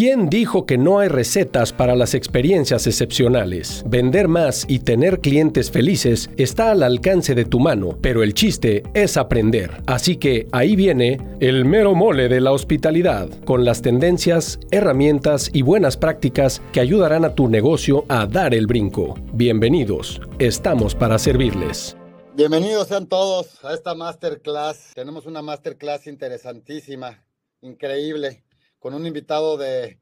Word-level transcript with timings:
¿Quién 0.00 0.30
dijo 0.30 0.64
que 0.64 0.78
no 0.78 1.00
hay 1.00 1.08
recetas 1.08 1.74
para 1.74 1.94
las 1.94 2.14
experiencias 2.14 2.86
excepcionales? 2.86 3.84
Vender 3.86 4.28
más 4.28 4.64
y 4.66 4.78
tener 4.78 5.20
clientes 5.20 5.70
felices 5.70 6.30
está 6.38 6.70
al 6.70 6.82
alcance 6.82 7.34
de 7.34 7.44
tu 7.44 7.60
mano, 7.60 7.98
pero 8.00 8.22
el 8.22 8.32
chiste 8.32 8.82
es 8.94 9.18
aprender. 9.18 9.82
Así 9.84 10.16
que 10.16 10.48
ahí 10.52 10.74
viene 10.74 11.18
el 11.40 11.66
mero 11.66 11.94
mole 11.94 12.30
de 12.30 12.40
la 12.40 12.52
hospitalidad, 12.52 13.28
con 13.44 13.66
las 13.66 13.82
tendencias, 13.82 14.58
herramientas 14.70 15.50
y 15.52 15.60
buenas 15.60 15.98
prácticas 15.98 16.62
que 16.72 16.80
ayudarán 16.80 17.26
a 17.26 17.34
tu 17.34 17.48
negocio 17.48 18.06
a 18.08 18.24
dar 18.24 18.54
el 18.54 18.66
brinco. 18.66 19.16
Bienvenidos, 19.34 20.22
estamos 20.38 20.94
para 20.94 21.18
servirles. 21.18 21.94
Bienvenidos 22.32 22.88
sean 22.88 23.06
todos 23.06 23.62
a 23.62 23.74
esta 23.74 23.94
masterclass. 23.94 24.92
Tenemos 24.94 25.26
una 25.26 25.42
masterclass 25.42 26.06
interesantísima, 26.06 27.22
increíble 27.60 28.44
con 28.80 28.94
un 28.94 29.06
invitado 29.06 29.58
de, 29.58 30.00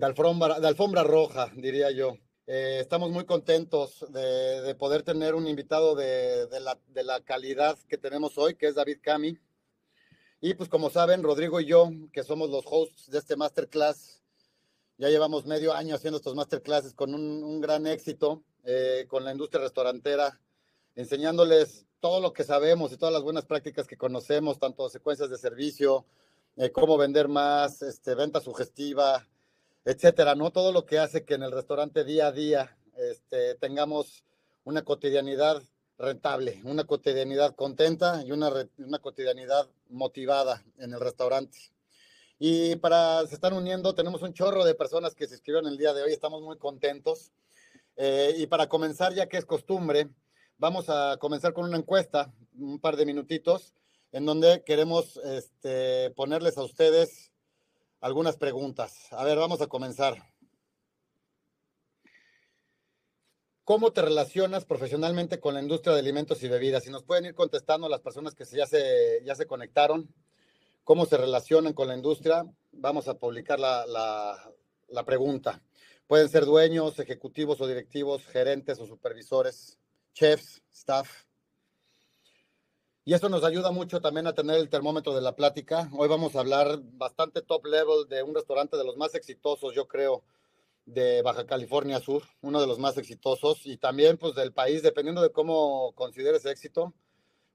alfombra, 0.00 1.04
roja, 1.04 1.52
diría 1.54 1.90
yo. 1.92 2.16
Eh, 2.46 2.78
estamos 2.80 3.10
muy 3.10 3.24
contentos 3.26 4.04
de, 4.10 4.62
de, 4.62 4.74
poder 4.74 5.02
tener 5.02 5.34
un 5.34 5.46
invitado 5.46 5.94
de, 5.94 6.48
la, 6.58 7.20
calidad 7.20 7.78
que 7.86 7.98
tenemos 7.98 8.36
hoy, 8.38 8.56
que 8.56 8.66
es 8.66 8.74
David 8.74 8.98
Cami. 9.02 9.38
Y 10.40 10.54
pues 10.54 10.68
como 10.68 10.90
saben, 10.90 11.22
Rodrigo 11.22 11.60
y 11.60 11.66
yo, 11.66 11.90
que 12.12 12.24
somos 12.24 12.50
los 12.50 12.64
hosts 12.66 13.10
de 13.10 13.18
este 13.18 13.36
masterclass, 13.36 14.22
ya 14.96 15.08
llevamos 15.10 15.44
medio 15.46 15.74
año 15.74 15.94
haciendo 15.94 16.16
estos 16.16 16.34
masterclasses 16.34 16.94
con 16.94 17.14
un, 17.14 17.44
un 17.44 17.60
gran 17.60 17.86
éxito 17.86 18.42
eh, 18.64 19.04
con 19.08 19.24
la 19.24 19.32
industria 19.32 19.62
restaurantera, 19.62 20.40
enseñándoles 20.94 21.86
todo 22.00 22.20
lo 22.20 22.32
que 22.32 22.44
sabemos 22.44 22.92
y 22.92 22.96
todas 22.96 23.12
las 23.12 23.22
buenas 23.22 23.44
prácticas 23.44 23.86
que 23.86 23.98
conocemos, 23.98 24.58
tanto 24.58 24.88
secuencias 24.88 25.28
de 25.28 25.36
servicio, 25.36 26.06
eh, 26.56 26.70
cómo 26.70 26.96
vender 26.96 27.28
más, 27.28 27.82
este, 27.82 28.14
venta 28.14 28.40
sugestiva, 28.40 29.26
etcétera, 29.84 30.34
¿no? 30.34 30.50
Todo 30.50 30.72
lo 30.72 30.86
que 30.86 30.98
hace 30.98 31.24
que 31.24 31.34
en 31.34 31.42
el 31.42 31.52
restaurante 31.52 32.04
día 32.04 32.28
a 32.28 32.32
día 32.32 32.78
este, 32.96 33.54
tengamos 33.56 34.24
una 34.64 34.82
cotidianidad 34.82 35.62
rentable, 35.98 36.60
una 36.64 36.84
cotidianidad 36.84 37.54
contenta 37.54 38.22
y 38.24 38.32
una, 38.32 38.50
una 38.78 38.98
cotidianidad 38.98 39.68
motivada 39.88 40.64
en 40.78 40.92
el 40.92 41.00
restaurante. 41.00 41.58
Y 42.38 42.76
para 42.76 43.26
se 43.26 43.34
están 43.34 43.52
uniendo, 43.52 43.94
tenemos 43.94 44.22
un 44.22 44.32
chorro 44.32 44.64
de 44.64 44.74
personas 44.74 45.14
que 45.14 45.26
se 45.26 45.34
inscribieron 45.34 45.70
el 45.70 45.78
día 45.78 45.94
de 45.94 46.02
hoy, 46.02 46.12
estamos 46.12 46.42
muy 46.42 46.58
contentos. 46.58 47.32
Eh, 47.96 48.34
y 48.38 48.46
para 48.46 48.68
comenzar, 48.68 49.14
ya 49.14 49.28
que 49.28 49.36
es 49.36 49.44
costumbre, 49.44 50.08
vamos 50.58 50.86
a 50.88 51.16
comenzar 51.18 51.52
con 51.52 51.64
una 51.64 51.76
encuesta, 51.76 52.32
un 52.58 52.80
par 52.80 52.96
de 52.96 53.06
minutitos, 53.06 53.74
en 54.14 54.26
donde 54.26 54.62
queremos 54.62 55.16
este, 55.24 56.12
ponerles 56.12 56.56
a 56.56 56.62
ustedes 56.62 57.32
algunas 58.00 58.36
preguntas. 58.36 59.12
A 59.12 59.24
ver, 59.24 59.36
vamos 59.38 59.60
a 59.60 59.66
comenzar. 59.66 60.32
¿Cómo 63.64 63.92
te 63.92 64.02
relacionas 64.02 64.64
profesionalmente 64.66 65.40
con 65.40 65.54
la 65.54 65.60
industria 65.60 65.94
de 65.94 66.00
alimentos 66.00 66.44
y 66.44 66.48
bebidas? 66.48 66.84
Si 66.84 66.90
nos 66.90 67.02
pueden 67.02 67.24
ir 67.24 67.34
contestando 67.34 67.88
las 67.88 68.02
personas 68.02 68.36
que 68.36 68.44
ya 68.44 68.66
se, 68.66 69.20
ya 69.24 69.34
se 69.34 69.46
conectaron, 69.46 70.14
cómo 70.84 71.06
se 71.06 71.16
relacionan 71.16 71.72
con 71.72 71.88
la 71.88 71.96
industria, 71.96 72.46
vamos 72.70 73.08
a 73.08 73.18
publicar 73.18 73.58
la, 73.58 73.84
la, 73.84 74.48
la 74.90 75.04
pregunta. 75.04 75.60
Pueden 76.06 76.28
ser 76.28 76.44
dueños, 76.44 77.00
ejecutivos 77.00 77.60
o 77.60 77.66
directivos, 77.66 78.24
gerentes 78.26 78.78
o 78.78 78.86
supervisores, 78.86 79.76
chefs, 80.12 80.62
staff. 80.72 81.24
Y 83.06 83.12
eso 83.12 83.28
nos 83.28 83.44
ayuda 83.44 83.70
mucho 83.70 84.00
también 84.00 84.26
a 84.26 84.32
tener 84.32 84.56
el 84.56 84.70
termómetro 84.70 85.14
de 85.14 85.20
la 85.20 85.36
plática. 85.36 85.90
Hoy 85.92 86.08
vamos 86.08 86.34
a 86.34 86.40
hablar 86.40 86.80
bastante 86.94 87.42
top 87.42 87.66
level 87.66 88.08
de 88.08 88.22
un 88.22 88.34
restaurante 88.34 88.78
de 88.78 88.84
los 88.84 88.96
más 88.96 89.14
exitosos, 89.14 89.74
yo 89.74 89.86
creo, 89.86 90.24
de 90.86 91.20
Baja 91.20 91.44
California 91.44 92.00
Sur, 92.00 92.22
uno 92.40 92.62
de 92.62 92.66
los 92.66 92.78
más 92.78 92.96
exitosos, 92.96 93.66
y 93.66 93.76
también 93.76 94.16
pues 94.16 94.34
del 94.34 94.54
país, 94.54 94.82
dependiendo 94.82 95.20
de 95.20 95.30
cómo 95.30 95.92
consideres 95.94 96.46
éxito, 96.46 96.94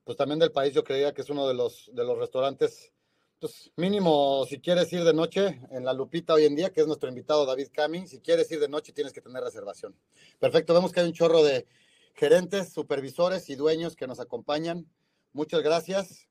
pues 0.04 0.16
también 0.18 0.38
del 0.38 0.52
país 0.52 0.72
yo 0.76 0.84
creía 0.84 1.16
que 1.16 1.24
es 1.24 1.32
uno 1.32 1.48
de 1.48 1.56
los, 1.56 1.90
de 1.94 2.04
los 2.04 2.20
restaurantes, 2.20 2.94
pues 3.40 3.72
mínimo 3.76 4.46
si 4.48 4.60
quieres 4.60 4.94
ir 4.94 5.04
de 5.04 5.16
noche 5.16 5.62
en 5.72 5.84
la 5.84 5.94
Lupita 5.94 6.36
hoy 6.36 6.46
en 6.46 6.56
día, 6.56 6.72
que 6.72 6.82
es 6.82 6.88
nuestro 6.88 7.10
invitado 7.10 7.48
David 7.48 7.70
Cami, 7.74 8.06
si 8.06 8.20
quieres 8.20 8.52
ir 8.52 8.60
de 8.60 8.70
noche 8.70 8.94
tienes 8.94 9.14
que 9.14 9.22
tener 9.22 9.44
reservación. 9.44 9.96
Perfecto, 10.38 10.76
vemos 10.76 10.92
que 10.92 11.00
hay 11.00 11.08
un 11.08 11.14
chorro 11.14 11.44
de 11.44 11.66
gerentes, 12.14 12.72
supervisores 12.72 13.50
y 13.50 13.56
dueños 13.56 13.96
que 13.96 14.06
nos 14.06 14.20
acompañan 14.20 14.86
Muchas 15.32 15.62
gracias. 15.62 16.28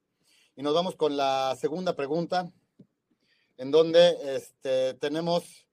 Y 0.56 0.62
nos 0.62 0.74
vamos 0.74 0.96
con 0.96 1.16
la 1.16 1.54
segunda 1.56 1.94
pregunta, 1.94 2.50
en 3.56 3.70
donde 3.70 4.16
este, 4.34 4.94
tenemos 4.94 5.68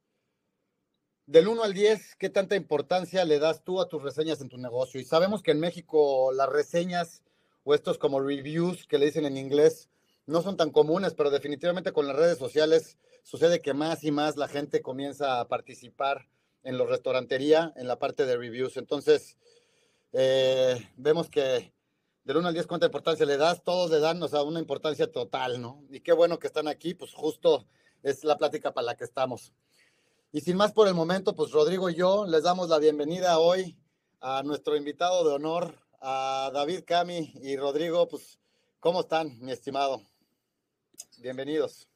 del 1.25 1.47
1 1.47 1.63
al 1.63 1.73
10, 1.73 2.17
¿qué 2.17 2.29
tanta 2.29 2.55
importancia 2.55 3.25
le 3.25 3.39
das 3.39 3.63
tú 3.63 3.81
a 3.81 3.89
tus 3.89 4.03
reseñas 4.03 4.41
en 4.41 4.49
tu 4.49 4.59
negocio? 4.59 5.01
Y 5.01 5.05
sabemos 5.05 5.41
que 5.41 5.51
en 5.51 5.59
México 5.59 6.31
las 6.33 6.49
reseñas 6.49 7.23
o 7.63 7.73
estos 7.73 7.97
como 7.97 8.19
reviews 8.19 8.85
que 8.85 8.99
le 8.99 9.07
dicen 9.07 9.25
en 9.25 9.37
inglés 9.37 9.89
no 10.27 10.43
son 10.43 10.55
tan 10.55 10.69
comunes, 10.69 11.15
pero 11.15 11.31
definitivamente 11.31 11.93
con 11.93 12.05
las 12.05 12.15
redes 12.15 12.37
sociales 12.37 12.99
sucede 13.23 13.61
que 13.61 13.73
más 13.73 14.03
y 14.03 14.11
más 14.11 14.37
la 14.37 14.47
gente 14.47 14.83
comienza 14.83 15.39
a 15.39 15.47
participar 15.47 16.27
en 16.61 16.77
los 16.77 16.87
restaurantería, 16.87 17.73
en 17.75 17.87
la 17.87 17.97
parte 17.97 18.27
de 18.27 18.37
reviews. 18.37 18.77
Entonces, 18.77 19.35
eh, 20.13 20.77
vemos 20.95 21.29
que 21.31 21.74
del 22.25 22.37
1 22.37 22.47
al 22.47 22.53
10, 22.55 22.65
¿cuánta 22.65 22.87
importancia 22.87 23.25
le 23.25 23.37
das? 23.37 23.63
Todos 23.63 23.91
le 23.91 23.99
dan, 23.99 24.21
o 24.21 24.27
sea, 24.27 24.41
una 24.41 24.59
importancia 24.59 25.11
total, 25.11 25.61
¿no? 25.61 25.83
Y 25.91 25.99
qué 25.99 26.11
bueno 26.11 26.39
que 26.39 26.47
están 26.47 26.67
aquí, 26.67 26.95
pues 26.95 27.13
justo 27.13 27.65
es 28.01 28.23
la 28.23 28.35
plática 28.35 28.73
para 28.73 28.85
la 28.85 28.95
que 28.95 29.03
estamos. 29.03 29.53
Y 30.31 30.41
sin 30.41 30.57
más 30.57 30.73
por 30.73 30.87
el 30.87 30.95
momento, 30.95 31.35
pues 31.35 31.51
Rodrigo 31.51 31.89
y 31.89 31.95
yo 31.95 32.25
les 32.25 32.43
damos 32.43 32.67
la 32.67 32.79
bienvenida 32.79 33.37
hoy 33.37 33.77
a 34.21 34.41
nuestro 34.43 34.75
invitado 34.75 35.23
de 35.27 35.35
honor, 35.35 35.75
a 36.01 36.49
David 36.51 36.81
Cami 36.85 37.31
y 37.41 37.57
Rodrigo, 37.57 38.07
pues, 38.07 38.39
¿cómo 38.79 39.01
están, 39.01 39.39
mi 39.39 39.51
estimado? 39.51 40.01
Bienvenidos. 41.19 41.87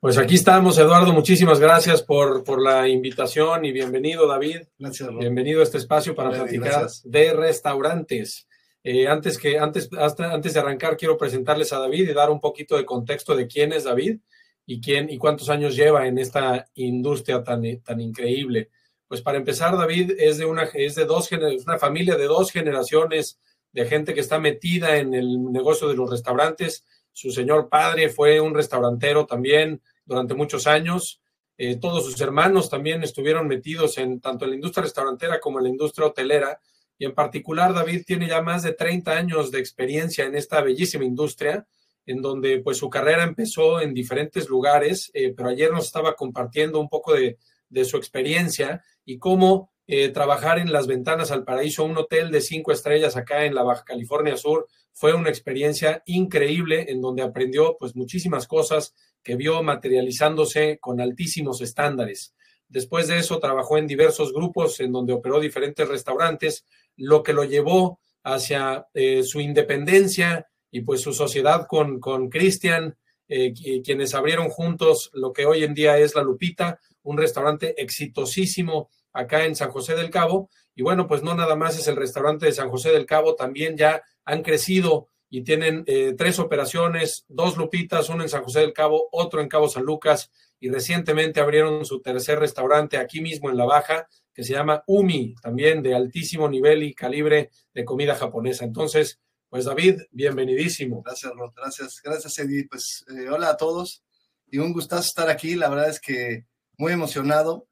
Pues 0.00 0.18
aquí 0.18 0.34
estamos, 0.34 0.76
Eduardo. 0.78 1.12
Muchísimas 1.14 1.58
gracias 1.58 2.02
por, 2.02 2.44
por 2.44 2.62
la 2.62 2.86
invitación 2.86 3.64
y 3.64 3.72
bienvenido, 3.72 4.28
David. 4.28 4.68
Gracias, 4.78 5.06
Rodrigo. 5.06 5.20
Bienvenido 5.20 5.60
a 5.60 5.64
este 5.64 5.78
espacio 5.78 6.14
para 6.14 6.30
platicar 6.30 6.68
gracias. 6.68 7.02
de 7.04 7.32
restaurantes. 7.32 8.46
Eh, 8.84 9.08
antes, 9.08 9.38
que, 9.38 9.58
antes, 9.58 9.90
hasta, 9.98 10.32
antes 10.32 10.54
de 10.54 10.60
arrancar, 10.60 10.96
quiero 10.96 11.18
presentarles 11.18 11.72
a 11.72 11.78
David 11.78 12.08
y 12.08 12.12
dar 12.14 12.30
un 12.30 12.40
poquito 12.40 12.76
de 12.76 12.86
contexto 12.86 13.34
de 13.34 13.46
quién 13.46 13.72
es 13.72 13.84
David 13.84 14.20
y, 14.66 14.80
quién, 14.80 15.10
y 15.10 15.18
cuántos 15.18 15.48
años 15.48 15.74
lleva 15.74 16.06
en 16.06 16.18
esta 16.18 16.68
industria 16.74 17.42
tan, 17.42 17.62
tan 17.82 18.00
increíble. 18.00 18.70
Pues 19.08 19.22
para 19.22 19.38
empezar, 19.38 19.76
David 19.76 20.12
es 20.18 20.38
de 20.38 20.44
una, 20.44 20.64
es 20.74 20.94
de 20.94 21.06
dos, 21.06 21.30
una 21.32 21.78
familia 21.78 22.16
de 22.16 22.26
dos 22.26 22.52
generaciones 22.52 23.40
de 23.72 23.86
gente 23.86 24.14
que 24.14 24.20
está 24.20 24.38
metida 24.38 24.98
en 24.98 25.14
el 25.14 25.50
negocio 25.50 25.88
de 25.88 25.96
los 25.96 26.10
restaurantes. 26.10 26.84
Su 27.12 27.30
señor 27.30 27.68
padre 27.68 28.10
fue 28.10 28.40
un 28.40 28.54
restaurantero 28.54 29.26
también 29.26 29.82
durante 30.04 30.34
muchos 30.34 30.66
años. 30.66 31.20
Eh, 31.56 31.76
todos 31.76 32.04
sus 32.04 32.20
hermanos 32.20 32.70
también 32.70 33.02
estuvieron 33.02 33.48
metidos 33.48 33.98
en 33.98 34.20
tanto 34.20 34.44
en 34.44 34.52
la 34.52 34.56
industria 34.56 34.84
restaurantera 34.84 35.40
como 35.40 35.58
en 35.58 35.64
la 35.64 35.70
industria 35.70 36.06
hotelera 36.06 36.60
y 36.98 37.04
en 37.04 37.14
particular 37.14 37.72
David 37.72 38.02
tiene 38.04 38.28
ya 38.28 38.42
más 38.42 38.62
de 38.64 38.72
30 38.72 39.12
años 39.12 39.50
de 39.50 39.60
experiencia 39.60 40.24
en 40.24 40.34
esta 40.34 40.60
bellísima 40.60 41.04
industria, 41.04 41.66
en 42.04 42.20
donde 42.20 42.60
pues 42.60 42.78
su 42.78 42.90
carrera 42.90 43.22
empezó 43.22 43.80
en 43.80 43.94
diferentes 43.94 44.48
lugares, 44.48 45.10
eh, 45.14 45.32
pero 45.36 45.50
ayer 45.50 45.70
nos 45.70 45.86
estaba 45.86 46.14
compartiendo 46.14 46.80
un 46.80 46.88
poco 46.88 47.14
de, 47.14 47.38
su 47.84 47.98
experiencia 47.98 48.82
y 49.04 49.18
cómo 49.18 49.70
eh, 49.86 50.08
trabajar 50.08 50.58
en 50.58 50.72
las 50.72 50.86
ventanas 50.86 51.30
al 51.30 51.44
paraíso, 51.44 51.84
un 51.84 51.98
hotel 51.98 52.30
de 52.30 52.40
cinco 52.40 52.72
estrellas 52.72 53.14
acá 53.16 53.44
en 53.44 53.54
la 53.54 53.62
Baja 53.62 53.84
California 53.84 54.38
Sur, 54.38 54.66
fue 54.92 55.12
una 55.12 55.28
experiencia 55.28 56.02
increíble 56.06 56.86
en 56.88 57.02
donde 57.02 57.22
aprendió 57.22 57.76
pues 57.78 57.94
muchísimas 57.94 58.48
cosas 58.48 58.94
que 59.22 59.36
vio 59.36 59.62
materializándose 59.62 60.78
con 60.80 61.00
altísimos 61.00 61.60
estándares. 61.60 62.34
Después 62.68 63.08
de 63.08 63.18
eso 63.18 63.38
trabajó 63.38 63.78
en 63.78 63.86
diversos 63.86 64.32
grupos 64.32 64.78
en 64.80 64.92
donde 64.92 65.12
operó 65.12 65.40
diferentes 65.40 65.88
restaurantes, 65.88 66.66
lo 66.96 67.22
que 67.22 67.32
lo 67.32 67.44
llevó 67.44 68.00
hacia 68.22 68.86
eh, 68.94 69.22
su 69.22 69.40
independencia 69.40 70.46
y 70.70 70.82
pues 70.82 71.00
su 71.00 71.12
sociedad 71.12 71.66
con, 71.66 71.98
con 71.98 72.28
Cristian, 72.28 72.96
eh, 73.28 73.52
quienes 73.82 74.14
abrieron 74.14 74.48
juntos 74.48 75.10
lo 75.12 75.32
que 75.32 75.46
hoy 75.46 75.64
en 75.64 75.74
día 75.74 75.98
es 75.98 76.14
La 76.14 76.22
Lupita, 76.22 76.78
un 77.02 77.18
restaurante 77.18 77.80
exitosísimo 77.80 78.90
acá 79.12 79.44
en 79.44 79.56
San 79.56 79.70
José 79.70 79.94
del 79.94 80.10
Cabo. 80.10 80.50
Y 80.74 80.82
bueno, 80.82 81.06
pues 81.06 81.22
no 81.22 81.34
nada 81.34 81.56
más 81.56 81.78
es 81.78 81.88
el 81.88 81.96
restaurante 81.96 82.46
de 82.46 82.52
San 82.52 82.70
José 82.70 82.90
del 82.90 83.06
Cabo, 83.06 83.34
también 83.34 83.76
ya 83.76 84.02
han 84.24 84.42
crecido 84.42 85.08
y 85.30 85.42
tienen 85.42 85.84
eh, 85.86 86.14
tres 86.16 86.38
operaciones, 86.38 87.24
dos 87.28 87.56
Lupitas, 87.56 88.08
uno 88.08 88.22
en 88.22 88.28
San 88.28 88.42
José 88.42 88.60
del 88.60 88.72
Cabo, 88.72 89.08
otro 89.12 89.40
en 89.40 89.48
Cabo 89.48 89.68
San 89.68 89.84
Lucas, 89.84 90.30
y 90.60 90.70
recientemente 90.70 91.40
abrieron 91.40 91.84
su 91.84 92.00
tercer 92.00 92.38
restaurante 92.38 92.96
aquí 92.96 93.20
mismo 93.20 93.50
en 93.50 93.56
La 93.56 93.64
Baja, 93.64 94.08
que 94.34 94.44
se 94.44 94.52
llama 94.52 94.82
Umi, 94.86 95.34
también 95.42 95.82
de 95.82 95.94
altísimo 95.94 96.48
nivel 96.48 96.82
y 96.82 96.94
calibre 96.94 97.50
de 97.74 97.84
comida 97.84 98.14
japonesa. 98.14 98.64
Entonces, 98.64 99.20
pues 99.48 99.64
David, 99.64 100.02
bienvenidísimo. 100.10 101.02
Gracias, 101.02 101.32
Rod. 101.32 101.52
Gracias, 101.56 102.00
gracias, 102.02 102.38
Eddie. 102.38 102.66
Pues 102.68 103.04
eh, 103.08 103.28
hola 103.28 103.50
a 103.50 103.56
todos 103.56 104.04
y 104.46 104.58
un 104.58 104.72
gustazo 104.72 105.08
estar 105.08 105.28
aquí. 105.28 105.54
La 105.54 105.68
verdad 105.68 105.88
es 105.88 106.00
que 106.00 106.44
muy 106.76 106.92
emocionado. 106.92 107.66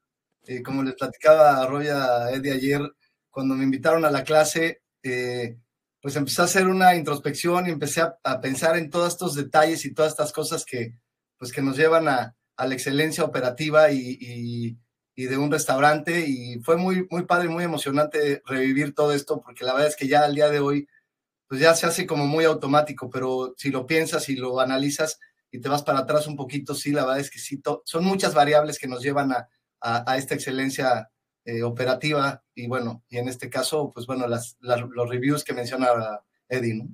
Eh, 0.47 0.63
como 0.63 0.83
les 0.83 0.95
platicaba 0.95 1.61
a 1.61 1.67
Roya 1.67 2.31
Eddie 2.31 2.53
ayer, 2.53 2.81
cuando 3.31 3.55
me 3.55 3.65
invitaron 3.65 4.05
a 4.05 4.11
la 4.11 4.25
clase, 4.25 4.83
eh, 5.03 5.59
pues 6.01 6.17
empecé 6.17 6.43
a 6.43 6.45
hacer 6.45 6.67
una 6.67 6.95
introspección 6.95 7.67
y 7.67 7.71
empecé 7.71 8.01
a, 8.01 8.41
pensar 8.41 8.77
en 8.77 8.89
todos 8.91 9.09
estos 9.09 9.35
detalles 9.35 9.85
y 9.85 9.93
todas 9.93 10.13
estas 10.13 10.33
cosas 10.33 10.65
que, 10.65 10.99
pues 11.37 11.53
que 11.53 11.63
nos 11.63 11.77
llevan 11.77 12.09
a, 12.09 12.37
la 12.59 12.75
excelencia 12.75 13.25
operativa 13.25 13.91
y, 13.91 14.79
de 15.15 15.37
un 15.37 15.51
restaurante. 15.51 16.27
Y 16.27 16.61
fue 16.61 16.77
muy, 16.77 17.07
muy 17.11 17.25
padre, 17.25 17.49
muy 17.49 17.65
emocionante 17.65 18.43
revivir 18.47 18.95
todo 18.95 19.13
esto, 19.13 19.41
porque 19.41 19.65
la 19.65 19.73
verdad 19.75 19.89
es 19.89 19.97
que 19.97 20.09
ya 20.09 20.25
al 20.25 20.35
día 20.35 20.49
de 20.51 20.61
hoy, 20.61 20.89
pues 21.49 21.61
ya 21.61 21.75
se 21.75 21.87
hace 21.87 22.07
como 22.07 22.27
muy 22.27 22.45
automático, 22.45 23.11
pero 23.11 23.55
si 23.57 23.71
lo 23.71 23.87
piensas 23.87 24.29
y 24.29 24.37
lo 24.37 24.61
analizas 24.61 25.21
y 25.51 25.61
te 25.61 25.69
vas 25.69 25.83
para 25.83 26.01
atrás 26.01 26.27
un 26.27 26.37
poquito, 26.37 26.75
sí, 26.75 26.93
la 26.93 27.05
verdad 27.05 27.21
es 27.21 27.31
que 27.31 27.39
sí, 27.39 27.63
son 27.85 28.05
muchas 28.05 28.35
variables 28.35 28.79
que 28.79 28.89
nos 28.89 29.03
llevan 29.03 29.33
a, 29.33 29.49
a, 29.81 30.17
esta 30.17 30.35
excelencia 30.35 31.11
eh, 31.45 31.63
operativa 31.63 32.43
y 32.55 32.67
bueno, 32.67 33.05
y 33.09 33.19
en 33.19 33.29
este 33.29 33.49
caso, 33.49 33.93
pues 33.95 34.07
bueno, 34.07 34.27
las, 34.27 34.57
los 34.61 35.09
reviews 35.09 35.45
que 35.45 35.55
menciona 35.55 35.89
Eddie, 36.49 36.75
¿no? 36.75 36.89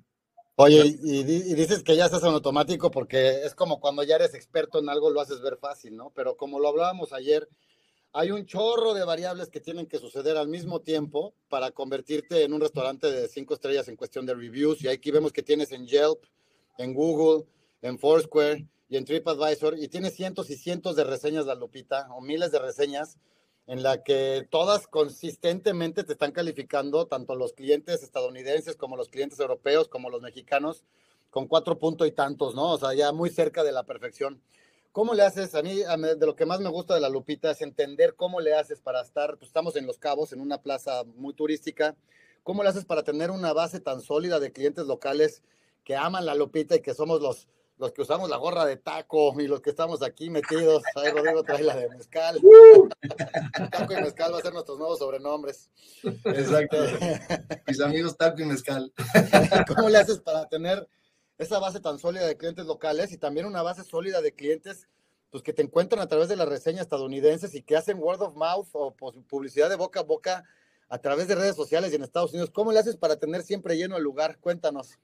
Oye, 0.63 0.97
y, 1.03 1.25
dices 1.25 1.83
que 1.83 1.97
ya 1.97 2.05
estás 2.05 2.23
en 2.23 2.29
automático 2.29 2.91
porque 2.91 3.45
es 3.45 3.53
como 3.53 3.81
cuando 3.81 4.05
ya 4.05 4.15
eres 4.15 4.33
experto 4.35 4.79
en 4.79 4.89
algo 4.89 5.11
lo 5.11 5.21
haces 5.21 5.41
ver 5.41 5.57
fácil, 5.57 5.97
¿no? 5.97 6.13
Pero 6.15 6.37
como 6.37 6.61
lo 6.61 6.69
hablábamos 6.69 7.13
ayer, 7.13 7.49
hay 8.13 8.31
un 8.31 8.47
chorro 8.47 8.95
de 8.95 9.05
variables 9.05 9.49
que 9.49 9.61
tienen 9.61 9.87
que 9.87 9.99
suceder 9.99 10.37
al 10.37 10.47
mismo 10.47 10.81
tiempo 10.81 11.35
para 11.49 11.73
convertirte 11.73 12.45
en 12.45 12.53
un 12.53 12.61
restaurante 12.61 13.11
de 13.11 13.27
cinco 13.27 13.55
estrellas 13.55 13.89
en 13.89 13.97
cuestión 13.97 14.25
de 14.25 14.35
reviews. 14.35 14.85
Y 14.85 14.89
aquí 14.89 15.11
vemos 15.11 15.33
que 15.33 15.43
tienes 15.43 15.73
en 15.73 15.85
Yelp, 15.85 16.23
en 16.79 16.95
Google, 16.95 17.45
en 17.81 17.99
Foursquare 17.99 18.69
y 18.89 18.97
en 18.97 19.05
TripAdvisor 19.05 19.77
y 19.79 19.89
tienes 19.89 20.15
cientos 20.15 20.49
y 20.51 20.57
cientos 20.57 20.95
de 20.95 21.03
reseñas, 21.03 21.47
la 21.47 21.57
Lupita, 21.57 22.07
o 22.15 22.21
miles 22.21 22.53
de 22.53 22.61
reseñas 22.61 23.19
en 23.67 23.83
la 23.83 24.03
que 24.03 24.47
todas 24.51 24.87
consistentemente 24.87 26.05
te 26.05 26.13
están 26.13 26.33
calificando, 26.33 27.07
tanto 27.07 27.37
los 27.37 27.53
clientes 27.53 28.03
estadounidenses 28.03 28.77
como 28.77 28.97
los 28.97 29.09
clientes 29.09 29.39
europeos, 29.39 29.89
como 29.89 30.11
los 30.11 30.21
mexicanos, 30.21 30.85
con 31.31 31.47
cuatro 31.47 31.79
puntos 31.79 32.07
y 32.07 32.13
tantos, 32.13 32.55
¿no? 32.55 32.73
O 32.73 32.79
sea, 32.79 32.93
ya 32.95 33.13
muy 33.13 33.31
cerca 33.31 33.65
de 33.65 33.73
la 33.73 33.85
perfección. 33.85 34.43
¿Cómo 34.93 35.15
le 35.15 35.23
haces? 35.23 35.55
A 35.55 35.63
mí, 35.63 35.77
de 35.77 36.27
lo 36.27 36.37
que 36.37 36.45
más 36.45 36.61
me 36.61 36.69
gusta 36.69 36.95
de 36.95 37.01
la 37.01 37.09
Lupita 37.09 37.51
es 37.51 37.63
entender 37.63 38.15
cómo 38.15 38.41
le 38.41 38.53
haces 38.53 38.81
para 38.81 39.01
estar, 39.01 39.39
pues 39.39 39.49
estamos 39.49 39.75
en 39.77 39.87
Los 39.87 39.99
Cabos, 39.99 40.35
en 40.35 40.41
una 40.41 40.61
plaza 40.61 41.05
muy 41.17 41.33
turística, 41.33 41.97
¿cómo 42.43 42.63
le 42.63 42.69
haces 42.69 42.85
para 42.85 43.03
tener 43.03 43.31
una 43.31 43.55
base 43.55 43.81
tan 43.81 44.03
sólida 44.03 44.39
de 44.39 44.53
clientes 44.53 44.87
locales 44.87 45.43
que 45.85 45.97
aman 45.97 46.27
la 46.27 46.35
Lupita 46.35 46.77
y 46.77 46.81
que 46.81 46.93
somos 46.93 47.23
los, 47.23 47.49
los 47.83 47.93
que 47.93 48.03
usamos 48.03 48.31
la 48.31 48.37
gorra 48.37 48.65
de 48.65 48.77
taco 48.77 49.35
y 49.41 49.49
los 49.49 49.61
que 49.61 49.71
estamos 49.71 50.03
aquí 50.03 50.31
metidos. 50.31 50.85
Ahí 50.95 51.11
Rodrigo 51.11 51.43
trae 51.43 51.65
la 51.65 51.75
de 51.75 51.89
mezcal. 51.89 52.41
taco 53.73 53.93
y 53.93 53.97
mezcal 53.97 54.33
va 54.33 54.39
a 54.39 54.41
ser 54.41 54.53
nuestros 54.53 54.79
nuevos 54.79 55.01
sobrenombres. 55.01 55.69
Exacto. 56.05 56.77
Mis 57.67 57.81
amigos 57.81 58.17
taco 58.17 58.41
y 58.41 58.45
mezcal. 58.45 58.93
¿Cómo 59.67 59.89
le 59.89 59.99
haces 59.99 60.21
para 60.21 60.49
tener 60.49 60.89
esa 61.39 61.59
base 61.59 61.81
tan 61.81 61.99
sólida 61.99 62.25
de 62.25 62.37
clientes 62.37 62.67
locales 62.67 63.11
y 63.11 63.19
también 63.19 63.47
una 63.47 63.63
base 63.63 63.83
sólida 63.83 64.21
de 64.21 64.33
clientes 64.33 64.87
pues, 65.31 65.43
que 65.43 65.53
te 65.53 65.63
encuentran 65.63 66.01
a 66.01 66.07
través 66.07 66.29
de 66.29 66.37
las 66.37 66.49
reseñas 66.49 66.83
estadounidenses 66.83 67.53
y 67.57 67.63
que 67.63 67.77
hacen 67.77 67.99
word 67.99 68.23
of 68.23 68.37
mouth 68.37 68.69
o 68.75 68.95
publicidad 69.29 69.69
de 69.69 69.75
boca 69.75 70.01
a 70.01 70.05
boca 70.05 70.45
a 70.89 70.99
través 70.99 71.27
de 71.27 71.35
redes 71.35 71.57
sociales 71.57 71.91
y 71.91 71.97
en 71.97 72.05
Estados 72.05 72.31
Unidos? 72.31 72.51
¿Cómo 72.51 72.71
le 72.71 72.79
haces 72.79 72.97
para 72.97 73.17
tener 73.17 73.43
siempre 73.43 73.77
lleno 73.77 73.97
el 73.97 74.05
lugar? 74.05 74.39
Cuéntanos. 74.39 75.01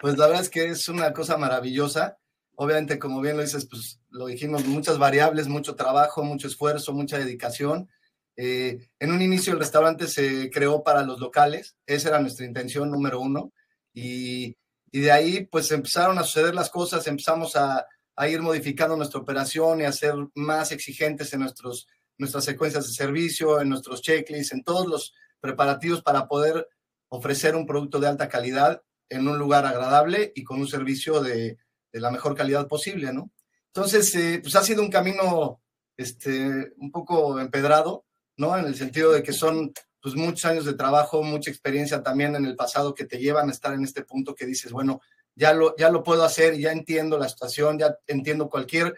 Pues 0.00 0.16
la 0.16 0.26
verdad 0.26 0.42
es 0.42 0.48
que 0.48 0.66
es 0.68 0.88
una 0.88 1.12
cosa 1.12 1.36
maravillosa. 1.36 2.18
Obviamente, 2.54 2.98
como 2.98 3.20
bien 3.20 3.36
lo 3.36 3.42
dices, 3.42 3.66
pues 3.66 4.00
lo 4.10 4.26
dijimos, 4.26 4.64
muchas 4.66 4.98
variables, 4.98 5.48
mucho 5.48 5.74
trabajo, 5.74 6.22
mucho 6.22 6.46
esfuerzo, 6.46 6.92
mucha 6.92 7.18
dedicación. 7.18 7.88
Eh, 8.36 8.88
en 9.00 9.12
un 9.12 9.20
inicio 9.20 9.52
el 9.52 9.58
restaurante 9.58 10.06
se 10.06 10.50
creó 10.50 10.84
para 10.84 11.02
los 11.02 11.18
locales, 11.18 11.76
esa 11.86 12.10
era 12.10 12.20
nuestra 12.20 12.46
intención 12.46 12.90
número 12.90 13.20
uno. 13.20 13.52
Y, 13.92 14.56
y 14.92 15.00
de 15.00 15.10
ahí 15.10 15.46
pues 15.46 15.70
empezaron 15.72 16.18
a 16.18 16.24
suceder 16.24 16.54
las 16.54 16.70
cosas, 16.70 17.06
empezamos 17.08 17.56
a, 17.56 17.84
a, 18.14 18.28
ir 18.28 18.40
modificando 18.40 18.96
nuestra 18.96 19.20
operación 19.20 19.80
y 19.80 19.84
a 19.84 19.92
ser 19.92 20.14
más 20.34 20.70
exigentes 20.70 21.32
en 21.32 21.40
nuestros, 21.40 21.88
nuestras 22.16 22.44
secuencias 22.44 22.86
de 22.86 22.92
servicio, 22.92 23.60
en 23.60 23.68
nuestros 23.68 24.02
checklists, 24.02 24.52
en 24.52 24.62
todos 24.62 24.86
los 24.86 25.14
preparativos 25.40 26.02
para 26.02 26.28
poder 26.28 26.68
ofrecer 27.08 27.56
un 27.56 27.66
producto 27.66 27.98
de 27.98 28.08
alta 28.08 28.28
calidad 28.28 28.82
en 29.08 29.26
un 29.26 29.38
lugar 29.38 29.66
agradable 29.66 30.32
y 30.34 30.44
con 30.44 30.60
un 30.60 30.68
servicio 30.68 31.20
de, 31.20 31.58
de 31.92 32.00
la 32.00 32.10
mejor 32.10 32.34
calidad 32.34 32.68
posible, 32.68 33.12
¿no? 33.12 33.30
Entonces, 33.68 34.14
eh, 34.14 34.40
pues 34.42 34.56
ha 34.56 34.62
sido 34.62 34.82
un 34.82 34.90
camino 34.90 35.60
este, 35.96 36.72
un 36.76 36.90
poco 36.90 37.38
empedrado, 37.40 38.04
¿no? 38.36 38.56
En 38.56 38.66
el 38.66 38.74
sentido 38.74 39.12
de 39.12 39.22
que 39.22 39.32
son 39.32 39.72
pues 40.00 40.14
muchos 40.14 40.44
años 40.44 40.64
de 40.64 40.74
trabajo, 40.74 41.22
mucha 41.22 41.50
experiencia 41.50 42.02
también 42.02 42.36
en 42.36 42.44
el 42.44 42.56
pasado 42.56 42.94
que 42.94 43.04
te 43.04 43.18
llevan 43.18 43.48
a 43.48 43.52
estar 43.52 43.74
en 43.74 43.84
este 43.84 44.04
punto 44.04 44.34
que 44.34 44.46
dices, 44.46 44.72
bueno, 44.72 45.00
ya 45.34 45.52
lo, 45.52 45.76
ya 45.76 45.90
lo 45.90 46.02
puedo 46.02 46.24
hacer, 46.24 46.56
ya 46.56 46.72
entiendo 46.72 47.18
la 47.18 47.28
situación, 47.28 47.78
ya 47.78 47.96
entiendo 48.06 48.48
cualquier 48.48 48.96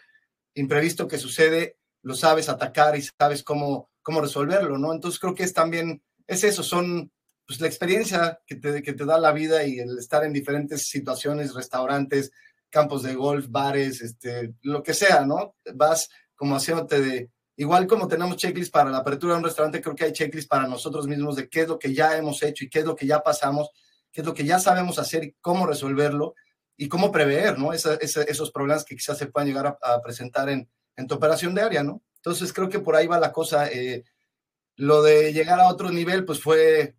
imprevisto 0.54 1.08
que 1.08 1.18
sucede, 1.18 1.78
lo 2.02 2.14
sabes 2.14 2.48
atacar 2.48 2.96
y 2.96 3.02
sabes 3.02 3.42
cómo, 3.42 3.90
cómo 4.02 4.20
resolverlo, 4.20 4.78
¿no? 4.78 4.92
Entonces 4.92 5.20
creo 5.20 5.34
que 5.34 5.44
es 5.44 5.52
también, 5.52 6.02
es 6.26 6.44
eso, 6.44 6.62
son 6.62 7.10
pues 7.50 7.60
la 7.60 7.66
experiencia 7.66 8.40
que 8.46 8.54
te, 8.54 8.80
que 8.80 8.92
te 8.92 9.04
da 9.04 9.18
la 9.18 9.32
vida 9.32 9.66
y 9.66 9.80
el 9.80 9.98
estar 9.98 10.22
en 10.22 10.32
diferentes 10.32 10.86
situaciones, 10.86 11.52
restaurantes, 11.52 12.30
campos 12.68 13.02
de 13.02 13.16
golf, 13.16 13.46
bares, 13.48 14.02
este, 14.02 14.54
lo 14.62 14.84
que 14.84 14.94
sea, 14.94 15.26
¿no? 15.26 15.56
Vas 15.74 16.10
como 16.36 16.54
haciéndote 16.54 17.00
de, 17.00 17.30
igual 17.56 17.88
como 17.88 18.06
tenemos 18.06 18.36
checklist 18.36 18.72
para 18.72 18.88
la 18.90 18.98
apertura 18.98 19.32
de 19.32 19.38
un 19.40 19.44
restaurante, 19.44 19.80
creo 19.80 19.96
que 19.96 20.04
hay 20.04 20.12
checklist 20.12 20.48
para 20.48 20.68
nosotros 20.68 21.08
mismos 21.08 21.34
de 21.34 21.48
qué 21.48 21.62
es 21.62 21.68
lo 21.68 21.76
que 21.76 21.92
ya 21.92 22.16
hemos 22.16 22.40
hecho 22.44 22.64
y 22.64 22.70
qué 22.70 22.78
es 22.78 22.84
lo 22.84 22.94
que 22.94 23.08
ya 23.08 23.20
pasamos, 23.20 23.70
qué 24.12 24.20
es 24.20 24.26
lo 24.28 24.32
que 24.32 24.44
ya 24.44 24.60
sabemos 24.60 25.00
hacer 25.00 25.24
y 25.24 25.36
cómo 25.40 25.66
resolverlo 25.66 26.36
y 26.76 26.86
cómo 26.86 27.10
prever, 27.10 27.58
¿no? 27.58 27.72
esos 27.72 28.52
problemas 28.52 28.84
que 28.84 28.94
quizás 28.94 29.18
se 29.18 29.26
puedan 29.26 29.48
llegar 29.48 29.76
a, 29.82 30.00
presentar 30.02 30.50
en, 30.50 30.70
en, 30.94 31.08
tu 31.08 31.16
operación 31.16 31.52
diaria, 31.52 31.82
¿no? 31.82 32.00
Entonces 32.14 32.52
creo 32.52 32.68
que 32.68 32.78
por 32.78 32.94
ahí 32.94 33.08
va 33.08 33.18
la 33.18 33.32
cosa. 33.32 33.68
Eh, 33.68 34.04
lo 34.76 35.02
de 35.02 35.32
llegar 35.32 35.58
a 35.58 35.68
otro 35.68 35.90
nivel, 35.90 36.24
pues 36.24 36.40
fue 36.40 36.94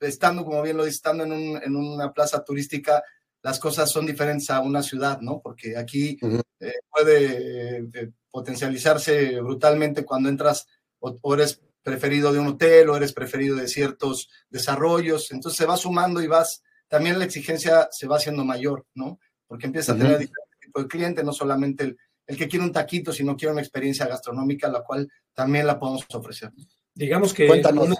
estando, 0.00 0.44
como 0.44 0.62
bien 0.62 0.76
lo 0.76 0.84
dice, 0.84 0.96
estando 0.96 1.24
en, 1.24 1.32
un, 1.32 1.62
en 1.62 1.76
una 1.76 2.12
plaza 2.12 2.44
turística, 2.44 3.02
las 3.44 3.58
cosas 3.58 3.90
son 3.90 4.06
diferentes 4.06 4.48
a 4.48 4.60
una 4.60 4.82
ciudad, 4.82 5.20
¿no? 5.20 5.40
Porque 5.42 5.76
aquí 5.76 6.18
eh, 6.60 6.72
puede 6.90 7.76
eh, 7.92 8.10
potencializarse 8.30 9.38
brutalmente 9.40 10.04
cuando 10.04 10.30
entras 10.30 10.66
o, 10.98 11.34
eres 11.34 11.60
preferido 11.82 12.32
de 12.32 12.38
un 12.38 12.46
hotel 12.48 12.88
o 12.88 12.96
eres 12.96 13.12
preferido 13.12 13.56
de 13.56 13.68
ciertos 13.68 14.30
desarrollos, 14.48 15.30
entonces 15.30 15.58
se 15.58 15.66
va 15.66 15.76
sumando 15.76 16.22
y 16.22 16.26
vas, 16.26 16.62
también 16.88 17.18
la 17.18 17.26
exigencia 17.26 17.88
se 17.90 18.06
va 18.06 18.16
haciendo 18.16 18.46
mayor, 18.46 18.86
¿no? 18.94 19.20
Porque 19.46 19.66
empieza 19.66 19.92
a 19.92 19.96
tener 19.96 20.18
diferentes 20.18 20.58
tipos 20.60 20.82
de 20.82 20.88
cliente, 20.88 21.22
no 21.22 21.34
solamente 21.34 21.84
el, 21.84 21.98
el, 22.26 22.38
que 22.38 22.48
quiere 22.48 22.64
un 22.64 22.72
taquito, 22.72 23.12
sino 23.12 23.36
quiere 23.36 23.52
una 23.52 23.60
experiencia 23.60 24.06
gastronómica, 24.06 24.70
la 24.70 24.82
cual 24.82 25.06
también 25.34 25.66
la 25.66 25.78
podemos 25.78 26.06
ofrecer. 26.14 26.50
Digamos 26.94 27.34
que 27.34 27.46
Cuéntanos 27.46 27.88
una 27.88 27.96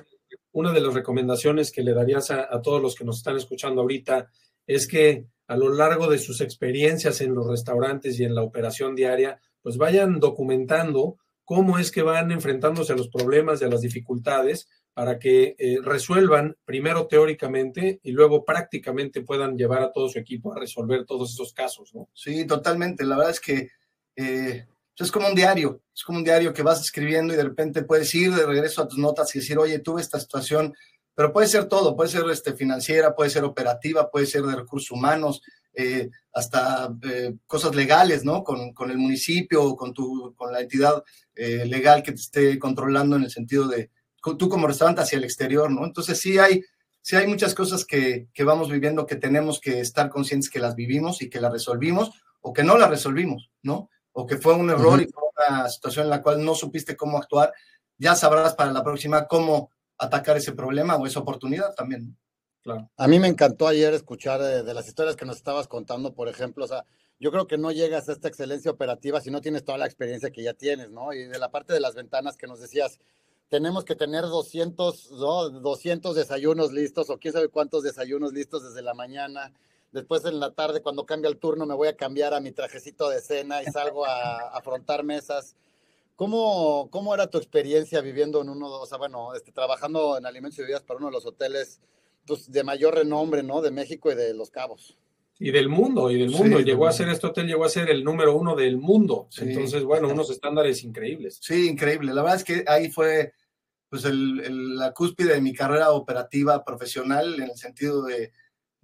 de 0.63 0.81
las 0.81 0.95
recomendaciones 0.95 1.73
que 1.73 1.83
le 1.83 1.95
darías 1.95 2.31
a, 2.31 2.63
todos 2.63 2.81
los 2.81 2.95
que 2.95 3.05
nos 3.05 3.19
están 3.19 3.37
escuchando 3.37 3.81
ahorita 3.81 4.31
es 4.67 4.87
que 4.87 5.27
a 5.49 5.57
lo 5.57 5.69
largo 5.75 6.09
de 6.09 6.19
sus 6.19 6.41
experiencias 6.41 7.21
en 7.21 7.35
los 7.35 7.47
restaurantes 7.47 8.19
y 8.19 8.25
en 8.25 8.35
la 8.35 8.43
operación 8.43 8.95
diaria, 8.95 9.41
pues 9.61 9.77
vayan 9.77 10.21
documentando 10.21 11.19
cómo 11.45 11.79
es 11.79 11.91
que 11.91 12.03
van 12.03 12.31
enfrentándose 12.31 12.93
a 12.93 12.97
los 12.97 13.09
problemas 13.09 13.61
y 13.61 13.65
a 13.65 13.69
las 13.69 13.81
dificultades 13.81 14.69
para 14.95 15.19
que 15.19 15.57
eh, 15.59 15.79
resuelvan 15.83 16.57
primero 16.65 17.09
teóricamente 17.09 18.01
y 18.03 18.13
luego 18.13 18.45
prácticamente 18.45 19.23
puedan 19.23 19.59
llevar 19.59 19.83
a 19.83 19.93
todo 19.93 20.09
su 20.09 20.19
equipo 20.21 20.53
a 20.53 20.61
resolver 20.61 21.05
todos 21.05 21.31
estos 21.31 21.53
casos, 21.53 21.93
¿no? 21.95 22.09
Sí, 22.15 22.47
totalmente. 22.47 23.05
La 23.05 23.17
verdad 23.17 23.33
es 23.33 23.41
que 23.41 23.69
eh, 24.17 24.67
es 25.03 25.11
como 25.11 25.27
un 25.27 25.35
diario, 25.35 25.83
es 25.95 26.05
como 26.05 26.19
un 26.19 26.25
diario 26.25 26.53
que 26.53 26.63
vas 26.63 26.81
escribiendo 26.81 27.35
y 27.35 27.37
de 27.37 27.43
repente 27.43 27.83
puedes 27.83 28.15
ir 28.15 28.33
de 28.33 28.47
regreso 28.47 28.83
a 28.83 28.89
tus 28.89 28.99
notas 28.99 29.35
y 29.35 29.41
decir, 29.41 29.59
oye, 29.59 29.81
tuve 29.81 30.01
esta 30.01 30.21
situación, 30.21 30.73
pero 31.15 31.33
puede 31.33 31.49
ser 31.49 31.67
todo, 31.67 31.97
puede 31.97 32.11
ser 32.11 32.23
este, 32.31 32.55
financiera, 32.55 33.15
puede 33.15 33.31
ser 33.31 33.45
operativa, 33.45 34.11
puede 34.11 34.27
ser 34.27 34.43
de 34.43 34.57
recursos 34.57 34.91
humanos, 34.91 35.43
eh, 35.77 36.11
hasta 36.33 36.95
eh, 37.03 37.35
cosas 37.47 37.75
legales, 37.75 38.25
¿no? 38.25 38.45
Con, 38.45 38.73
con, 38.73 38.93
el 38.93 38.99
municipio 38.99 39.65
o 39.65 39.77
con, 39.77 39.93
tu, 39.93 40.33
con 40.37 40.53
la 40.53 40.61
entidad 40.61 41.03
eh, 41.35 41.65
legal 41.67 42.03
que 42.03 42.13
te 42.13 42.21
esté 42.21 42.59
controlando 42.61 43.17
en 43.17 43.25
el 43.25 43.31
sentido 43.31 43.67
de 43.67 43.91
tú 44.39 44.49
como 44.49 44.67
restaurante 44.67 45.03
hacia 45.03 45.19
el 45.19 45.25
exterior, 45.25 45.71
¿no? 45.71 45.85
Entonces 45.85 46.19
sí 46.21 46.39
hay, 46.39 46.63
sí 47.03 47.17
hay 47.17 47.27
muchas 47.27 47.55
cosas 47.55 47.85
que, 47.85 48.29
que 48.33 48.45
vamos 48.45 48.71
viviendo 48.71 49.05
que 49.05 49.17
tenemos 49.17 49.61
que 49.61 49.81
estar 49.81 50.09
conscientes 50.09 50.49
que 50.49 50.61
las 50.61 50.77
vivimos 50.77 51.21
y 51.21 51.29
que 51.29 51.41
las 51.41 51.53
resolvimos 51.53 52.11
o 52.41 52.53
que 52.53 52.63
no 52.63 52.79
las 52.79 52.91
resolvimos, 52.91 53.51
¿no? 53.63 53.91
O 54.15 54.27
que 54.27 54.39
fue 54.39 54.55
un 54.55 54.71
error 54.71 55.01
y 55.03 55.07
fue 55.07 55.23
una 55.37 55.69
situación 55.69 56.05
en 56.05 56.11
la 56.11 56.23
cual 56.23 56.43
no 56.43 56.55
supiste 56.55 56.97
cómo 56.97 57.19
actuar, 57.19 57.53
ya 57.99 58.15
sabrás 58.15 58.55
para 58.55 58.73
la 58.73 58.83
próxima 58.83 59.27
cómo 59.27 59.71
atacar 59.99 60.37
ese 60.37 60.53
problema 60.53 60.97
o 60.97 61.07
esa 61.07 61.21
oportunidad 61.21 61.75
también. 61.75 62.17
Claro. 62.63 62.89
A 62.97 63.09
mí 63.09 63.19
me 63.19 63.29
encantó 63.29 63.67
ayer 63.67 63.93
escuchar 63.93 64.41
de, 64.41 64.73
las 64.73 64.89
historias 64.89 65.17
que 65.17 65.27
nos 65.27 65.37
estabas 65.37 65.69
contando, 65.69 66.15
por 66.15 66.29
ejemplo, 66.29 66.65
o 66.65 66.69
sea, 66.69 66.85
yo 67.21 67.31
creo 67.31 67.47
que 67.47 67.59
no 67.59 67.73
llegas 67.73 68.09
a 68.09 68.13
esta 68.13 68.29
excelencia 68.29 68.71
operativa 68.71 69.21
si 69.21 69.31
no 69.31 69.41
tienes 69.41 69.65
toda 69.65 69.79
la 69.79 69.87
experiencia 69.87 70.31
que 70.31 70.43
ya 70.43 70.55
tienes, 70.55 70.91
¿no? 70.91 71.13
Y 71.13 71.25
de 71.25 71.39
la 71.39 71.51
parte 71.51 71.73
de 71.73 71.81
las 71.81 71.95
ventanas 71.95 72.37
que 72.37 72.47
nos 72.47 72.61
decías, 72.61 72.99
tenemos 73.49 73.85
que 73.85 73.97
tener 73.97 74.23
200, 74.23 75.13
¿no? 75.13 75.51
200 75.51 76.17
desayunos 76.17 76.73
listos 76.73 77.11
o 77.11 77.19
quién 77.19 77.35
sabe 77.35 77.49
cuántos 77.49 77.83
desayunos 77.83 78.33
listos 78.33 78.65
desde 78.65 78.83
la 78.83 78.95
mañana. 78.95 79.53
Después 79.95 80.25
en 80.25 80.41
la 80.41 80.51
tarde, 80.51 80.83
cuando 80.83 81.07
cambia 81.07 81.31
el 81.31 81.39
turno, 81.39 81.67
me 81.67 81.75
voy 81.75 81.87
a 81.87 81.97
cambiar 81.97 82.35
a 82.35 82.41
mi 82.41 82.51
trajecito 82.51 83.09
de 83.09 83.21
cena 83.21 83.63
y 83.63 83.67
salgo 83.67 84.05
a, 84.05 84.49
afrontar 84.59 85.05
mesas. 85.05 85.55
¿Cómo, 86.17 86.89
¿Cómo 86.91 87.15
era 87.15 87.29
tu 87.29 87.39
experiencia 87.39 88.01
viviendo 88.01 88.43
en 88.43 88.49
uno, 88.49 88.67
o 88.67 88.87
sea, 88.87 88.99
bueno, 88.99 89.35
este, 89.35 89.53
trabajando 89.53 90.19
en 90.19 90.27
alimentos 90.27 90.59
y 90.59 90.63
bebidas 90.63 90.83
para 90.83 90.99
uno 90.99 91.07
de 91.07 91.13
los 91.13 91.27
hoteles 91.27 91.81
pues, 92.27 92.51
de 92.51 92.65
mayor 92.65 92.97
renombre, 92.97 93.45
¿no? 93.45 93.63
De 93.63 93.71
México 93.71 94.11
y 94.11 94.17
de 94.17 94.35
Los 94.35 94.51
Cabos 94.51 94.97
y 95.39 95.51
del 95.51 95.69
mundo, 95.69 96.11
y 96.11 96.19
del 96.19 96.31
mundo. 96.31 96.61
llegó 96.61 96.87
a 96.87 96.93
ser, 96.93 97.09
este 97.09 97.27
hotel 97.27 97.47
llegó 97.47 97.65
a 97.65 97.69
ser 97.69 97.91
el 97.91 98.05
número 98.05 98.37
uno 98.37 98.55
del 98.55 98.77
mundo. 98.77 99.29
Entonces, 99.39 99.83
bueno, 99.83 100.09
unos 100.09 100.31
estándares 100.31 100.85
increíbles. 100.85 101.39
Sí, 101.41 101.69
increíble. 101.69 102.15
La 102.15 102.23
verdad 102.23 102.39
es 102.39 102.45
que 102.45 102.65
ahí 102.67 102.91
fue 102.91 103.33
pues 103.89 104.05
el, 104.05 104.77
la 104.77 104.93
cúspide 104.93 105.35
de 105.35 105.41
mi 105.41 105.53
carrera 105.53 105.91
operativa 105.91 106.65
profesional 106.65 107.35
en 107.35 107.51
el 107.51 107.57
sentido 107.57 108.05
de, 108.05 108.33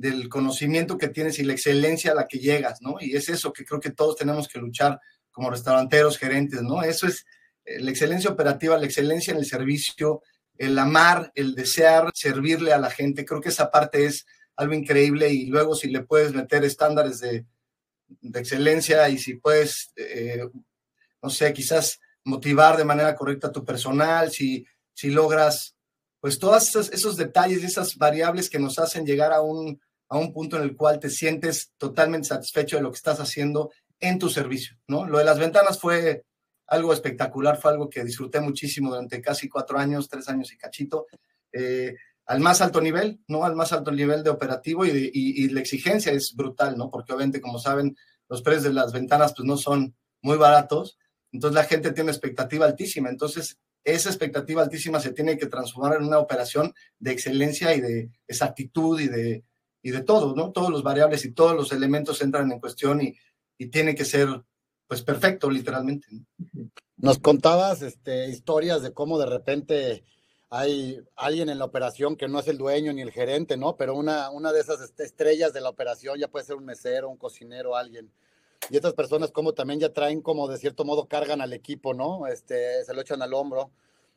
del 0.00 0.30
conocimiento 0.30 0.96
que 0.96 1.08
tienes 1.08 1.38
y 1.38 1.44
la 1.44 1.52
excelencia 1.52 2.12
a 2.12 2.14
la 2.14 2.26
que 2.26 2.38
llegas, 2.38 2.80
¿no? 2.80 2.96
Y 3.00 3.14
es 3.14 3.28
eso 3.28 3.52
que 3.52 3.66
creo 3.66 3.80
que 3.80 3.90
todos 3.90 4.16
tenemos 4.16 4.48
que 4.48 4.58
luchar 4.58 4.98
como 5.30 5.50
restauranteros, 5.50 6.16
gerentes, 6.16 6.62
¿no? 6.62 6.82
Eso 6.82 7.06
es 7.06 7.26
eh, 7.66 7.80
la 7.80 7.90
excelencia 7.90 8.30
operativa, 8.30 8.78
la 8.78 8.86
excelencia 8.86 9.32
en 9.32 9.36
el 9.36 9.44
servicio, 9.44 10.22
el 10.56 10.78
amar, 10.78 11.30
el 11.34 11.54
desear 11.54 12.10
servirle 12.14 12.72
a 12.72 12.78
la 12.78 12.88
gente. 12.88 13.26
Creo 13.26 13.42
que 13.42 13.50
esa 13.50 13.70
parte 13.70 14.06
es 14.06 14.24
algo 14.56 14.72
increíble 14.72 15.28
y 15.28 15.46
luego 15.46 15.74
si 15.74 15.88
le 15.88 16.00
puedes 16.00 16.32
meter 16.32 16.64
estándares 16.64 17.20
de, 17.20 17.44
excelencia 18.32 19.06
y 19.10 19.18
si 19.18 19.34
puedes, 19.34 19.92
eh, 19.96 20.48
no 21.22 21.28
sé, 21.28 21.52
quizás 21.52 22.00
motivar 22.24 22.78
de 22.78 22.84
manera 22.84 23.14
correcta 23.14 23.48
a 23.48 23.52
tu 23.52 23.66
personal, 23.66 24.30
si, 24.32 24.64
si 24.94 25.10
logras, 25.10 25.76
pues 26.20 26.38
todos 26.38 26.68
esos, 26.68 26.90
esos 26.90 27.18
detalles, 27.18 27.62
esas 27.62 27.96
variables 27.98 28.48
que 28.48 28.58
nos 28.58 28.78
hacen 28.78 29.04
llegar 29.04 29.34
a 29.34 29.42
un, 29.42 29.78
a 30.10 30.18
un 30.18 30.32
punto 30.32 30.56
en 30.56 30.64
el 30.64 30.76
cual 30.76 30.98
te 30.98 31.08
sientes 31.08 31.72
totalmente 31.78 32.28
satisfecho 32.28 32.76
de 32.76 32.82
lo 32.82 32.90
que 32.90 32.96
estás 32.96 33.20
haciendo 33.20 33.70
en 34.00 34.18
tu 34.18 34.28
servicio, 34.28 34.76
¿no? 34.88 35.06
Lo 35.06 35.18
de 35.18 35.24
las 35.24 35.38
ventanas 35.38 35.78
fue 35.78 36.24
algo 36.66 36.92
espectacular, 36.92 37.58
fue 37.58 37.70
algo 37.70 37.88
que 37.88 38.04
disfruté 38.04 38.40
muchísimo 38.40 38.90
durante 38.90 39.20
casi 39.20 39.48
cuatro 39.48 39.78
años, 39.78 40.08
tres 40.08 40.28
años 40.28 40.52
y 40.52 40.58
cachito. 40.58 41.06
Eh, 41.52 41.94
al 42.26 42.40
más 42.40 42.60
alto 42.60 42.80
nivel, 42.80 43.20
¿no? 43.28 43.44
Al 43.44 43.54
más 43.56 43.72
alto 43.72 43.90
nivel 43.92 44.22
de 44.22 44.30
operativo 44.30 44.84
y, 44.84 45.48
la 45.48 45.60
exigencia 45.60 46.12
es 46.12 46.34
brutal, 46.34 46.76
¿no? 46.76 46.90
Porque 46.90 47.12
obviamente, 47.12 47.40
como 47.40 47.58
saben, 47.58 47.96
los 48.28 48.42
precios 48.42 48.64
de 48.64 48.72
las 48.72 48.92
ventanas 48.92 49.32
pues 49.36 49.46
no 49.46 49.56
son 49.56 49.96
muy 50.22 50.36
baratos, 50.36 50.98
entonces 51.32 51.54
la 51.54 51.64
gente 51.64 51.92
tiene 51.92 52.10
expectativa 52.10 52.66
altísima, 52.66 53.08
entonces 53.08 53.58
esa 53.82 54.10
expectativa 54.10 54.62
altísima 54.62 55.00
se 55.00 55.12
tiene 55.12 55.38
que 55.38 55.46
transformar 55.46 55.96
en 55.96 56.06
una 56.06 56.18
operación 56.18 56.72
de 56.98 57.12
excelencia 57.12 57.74
y 57.74 57.80
de 57.80 58.10
exactitud 58.28 59.00
y 59.00 59.08
de, 59.08 59.44
y 59.82 59.90
de 59.90 60.02
todo, 60.02 60.34
¿no? 60.34 60.52
Todos 60.52 60.70
los 60.70 60.82
variables 60.82 61.24
y 61.24 61.32
todos 61.32 61.54
los 61.54 61.72
elementos 61.72 62.20
entran 62.22 62.50
en 62.52 62.60
cuestión 62.60 63.00
y, 63.00 63.16
y 63.58 63.66
tiene 63.66 63.94
que 63.94 64.04
ser 64.04 64.28
pues 64.86 65.02
perfecto, 65.02 65.48
literalmente. 65.48 66.08
Nos 66.96 67.18
contabas 67.20 67.80
este, 67.82 68.28
historias 68.28 68.82
de 68.82 68.92
cómo 68.92 69.18
de 69.18 69.26
repente 69.26 70.04
hay 70.50 71.00
alguien 71.14 71.48
en 71.48 71.60
la 71.60 71.64
operación 71.64 72.16
que 72.16 72.26
no 72.26 72.40
es 72.40 72.48
el 72.48 72.58
dueño 72.58 72.92
ni 72.92 73.02
el 73.02 73.12
gerente, 73.12 73.56
¿no? 73.56 73.76
Pero 73.76 73.94
una, 73.94 74.30
una 74.30 74.52
de 74.52 74.60
esas 74.60 74.92
estrellas 74.98 75.52
de 75.52 75.60
la 75.60 75.68
operación 75.68 76.18
ya 76.18 76.26
puede 76.26 76.44
ser 76.44 76.56
un 76.56 76.64
mesero, 76.64 77.08
un 77.08 77.16
cocinero, 77.16 77.76
alguien. 77.76 78.12
Y 78.68 78.76
estas 78.76 78.94
personas 78.94 79.30
como 79.30 79.54
también 79.54 79.78
ya 79.78 79.92
traen 79.92 80.22
como 80.22 80.48
de 80.48 80.58
cierto 80.58 80.84
modo 80.84 81.06
cargan 81.06 81.40
al 81.40 81.52
equipo, 81.52 81.94
¿no? 81.94 82.26
Este, 82.26 82.84
se 82.84 82.92
lo 82.92 83.00
echan 83.00 83.22
al 83.22 83.32
hombro. 83.32 83.70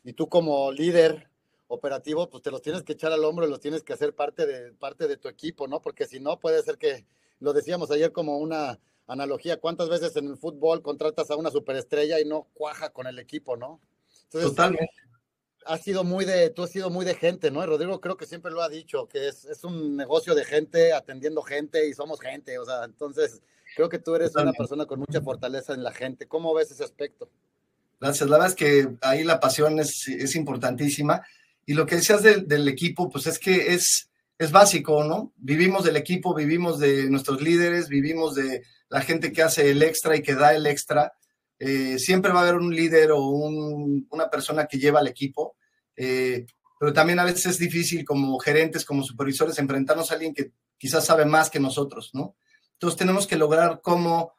Y 0.04 0.14
tú 0.14 0.28
como 0.28 0.72
líder 0.72 1.30
operativo, 1.74 2.30
pues 2.30 2.44
te 2.44 2.52
los 2.52 2.62
tienes 2.62 2.84
que 2.84 2.94
echar 2.94 3.12
al 3.12 3.24
hombro 3.24 3.46
y 3.46 3.50
los 3.50 3.60
tienes 3.60 3.84
que 3.84 3.94
hacer 3.94 4.14
parte 4.14 4.46
de, 4.46 4.74
parte 4.74 5.08
de 5.08 5.18
tu 5.18 5.28
equipo, 5.28 5.68
¿no? 5.68 5.82
Porque 5.82 6.06
si 6.06 6.20
no, 6.20 6.40
puede 6.40 6.62
ser 6.64 6.78
que, 6.78 7.06
lo 7.40 7.54
decíamos 7.54 7.92
ayer 7.92 8.12
como 8.12 8.38
una 8.38 8.80
analogía, 9.08 9.60
¿cuántas 9.60 9.90
veces 9.90 10.16
en 10.16 10.28
el 10.28 10.38
fútbol 10.38 10.82
contratas 10.82 11.30
a 11.30 11.36
una 11.36 11.52
superestrella 11.52 12.20
y 12.20 12.26
no 12.26 12.48
cuaja 12.54 12.92
con 12.92 13.08
el 13.08 13.20
equipo, 13.20 13.58
¿no? 13.58 13.82
Totalmente 14.30 14.94
has 15.66 15.82
sido 15.82 16.04
muy 16.04 16.26
de, 16.26 16.50
tú 16.50 16.64
has 16.64 16.72
sido 16.72 16.90
muy 16.90 17.06
de 17.06 17.16
gente, 17.16 17.52
¿no? 17.52 17.66
Rodrigo 17.66 18.00
creo 18.02 18.18
que 18.18 18.26
siempre 18.26 18.52
lo 18.52 18.62
ha 18.62 18.70
dicho, 18.70 19.08
que 19.08 19.28
es, 19.28 19.46
es 19.46 19.64
un 19.64 19.96
negocio 19.96 20.36
de 20.36 20.46
gente, 20.46 20.94
atendiendo 20.94 21.42
gente 21.42 21.88
y 21.88 21.94
somos 21.94 22.20
gente, 22.20 22.58
o 22.60 22.66
sea, 22.66 22.84
entonces 22.86 23.42
creo 23.76 23.90
que 23.90 24.00
tú 24.00 24.16
eres 24.16 24.36
una 24.36 24.54
persona 24.54 24.86
con 24.86 25.00
mucha 25.00 25.22
fortaleza 25.22 25.74
en 25.74 25.84
la 25.84 25.92
gente. 25.92 26.28
¿Cómo 26.28 26.54
ves 26.54 26.72
ese 26.72 26.84
aspecto? 26.84 27.30
Gracias, 28.00 28.30
la 28.30 28.38
verdad 28.38 28.50
es 28.50 28.56
que 28.56 28.98
ahí 29.02 29.24
la 29.24 29.40
pasión 29.40 29.80
es, 29.80 30.08
es 30.08 30.36
importantísima. 30.36 31.24
Y 31.66 31.74
lo 31.74 31.86
que 31.86 31.96
decías 31.96 32.24
del, 32.24 32.48
del 32.48 32.68
equipo, 32.68 33.10
pues 33.10 33.28
es 33.28 33.40
que 33.40 33.74
es, 33.74 34.10
es 34.38 34.52
básico, 34.52 35.04
¿no? 35.04 35.34
Vivimos 35.38 35.84
del 35.84 35.98
equipo, 35.98 36.34
vivimos 36.34 36.80
de 36.80 37.10
nuestros 37.10 37.42
líderes, 37.42 37.88
vivimos 37.88 38.36
de 38.36 38.64
la 38.90 39.02
gente 39.02 39.32
que 39.32 39.42
hace 39.42 39.72
el 39.72 39.82
extra 39.82 40.16
y 40.16 40.22
que 40.22 40.36
da 40.36 40.54
el 40.54 40.68
extra. 40.68 41.14
Eh, 41.60 41.98
siempre 41.98 42.32
va 42.32 42.40
a 42.40 42.44
haber 42.44 42.56
un 42.56 42.76
líder 42.76 43.12
o 43.12 43.22
una 43.22 44.30
persona 44.30 44.66
que 44.66 44.78
lleva 44.78 45.00
al 45.00 45.08
equipo, 45.08 45.56
eh, 45.96 46.46
pero 46.80 46.92
también 46.92 47.20
a 47.20 47.24
veces 47.24 47.46
es 47.46 47.60
difícil 47.60 48.04
como 48.04 48.38
gerentes, 48.40 48.84
como 48.84 49.04
supervisores, 49.04 49.58
enfrentarnos 49.58 50.12
a 50.12 50.16
alguien 50.16 50.34
que 50.34 50.52
quizás 50.78 51.06
sabe 51.06 51.26
más 51.26 51.50
que 51.50 51.60
nosotros, 51.60 52.10
¿no? 52.14 52.36
Entonces 52.74 52.98
tenemos 52.98 53.26
que 53.26 53.38
lograr 53.38 53.80
cómo 53.82 54.34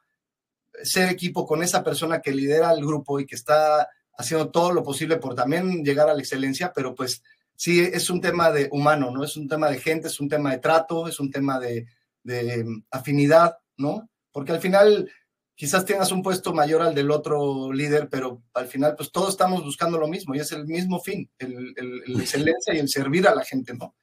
ser 0.83 1.09
equipo 1.09 1.47
con 1.47 1.63
esa 1.63 1.83
persona 1.83 2.21
que 2.21 2.33
lidera 2.33 2.73
el 2.73 2.85
grupo 2.85 3.19
y 3.19 3.27
que 3.27 3.37
está 3.37 3.89
haciendo 4.17 4.51
todo 4.51 4.73
lo 4.73 4.83
posible 4.83 5.17
por 5.17 5.35
también 5.35 5.85
llegar 5.85 6.09
a 6.09 6.15
la 6.15 6.21
excelencia, 6.21 6.73
pero 6.75 6.95
pues 6.95 7.23
sí, 7.57 7.81
es 7.81 8.11
un 8.11 8.21
tema 8.21 8.51
de 8.51 8.69
humano, 8.73 9.11
¿no? 9.11 9.25
Es 9.25 9.37
un 9.37 9.49
tema 9.49 9.69
de 9.69 9.79
gente, 9.79 10.09
es 10.09 10.21
un 10.21 10.29
tema 10.29 10.53
de 10.53 10.59
trato, 10.59 11.09
es 11.09 11.21
un 11.21 11.31
tema 11.31 11.59
de, 11.59 11.87
de 12.23 12.65
afinidad, 12.91 13.59
¿no? 13.77 14.09
Porque 14.33 14.53
al 14.53 14.61
final 14.61 15.11
quizás 15.55 15.85
tengas 15.85 16.11
un 16.11 16.23
puesto 16.23 16.53
mayor 16.53 16.83
al 16.83 16.95
del 16.95 17.11
otro 17.11 17.73
líder, 17.73 18.09
pero 18.09 18.43
al 18.55 18.67
final, 18.67 18.97
pues 18.97 19.13
todos 19.13 19.31
estamos 19.31 19.65
buscando 19.65 19.99
lo 19.99 20.09
mismo 20.09 20.35
y 20.35 20.41
es 20.41 20.51
el 20.53 20.67
mismo 20.67 21.01
fin, 21.01 21.31
el, 21.39 21.75
el, 21.77 22.03
excelencia 22.21 22.75
y 22.75 22.79
el 22.79 22.89
servir 22.89 23.29
a 23.29 23.35
la 23.35 23.45
gente, 23.45 23.75
¿no? 23.75 23.95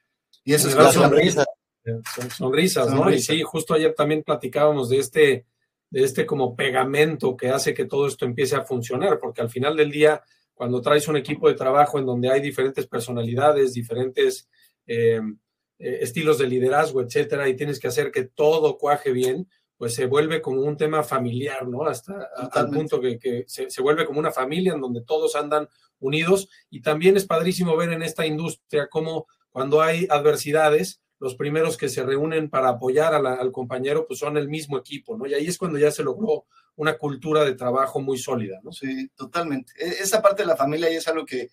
Y 0.44 0.54
eso 0.54 0.70
es 0.70 0.76
la 0.76 0.92
sonrisa. 0.92 1.46
Sonrisas, 2.38 2.94
¿no? 2.94 3.10
Y 3.12 3.22
sí, 3.22 3.42
justo 3.42 3.74
ayer 3.74 3.94
también 3.96 4.24
platicábamos 4.24 4.90
de 4.90 5.00
este, 5.00 5.46
de 5.92 6.04
este 6.04 6.26
como 6.26 6.56
pegamento 6.56 7.38
que 7.38 7.50
hace 7.50 7.74
que 7.74 7.86
todo 7.86 8.08
esto 8.08 8.26
empiece 8.26 8.56
a 8.56 8.64
funcionar, 8.64 9.20
porque 9.20 9.42
al 9.42 9.50
final 9.50 9.76
del 9.76 9.92
día, 9.92 10.24
cuando 10.54 10.82
traes 10.82 11.08
un 11.08 11.18
equipo 11.18 11.48
de 11.48 11.56
trabajo 11.56 12.00
en 12.00 12.06
donde 12.06 12.32
hay 12.32 12.42
diferentes 12.42 12.88
personalidades, 12.88 13.74
diferentes 13.74 14.50
eh, 14.88 15.22
eh, 15.78 16.00
estilos 16.02 16.38
de 16.38 16.48
liderazgo, 16.48 17.02
etcétera, 17.02 17.48
y 17.50 17.56
tienes 17.56 17.80
que 17.80 17.90
hacer 17.90 18.10
que 18.10 18.24
todo 18.24 18.78
cuaje 18.78 19.12
bien, 19.12 19.48
pues 19.76 19.96
se 19.96 20.06
vuelve 20.06 20.42
como 20.42 20.62
un 20.62 20.78
tema 20.78 21.04
familiar, 21.04 21.68
¿no? 21.68 21.86
Hasta 21.86 22.30
al 22.52 22.70
punto 22.70 23.02
que, 23.02 23.46
se, 23.48 23.82
vuelve 23.82 24.06
como 24.06 24.20
una 24.20 24.32
familia 24.32 24.74
en 24.74 24.80
donde 24.82 25.02
todos 25.02 25.36
andan 25.36 25.68
unidos 26.00 26.50
y 26.70 26.82
también 26.82 27.18
es 27.18 27.26
padrísimo 27.26 27.76
ver 27.76 27.92
en 27.92 28.04
esta 28.04 28.26
industria 28.26 28.88
cómo 28.90 29.26
cuando 29.50 29.82
hay 29.82 30.08
adversidades, 30.10 31.01
los 31.22 31.36
primeros 31.36 31.78
que 31.78 31.88
se 31.88 32.04
reúnen 32.04 32.50
para 32.50 32.70
apoyar 32.70 33.14
al 33.14 33.52
compañero, 33.52 34.06
pues 34.06 34.20
son 34.20 34.36
el 34.36 34.50
mismo 34.50 34.78
equipo, 34.78 35.18
¿no? 35.18 35.26
Y 35.26 35.34
ahí 35.34 35.48
es 35.48 35.58
cuando 35.58 35.78
ya 35.78 35.92
se 35.92 36.04
logró 36.04 36.46
una 36.76 36.98
cultura 36.98 37.46
de 37.46 37.56
trabajo 37.56 38.02
muy 38.02 38.18
sólida, 38.18 38.60
¿no? 38.64 38.74
Sí, 38.74 39.10
totalmente. 39.16 39.72
E, 39.78 40.02
esa 40.02 40.22
parte 40.22 40.44
de 40.44 40.48
la 40.48 40.58
familia 40.58 40.92
y 40.92 40.96
es 40.96 41.08
algo 41.08 41.26
que 41.26 41.50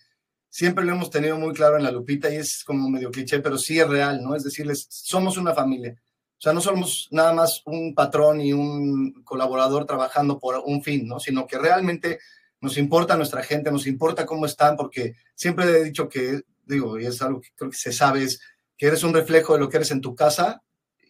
siempre 0.49 0.85
lo 0.85 0.93
hemos 0.93 1.11
tenido 1.11 1.39
muy 1.39 1.55
claro 1.55 1.77
en 1.77 1.85
la 1.85 1.93
lupita 1.93 2.33
y 2.33 2.37
es 2.37 2.65
como 2.65 2.89
medio 2.89 3.11
cliché, 3.11 3.39
pero 3.39 3.59
sí 3.59 3.79
es 3.79 3.89
real, 3.89 4.23
¿no? 4.23 4.35
Es 4.35 4.43
decirles, 4.43 4.87
somos 4.91 5.37
una 5.37 5.55
familia 5.55 5.97
o 6.39 6.41
sea, 6.41 6.53
no 6.53 6.61
somos 6.61 7.09
nada 7.11 7.33
más 7.33 7.63
un 7.65 7.97
patrón 7.97 8.41
y 8.41 8.53
un 8.53 9.25
colaborador 9.25 9.87
trabajando 9.87 10.39
por 10.39 10.63
un 10.65 10.85
fin, 10.85 11.09
¿no? 11.09 11.19
Sino 11.19 11.49
que 11.49 11.59
realmente 11.59 12.21
nos 12.61 12.79
importa 12.79 13.17
nuestra 13.17 13.43
gente, 13.43 13.73
nos 13.73 13.89
importa 13.89 14.25
cómo 14.25 14.47
están, 14.47 14.77
porque 14.77 15.15
siempre 15.35 15.65
he 15.67 15.83
dicho 15.83 16.09
que, 16.09 16.43
digo, 16.65 16.99
y 16.99 17.07
es 17.07 17.21
algo 17.23 17.41
que 17.41 17.49
creo 17.57 17.71
que 17.71 17.77
se 17.77 17.93
sabe, 17.93 18.23
es 18.23 18.41
que 18.79 18.87
eres 18.87 19.03
un 19.03 19.13
reflejo 19.13 19.53
de 19.53 19.59
lo 19.59 19.69
que 19.69 19.77
eres 19.77 19.91
en 19.91 20.01
tu 20.01 20.15
casa, 20.15 20.63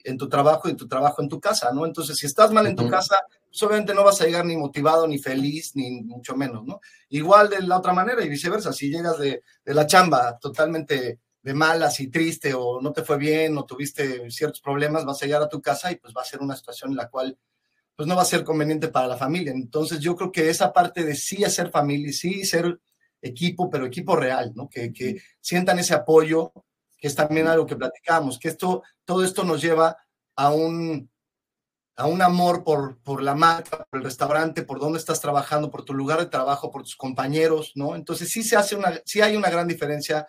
en 0.03 0.17
tu 0.17 0.29
trabajo 0.29 0.69
y 0.69 0.75
tu 0.75 0.89
trabajo 0.89 1.23
en 1.23 1.29
tu 1.29 1.39
casa, 1.39 1.71
¿no? 1.73 1.85
Entonces, 1.85 2.17
si 2.17 2.27
estás 2.27 2.51
mal 2.51 2.67
en 2.67 2.75
tu 2.75 2.89
casa, 2.89 3.17
pues 3.47 3.63
obviamente 3.63 3.95
no 3.95 4.05
vas 4.05 4.21
a 4.21 4.25
llegar 4.25 4.45
ni 4.45 4.57
motivado, 4.57 5.07
ni 5.07 5.19
feliz, 5.19 5.77
ni 5.77 6.03
mucho 6.03 6.35
menos, 6.35 6.65
¿no? 6.65 6.81
Igual 7.11 7.51
de 7.51 7.63
la 7.63 7.79
otra 7.79 7.93
manera 7.93 8.25
y 8.25 8.29
viceversa, 8.29 8.73
si 8.73 8.91
llegas 8.91 9.19
de, 9.19 9.43
de 9.65 9.75
la 9.75 9.87
chamba 9.87 10.39
totalmente 10.39 11.21
de 11.43 11.55
malas 11.55 12.01
y 12.01 12.09
triste 12.09 12.55
o 12.55 12.81
no 12.81 12.93
te 12.93 13.03
fue 13.03 13.19
bien 13.19 13.57
o 13.59 13.65
tuviste 13.65 14.31
ciertos 14.31 14.61
problemas, 14.61 15.05
vas 15.05 15.23
a 15.23 15.27
llegar 15.27 15.43
a 15.43 15.49
tu 15.49 15.61
casa 15.61 15.93
y 15.93 15.97
pues 15.97 16.15
va 16.17 16.23
a 16.23 16.27
ser 16.27 16.41
una 16.41 16.57
situación 16.57 16.91
en 16.91 16.97
la 16.97 17.09
cual 17.09 17.39
pues 17.95 18.07
no 18.07 18.15
va 18.15 18.23
a 18.23 18.27
ser 18.27 18.45
conveniente 18.45 18.89
para 18.89 19.09
la 19.09 19.17
familia. 19.17 19.53
Entonces 19.53 19.99
yo 20.01 20.15
creo 20.15 20.31
que 20.31 20.51
esa 20.51 20.73
parte 20.73 21.05
de 21.05 21.17
sí 21.17 21.45
hacer 21.45 21.71
familia, 21.71 22.13
sí 22.13 22.45
ser 22.45 22.79
equipo, 23.21 23.69
pero 23.69 23.87
equipo 23.87 24.15
real, 24.15 24.53
¿no? 24.55 24.69
Que, 24.69 24.93
que 24.93 25.21
sientan 25.41 25.79
ese 25.81 25.95
apoyo, 25.95 26.53
que 26.99 27.07
es 27.07 27.15
también 27.15 27.47
algo 27.47 27.67
que 27.67 27.77
platicamos, 27.77 28.39
que 28.39 28.49
esto, 28.49 28.83
todo 29.05 29.25
esto 29.25 29.45
nos 29.45 29.63
lleva 29.63 29.97
a 30.37 30.51
un, 30.51 31.11
a 31.97 32.07
un 32.07 32.23
amor 32.23 32.65
por, 32.65 32.99
por 32.99 33.23
la 33.23 33.35
marca, 33.35 33.87
por 33.91 33.99
el 33.99 34.05
restaurante, 34.05 34.63
por 34.63 34.81
dónde 34.81 34.99
estás 34.99 35.21
trabajando, 35.21 35.71
por 35.71 35.85
tu 35.85 35.95
lugar 35.95 36.19
de 36.19 36.27
trabajo, 36.27 36.71
por 36.71 36.83
tus 36.83 36.97
compañeros, 36.97 37.73
¿no? 37.77 37.95
Entonces 37.95 38.31
sí 38.31 38.43
se 38.43 38.57
hace 38.57 38.77
una, 38.77 39.01
sí 39.05 39.21
hay 39.21 39.37
una 39.37 39.51
gran 39.51 39.69
diferencia 39.69 40.27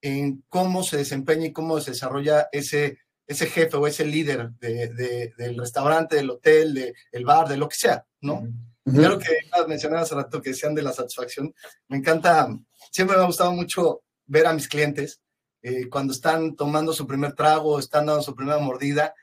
en 0.00 0.44
cómo 0.48 0.82
se 0.82 0.96
desempeña 0.96 1.46
y 1.46 1.52
cómo 1.52 1.80
se 1.80 1.92
desarrolla 1.92 2.48
ese, 2.50 2.98
ese 3.26 3.46
jefe 3.46 3.76
o 3.76 3.86
ese 3.86 4.04
líder 4.04 4.50
de, 4.52 5.32
del 5.36 5.58
restaurante, 5.58 6.16
del 6.16 6.30
hotel, 6.30 6.94
del 7.12 7.24
bar, 7.24 7.48
de 7.48 7.56
lo 7.56 7.68
que 7.68 7.76
sea, 7.76 8.04
¿no? 8.20 8.48
Claro 8.84 9.16
que 9.16 9.28
mencionaba 9.68 10.02
hace 10.02 10.16
rato 10.16 10.42
que 10.42 10.50
decían 10.50 10.74
de 10.74 10.82
la 10.82 10.92
satisfacción. 10.92 11.54
Me 11.86 11.98
encanta, 11.98 12.48
siempre 12.90 13.16
me 13.16 13.22
ha 13.22 13.26
gustado 13.26 13.52
mucho 13.52 14.02
ver 14.26 14.46
a 14.46 14.52
mis 14.52 14.66
clientes 14.66 15.20
eh, 15.62 15.88
cuando 15.88 16.12
están 16.12 16.56
tomando 16.56 16.92
su 16.92 17.06
primer 17.06 17.34
trago, 17.34 17.78
están 17.78 18.06
dando 18.06 18.22
su 18.22 18.34
primera 18.34 18.58
mordida. 18.58 19.14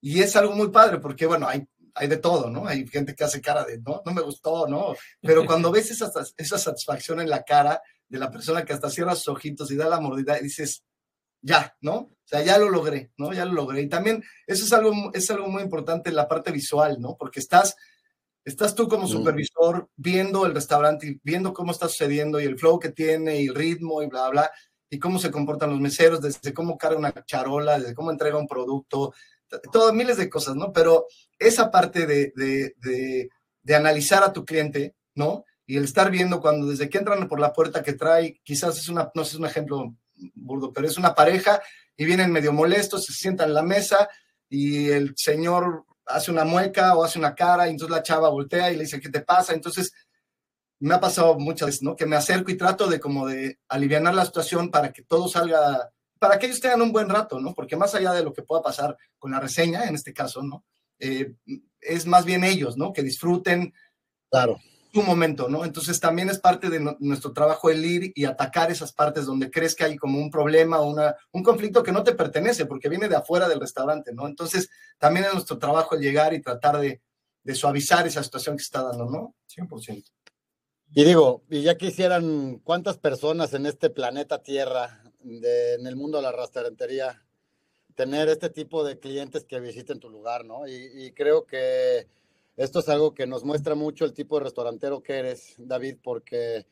Y 0.00 0.20
es 0.20 0.36
algo 0.36 0.54
muy 0.54 0.68
padre 0.70 0.98
porque, 0.98 1.26
bueno, 1.26 1.48
hay, 1.48 1.66
hay 1.94 2.06
de 2.08 2.18
todo, 2.18 2.50
¿no? 2.50 2.66
Hay 2.66 2.86
gente 2.86 3.14
que 3.14 3.24
hace 3.24 3.40
cara 3.40 3.64
de, 3.64 3.78
no, 3.78 4.00
no 4.06 4.12
me 4.12 4.22
gustó, 4.22 4.68
¿no? 4.68 4.94
Pero 5.20 5.44
cuando 5.44 5.70
ves 5.72 5.90
esa, 5.90 6.10
esa 6.36 6.58
satisfacción 6.58 7.20
en 7.20 7.28
la 7.28 7.42
cara 7.42 7.82
de 8.08 8.18
la 8.18 8.30
persona 8.30 8.64
que 8.64 8.72
hasta 8.72 8.90
cierra 8.90 9.14
sus 9.16 9.28
ojitos 9.28 9.70
y 9.70 9.76
da 9.76 9.88
la 9.88 10.00
mordida 10.00 10.38
y 10.38 10.44
dices, 10.44 10.84
ya, 11.42 11.76
¿no? 11.80 11.94
O 11.94 12.16
sea, 12.24 12.42
ya 12.42 12.58
lo 12.58 12.70
logré, 12.70 13.12
¿no? 13.16 13.32
Ya 13.32 13.44
lo 13.44 13.52
logré. 13.52 13.82
Y 13.82 13.88
también 13.88 14.22
eso 14.46 14.64
es 14.64 14.72
algo, 14.72 14.92
es 15.12 15.30
algo 15.30 15.48
muy 15.48 15.62
importante 15.62 16.10
en 16.10 16.16
la 16.16 16.28
parte 16.28 16.52
visual, 16.52 17.00
¿no? 17.00 17.16
Porque 17.16 17.40
estás, 17.40 17.76
estás 18.44 18.74
tú 18.74 18.88
como 18.88 19.06
supervisor 19.06 19.88
viendo 19.96 20.46
el 20.46 20.54
restaurante 20.54 21.06
y 21.06 21.20
viendo 21.22 21.52
cómo 21.52 21.72
está 21.72 21.88
sucediendo 21.88 22.40
y 22.40 22.44
el 22.44 22.58
flow 22.58 22.78
que 22.78 22.90
tiene 22.90 23.40
y 23.40 23.46
el 23.46 23.54
ritmo 23.54 24.02
y 24.02 24.06
bla, 24.06 24.28
bla, 24.30 24.50
y 24.90 24.98
cómo 24.98 25.18
se 25.18 25.30
comportan 25.30 25.70
los 25.70 25.80
meseros, 25.80 26.20
desde 26.20 26.54
cómo 26.54 26.78
carga 26.78 26.98
una 26.98 27.12
charola, 27.24 27.78
desde 27.78 27.94
cómo 27.94 28.10
entrega 28.10 28.38
un 28.38 28.46
producto, 28.46 29.12
todo, 29.72 29.92
miles 29.92 30.16
de 30.16 30.28
cosas, 30.28 30.56
¿no? 30.56 30.72
Pero 30.72 31.06
esa 31.38 31.70
parte 31.70 32.06
de, 32.06 32.32
de, 32.36 32.74
de, 32.78 33.30
de 33.62 33.74
analizar 33.74 34.22
a 34.22 34.32
tu 34.32 34.44
cliente, 34.44 34.94
¿no? 35.14 35.44
Y 35.66 35.76
el 35.76 35.84
estar 35.84 36.10
viendo 36.10 36.40
cuando 36.40 36.66
desde 36.66 36.88
que 36.88 36.98
entran 36.98 37.28
por 37.28 37.40
la 37.40 37.52
puerta 37.52 37.82
que 37.82 37.92
trae, 37.92 38.40
quizás 38.42 38.78
es 38.78 38.88
una, 38.88 39.10
no 39.14 39.24
sé, 39.24 39.32
es 39.32 39.38
un 39.38 39.46
ejemplo 39.46 39.94
burdo, 40.34 40.72
pero 40.72 40.86
es 40.86 40.96
una 40.96 41.14
pareja 41.14 41.60
y 41.96 42.04
vienen 42.04 42.32
medio 42.32 42.52
molestos, 42.52 43.04
se 43.04 43.12
sientan 43.12 43.48
en 43.48 43.54
la 43.54 43.62
mesa 43.62 44.08
y 44.48 44.88
el 44.88 45.14
señor 45.16 45.84
hace 46.06 46.30
una 46.30 46.44
mueca 46.44 46.94
o 46.94 47.04
hace 47.04 47.18
una 47.18 47.34
cara 47.34 47.66
y 47.66 47.72
entonces 47.72 47.94
la 47.94 48.02
chava 48.02 48.30
voltea 48.30 48.70
y 48.70 48.76
le 48.76 48.84
dice, 48.84 49.00
¿qué 49.00 49.10
te 49.10 49.20
pasa? 49.20 49.52
Entonces, 49.52 49.92
me 50.80 50.94
ha 50.94 51.00
pasado 51.00 51.38
muchas 51.38 51.66
veces, 51.66 51.82
¿no? 51.82 51.96
Que 51.96 52.06
me 52.06 52.16
acerco 52.16 52.50
y 52.50 52.56
trato 52.56 52.86
de 52.86 53.00
como 53.00 53.26
de 53.26 53.58
aliviar 53.68 54.02
la 54.02 54.24
situación 54.24 54.70
para 54.70 54.92
que 54.92 55.02
todo 55.02 55.28
salga, 55.28 55.90
para 56.18 56.38
que 56.38 56.46
ellos 56.46 56.60
tengan 56.60 56.82
un 56.82 56.92
buen 56.92 57.08
rato, 57.08 57.40
¿no? 57.40 57.54
Porque 57.54 57.76
más 57.76 57.94
allá 57.94 58.12
de 58.12 58.22
lo 58.22 58.32
que 58.32 58.42
pueda 58.42 58.62
pasar 58.62 58.96
con 59.18 59.32
la 59.32 59.40
reseña, 59.40 59.84
en 59.84 59.94
este 59.94 60.12
caso, 60.12 60.42
¿no? 60.42 60.64
Eh, 60.98 61.34
es 61.80 62.06
más 62.06 62.24
bien 62.24 62.44
ellos, 62.44 62.76
¿no? 62.76 62.92
Que 62.92 63.02
disfruten. 63.02 63.72
Claro 64.30 64.58
tu 64.92 65.02
momento, 65.02 65.48
¿no? 65.48 65.64
Entonces 65.64 66.00
también 66.00 66.30
es 66.30 66.38
parte 66.38 66.70
de 66.70 66.80
nuestro 67.00 67.32
trabajo 67.32 67.70
el 67.70 67.84
ir 67.84 68.12
y 68.14 68.24
atacar 68.24 68.70
esas 68.70 68.92
partes 68.92 69.26
donde 69.26 69.50
crees 69.50 69.74
que 69.74 69.84
hay 69.84 69.96
como 69.96 70.18
un 70.18 70.30
problema, 70.30 70.80
una, 70.80 71.14
un 71.32 71.42
conflicto 71.42 71.82
que 71.82 71.92
no 71.92 72.02
te 72.02 72.14
pertenece 72.14 72.66
porque 72.66 72.88
viene 72.88 73.08
de 73.08 73.16
afuera 73.16 73.48
del 73.48 73.60
restaurante, 73.60 74.12
¿no? 74.14 74.26
Entonces 74.26 74.70
también 74.98 75.26
es 75.26 75.32
nuestro 75.34 75.58
trabajo 75.58 75.94
el 75.94 76.00
llegar 76.00 76.32
y 76.32 76.40
tratar 76.40 76.78
de, 76.78 77.02
de 77.42 77.54
suavizar 77.54 78.06
esa 78.06 78.22
situación 78.22 78.56
que 78.56 78.62
se 78.62 78.68
está 78.68 78.82
dando, 78.82 79.06
¿no? 79.06 79.34
100%. 79.54 80.04
Y 80.94 81.04
digo, 81.04 81.42
y 81.50 81.62
ya 81.62 81.76
quisieran, 81.76 82.60
¿cuántas 82.64 82.98
personas 82.98 83.54
en 83.54 83.66
este 83.66 83.90
planeta 83.90 84.42
Tierra, 84.42 85.02
de, 85.20 85.74
en 85.74 85.86
el 85.86 85.96
mundo 85.96 86.18
de 86.18 86.22
la 86.22 86.32
restaurantería, 86.32 87.24
tener 87.94 88.28
este 88.28 88.50
tipo 88.50 88.84
de 88.84 88.98
clientes 88.98 89.44
que 89.44 89.60
visiten 89.60 90.00
tu 90.00 90.08
lugar, 90.08 90.44
¿no? 90.44 90.66
y, 90.66 90.90
y 90.94 91.12
creo 91.12 91.44
que 91.44 92.06
esto 92.58 92.80
es 92.80 92.88
algo 92.88 93.14
que 93.14 93.28
nos 93.28 93.44
muestra 93.44 93.76
mucho 93.76 94.04
el 94.04 94.12
tipo 94.12 94.36
de 94.36 94.44
restaurantero 94.44 95.00
que 95.00 95.14
eres, 95.14 95.54
David, 95.58 95.98
porque 96.02 96.66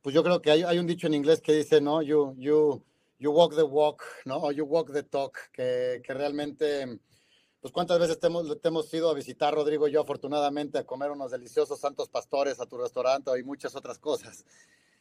pues 0.00 0.14
yo 0.14 0.22
creo 0.22 0.40
que 0.42 0.52
hay, 0.52 0.62
hay 0.62 0.78
un 0.78 0.86
dicho 0.86 1.06
en 1.06 1.14
inglés 1.14 1.40
que 1.40 1.54
dice, 1.54 1.80
¿no? 1.80 2.02
You, 2.02 2.36
you, 2.36 2.84
you 3.18 3.32
walk 3.32 3.56
the 3.56 3.62
walk, 3.64 4.04
¿no? 4.26 4.36
O 4.36 4.52
you 4.52 4.64
walk 4.64 4.92
the 4.92 5.02
talk, 5.02 5.50
que, 5.50 6.02
que 6.04 6.14
realmente, 6.14 7.00
pues 7.64 7.72
cuántas 7.72 7.98
veces 7.98 8.18
te 8.18 8.26
hemos, 8.26 8.60
te 8.60 8.68
hemos 8.68 8.92
ido 8.92 9.08
a 9.08 9.14
visitar, 9.14 9.54
Rodrigo 9.54 9.88
y 9.88 9.92
yo, 9.92 10.02
afortunadamente, 10.02 10.76
a 10.76 10.84
comer 10.84 11.10
unos 11.10 11.30
deliciosos 11.30 11.80
santos 11.80 12.10
pastores 12.10 12.60
a 12.60 12.66
tu 12.66 12.76
restaurante 12.76 13.30
y 13.40 13.42
muchas 13.42 13.74
otras 13.74 13.98
cosas. 13.98 14.44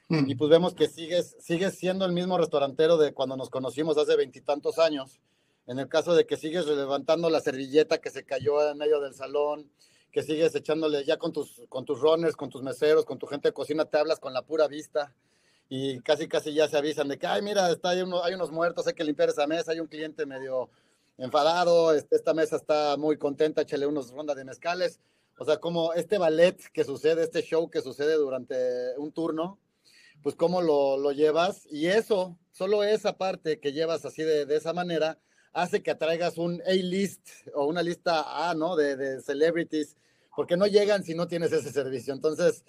Mm. 0.08 0.30
Y 0.30 0.36
pues 0.36 0.50
vemos 0.50 0.74
que 0.74 0.88
sigues, 0.88 1.36
sigues 1.42 1.78
siendo 1.78 2.06
el 2.06 2.14
mismo 2.14 2.38
restaurantero 2.38 2.96
de 2.96 3.14
cuando 3.14 3.36
nos 3.36 3.50
conocimos 3.50 3.98
hace 3.98 4.16
veintitantos 4.16 4.80
años. 4.80 5.20
En 5.68 5.78
el 5.78 5.90
caso 5.90 6.16
de 6.16 6.26
que 6.26 6.38
sigues 6.38 6.66
levantando 6.66 7.30
la 7.30 7.42
servilleta 7.42 7.98
que 7.98 8.10
se 8.10 8.24
cayó 8.24 8.66
en 8.72 8.78
medio 8.78 9.02
del 9.02 9.14
salón, 9.14 9.70
que 10.14 10.24
sigues 10.24 10.56
echándole 10.56 11.04
ya 11.04 11.18
con 11.18 11.34
tus, 11.34 11.64
con 11.68 11.84
tus 11.84 12.00
runners, 12.00 12.38
con 12.38 12.50
tus 12.50 12.64
meseros, 12.64 13.04
con 13.04 13.20
tu 13.20 13.28
gente 13.28 13.50
de 13.50 13.54
cocina, 13.54 13.84
te 13.84 13.98
hablas 13.98 14.22
con 14.22 14.34
la 14.34 14.42
pura 14.42 14.70
vista 14.70 15.14
y 15.68 16.00
casi 16.00 16.30
casi 16.30 16.54
ya 16.54 16.70
se 16.70 16.78
avisan 16.78 17.10
de 17.10 17.18
que, 17.18 17.28
ay, 17.28 17.42
mira, 17.42 17.70
está, 17.70 17.90
hay, 17.90 18.04
uno, 18.04 18.24
hay 18.24 18.36
unos 18.36 18.52
muertos, 18.52 18.88
hay 18.88 18.94
que 18.94 19.04
limpiar 19.04 19.28
esa 19.28 19.48
mesa, 19.48 19.74
hay 19.74 19.82
un 19.82 19.88
cliente 19.88 20.26
medio 20.26 20.70
enfadado, 21.18 21.94
este, 21.94 22.16
esta 22.16 22.34
mesa 22.34 22.56
está 22.56 22.98
muy 22.98 23.18
contenta, 23.18 23.62
échale 23.62 23.86
unos 23.86 24.12
rondas 24.12 24.36
de 24.36 24.46
mezcales. 24.46 25.00
O 25.38 25.46
sea, 25.46 25.58
como 25.58 25.94
este 25.94 26.18
ballet 26.18 26.58
que 26.72 26.84
sucede, 26.84 27.24
este 27.24 27.42
show 27.42 27.70
que 27.70 27.82
sucede 27.82 28.16
durante 28.16 28.56
un 28.98 29.12
turno, 29.12 29.60
pues 30.22 30.36
cómo 30.36 30.62
lo, 30.62 30.98
lo 30.98 31.12
llevas 31.12 31.68
y 31.70 31.88
eso, 31.88 32.38
solo 32.52 32.84
esa 32.84 33.18
parte 33.18 33.60
que 33.60 33.74
llevas 33.74 34.06
así 34.06 34.24
de, 34.24 34.46
de 34.46 34.56
esa 34.56 34.74
manera, 34.74 35.20
hace 35.52 35.84
que 35.84 35.92
atraigas 35.92 36.38
un 36.38 36.62
A-list 36.66 37.28
o 37.54 37.66
una 37.66 37.84
lista 37.84 38.50
A, 38.50 38.54
¿no? 38.54 38.76
De, 38.76 38.96
de, 38.96 39.22
celebrities 39.22 39.96
porque 40.36 40.58
no 40.58 40.66
llegan 40.66 41.04
si 41.04 41.14
no 41.14 41.28
tienes 41.28 41.52
ese 41.52 41.72
servicio. 41.72 42.14
Entonces, 42.14 42.64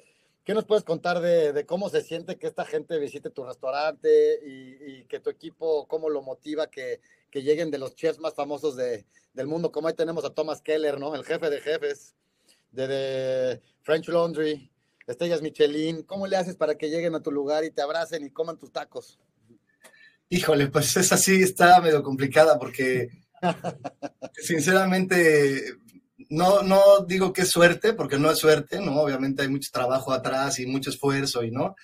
¿qué 0.44 0.54
nos 0.54 0.64
puedes 0.64 0.84
contar 0.84 1.20
de, 1.20 1.64
cómo 1.66 1.88
se 1.88 2.02
siente 2.02 2.36
que 2.36 2.46
esta 2.46 2.64
gente 2.64 2.98
visite 2.98 3.30
tu 3.30 3.44
restaurante 3.44 4.40
y, 4.44 5.04
que 5.06 5.20
tu 5.20 5.30
equipo, 5.30 5.86
cómo 5.88 6.08
lo 6.08 6.22
motiva 6.22 6.68
que, 6.68 7.00
que 7.30 7.42
lleguen 7.42 7.70
de 7.70 7.78
los 7.78 7.94
chefs 7.94 8.18
más 8.18 8.34
famosos 8.34 8.76
de, 8.76 9.06
del 9.32 9.46
mundo? 9.46 9.72
Como 9.72 9.88
ahí 9.88 9.94
tenemos 9.94 10.24
a 10.24 10.30
Thomas 10.30 10.60
Keller, 10.60 10.98
¿no? 10.98 11.14
El 11.14 11.24
jefe 11.24 11.50
de 11.50 11.60
jefes 11.60 12.14
de, 12.70 13.60
French 13.82 14.08
Laundry, 14.08 14.70
Estrellas 15.06 15.42
Michelin. 15.42 16.02
¿Cómo 16.02 16.26
le 16.26 16.36
haces 16.36 16.56
para 16.56 16.76
que 16.76 16.90
lleguen 16.90 17.14
a 17.14 17.22
tu 17.22 17.30
lugar 17.30 17.64
y 17.64 17.70
te 17.70 17.82
abracen 17.82 18.24
y 18.24 18.30
coman 18.30 18.58
tus 18.58 18.72
tacos? 18.72 19.18
Híjole, 20.28 20.68
pues 20.68 20.96
es 20.96 21.12
así, 21.12 21.42
está 21.42 21.80
medio 21.80 22.02
complicada 22.02 22.58
porque 22.58 23.10
sinceramente 24.42 25.76
no, 26.34 26.62
no 26.62 27.04
digo 27.06 27.32
que 27.32 27.42
es 27.42 27.50
suerte, 27.50 27.92
porque 27.92 28.18
no 28.18 28.30
es 28.30 28.38
suerte, 28.38 28.80
¿no? 28.80 29.00
Obviamente 29.00 29.42
hay 29.42 29.48
mucho 29.48 29.70
trabajo 29.72 30.12
atrás 30.12 30.58
y 30.58 30.66
mucho 30.66 30.90
esfuerzo 30.90 31.42
y 31.44 31.50
no. 31.50 31.74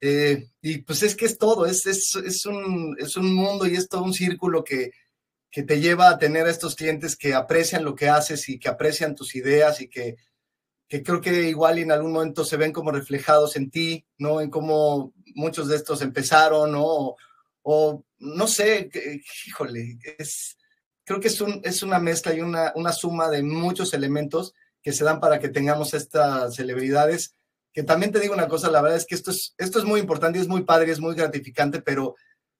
Eh, 0.00 0.50
y 0.60 0.78
pues 0.78 1.02
es 1.02 1.16
que 1.16 1.24
es 1.24 1.38
todo, 1.38 1.64
es, 1.64 1.86
es, 1.86 2.14
es, 2.16 2.44
un, 2.44 2.94
es 2.98 3.16
un 3.16 3.34
mundo 3.34 3.66
y 3.66 3.74
es 3.76 3.88
todo 3.88 4.02
un 4.02 4.12
círculo 4.12 4.62
que, 4.62 4.90
que 5.50 5.62
te 5.62 5.80
lleva 5.80 6.10
a 6.10 6.18
tener 6.18 6.46
a 6.46 6.50
estos 6.50 6.74
clientes 6.74 7.16
que 7.16 7.32
aprecian 7.32 7.84
lo 7.84 7.94
que 7.94 8.08
haces 8.08 8.48
y 8.48 8.58
que 8.58 8.68
aprecian 8.68 9.14
tus 9.14 9.34
ideas 9.34 9.80
y 9.80 9.88
que, 9.88 10.16
que 10.88 11.02
creo 11.02 11.20
que 11.20 11.48
igual 11.48 11.78
en 11.78 11.90
algún 11.90 12.12
momento 12.12 12.44
se 12.44 12.58
ven 12.58 12.72
como 12.72 12.90
reflejados 12.90 13.56
en 13.56 13.70
ti, 13.70 14.04
¿no? 14.18 14.42
En 14.42 14.50
cómo 14.50 15.14
muchos 15.34 15.68
de 15.68 15.76
estos 15.76 16.02
empezaron, 16.02 16.72
¿no? 16.72 17.16
O, 17.62 18.04
no 18.18 18.46
sé, 18.46 18.90
híjole, 19.46 19.98
es, 20.18 20.58
creo 21.04 21.20
que 21.20 21.28
es, 21.28 21.40
un, 21.40 21.60
es 21.64 21.82
una 21.82 21.98
mezcla 21.98 22.34
y 22.34 22.40
una, 22.40 22.72
una 22.74 22.92
suma 22.92 23.28
de 23.28 23.42
muchos 23.42 23.94
elementos 23.94 24.54
que 24.82 24.92
se 24.92 25.04
dan 25.04 25.20
para 25.20 25.38
que 25.38 25.48
tengamos 25.48 25.94
estas 25.94 26.54
celebridades. 26.56 27.34
Que 27.72 27.82
también 27.82 28.12
te 28.12 28.20
digo 28.20 28.34
una 28.34 28.48
cosa, 28.48 28.70
la 28.70 28.82
verdad 28.82 28.98
es 28.98 29.06
que 29.06 29.14
esto 29.14 29.30
es, 29.30 29.54
esto 29.58 29.78
es 29.78 29.84
muy 29.84 30.00
importante 30.00 30.38
es 30.38 30.48
muy 30.48 30.64
padre, 30.64 30.92
es 30.92 31.00
muy 31.00 31.14
gratificante, 31.14 31.80
pero, 31.82 32.16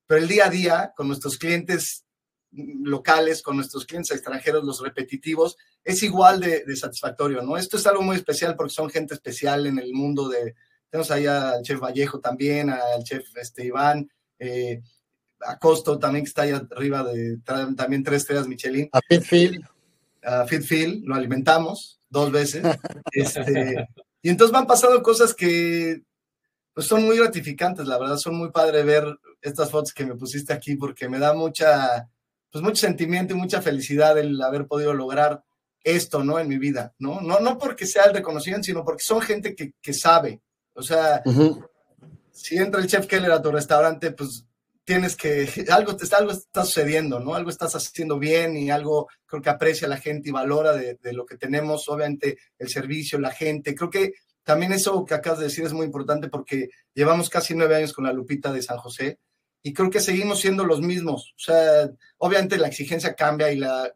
pero 0.06 0.20
el 0.20 0.28
día 0.28 0.46
a 0.46 0.50
día 0.50 0.92
con 0.96 1.08
nuestros 1.08 1.38
clientes 1.38 2.04
locales, 2.50 3.42
con 3.42 3.56
nuestros 3.56 3.84
clientes 3.84 4.12
extranjeros, 4.12 4.64
los 4.64 4.80
repetitivos, 4.80 5.56
es 5.82 6.02
igual 6.02 6.40
de, 6.40 6.64
de, 6.64 6.76
satisfactorio, 6.76 7.42
¿no? 7.42 7.56
Esto 7.56 7.76
es 7.76 7.86
algo 7.86 8.02
muy 8.02 8.16
especial 8.16 8.54
porque 8.56 8.72
son 8.72 8.90
gente 8.90 9.14
especial 9.14 9.66
en 9.66 9.78
el 9.78 9.92
mundo 9.92 10.28
de, 10.28 10.54
tenemos 10.94 11.10
ahí 11.10 11.26
al 11.26 11.62
chef 11.62 11.80
Vallejo 11.80 12.20
también, 12.20 12.70
al 12.70 13.02
chef 13.02 13.24
este, 13.36 13.64
Iván, 13.64 14.08
eh, 14.38 14.80
a 15.40 15.58
Costo 15.58 15.98
también 15.98 16.24
que 16.24 16.28
está 16.28 16.42
ahí 16.42 16.52
arriba 16.52 17.04
de 17.04 17.38
también 17.44 18.02
tres 18.02 18.22
estrellas 18.22 18.48
Michelin. 18.48 18.88
A 18.92 19.00
Fitfield. 19.08 19.64
A 20.22 20.46
Fitfield, 20.46 21.04
lo 21.04 21.14
alimentamos 21.14 22.00
dos 22.08 22.30
veces. 22.32 22.62
este, 23.12 23.88
y 24.22 24.30
entonces 24.30 24.52
van 24.52 24.66
pasando 24.66 25.02
cosas 25.02 25.34
que 25.34 26.02
pues 26.72 26.86
son 26.86 27.04
muy 27.04 27.16
gratificantes, 27.16 27.86
la 27.86 27.98
verdad, 27.98 28.16
son 28.16 28.34
muy 28.36 28.50
padre 28.50 28.82
ver 28.82 29.04
estas 29.40 29.70
fotos 29.70 29.92
que 29.92 30.04
me 30.04 30.16
pusiste 30.16 30.52
aquí 30.52 30.74
porque 30.74 31.08
me 31.08 31.20
da 31.20 31.32
mucha, 31.32 32.08
pues 32.50 32.64
mucho 32.64 32.80
sentimiento 32.86 33.32
y 33.32 33.36
mucha 33.36 33.62
felicidad 33.62 34.18
el 34.18 34.42
haber 34.42 34.66
podido 34.66 34.92
lograr 34.92 35.44
esto, 35.84 36.24
¿no? 36.24 36.40
En 36.40 36.48
mi 36.48 36.58
vida, 36.58 36.92
¿no? 36.98 37.20
No, 37.20 37.38
no 37.38 37.58
porque 37.58 37.86
sea 37.86 38.04
el 38.04 38.14
reconocimiento, 38.14 38.64
sino 38.64 38.84
porque 38.84 39.04
son 39.04 39.20
gente 39.20 39.54
que, 39.54 39.74
que 39.80 39.92
sabe. 39.92 40.40
O 40.72 40.82
sea, 40.82 41.22
uh 41.24 41.30
-huh. 41.30 41.68
si 42.32 42.56
entra 42.56 42.80
el 42.80 42.88
chef 42.88 43.06
Keller 43.06 43.30
a 43.30 43.42
tu 43.42 43.52
restaurante, 43.52 44.10
pues 44.10 44.44
tienes 44.84 45.16
que, 45.16 45.46
algo, 45.70 45.96
te, 45.96 46.14
algo 46.14 46.32
está 46.32 46.64
sucediendo, 46.64 47.20
¿no? 47.20 47.34
Algo 47.34 47.50
estás 47.50 47.74
haciendo 47.74 48.18
bien 48.18 48.56
y 48.56 48.70
algo 48.70 49.08
creo 49.26 49.42
que 49.42 49.50
aprecia 49.50 49.88
la 49.88 49.96
gente 49.96 50.28
y 50.28 50.32
valora 50.32 50.72
de, 50.72 50.98
de, 51.02 51.12
lo 51.12 51.26
que 51.26 51.36
tenemos, 51.36 51.88
obviamente 51.88 52.38
el 52.58 52.68
servicio, 52.68 53.18
la 53.18 53.32
gente. 53.32 53.74
Creo 53.74 53.90
que 53.90 54.12
también 54.42 54.72
eso 54.72 55.04
que 55.04 55.14
acabas 55.14 55.38
de 55.40 55.46
decir 55.46 55.64
es 55.64 55.72
muy 55.72 55.86
importante 55.86 56.28
porque 56.28 56.68
llevamos 56.94 57.30
casi 57.30 57.54
nueve 57.54 57.76
años 57.76 57.92
con 57.92 58.04
la 58.04 58.12
Lupita 58.12 58.52
de 58.52 58.62
San 58.62 58.78
José 58.78 59.18
y 59.62 59.72
creo 59.72 59.88
que 59.90 60.00
seguimos 60.00 60.40
siendo 60.40 60.64
los 60.64 60.82
mismos. 60.82 61.32
O 61.36 61.40
sea, 61.40 61.90
obviamente 62.18 62.58
la 62.58 62.68
exigencia 62.68 63.14
cambia 63.14 63.50
y 63.50 63.56
la, 63.56 63.90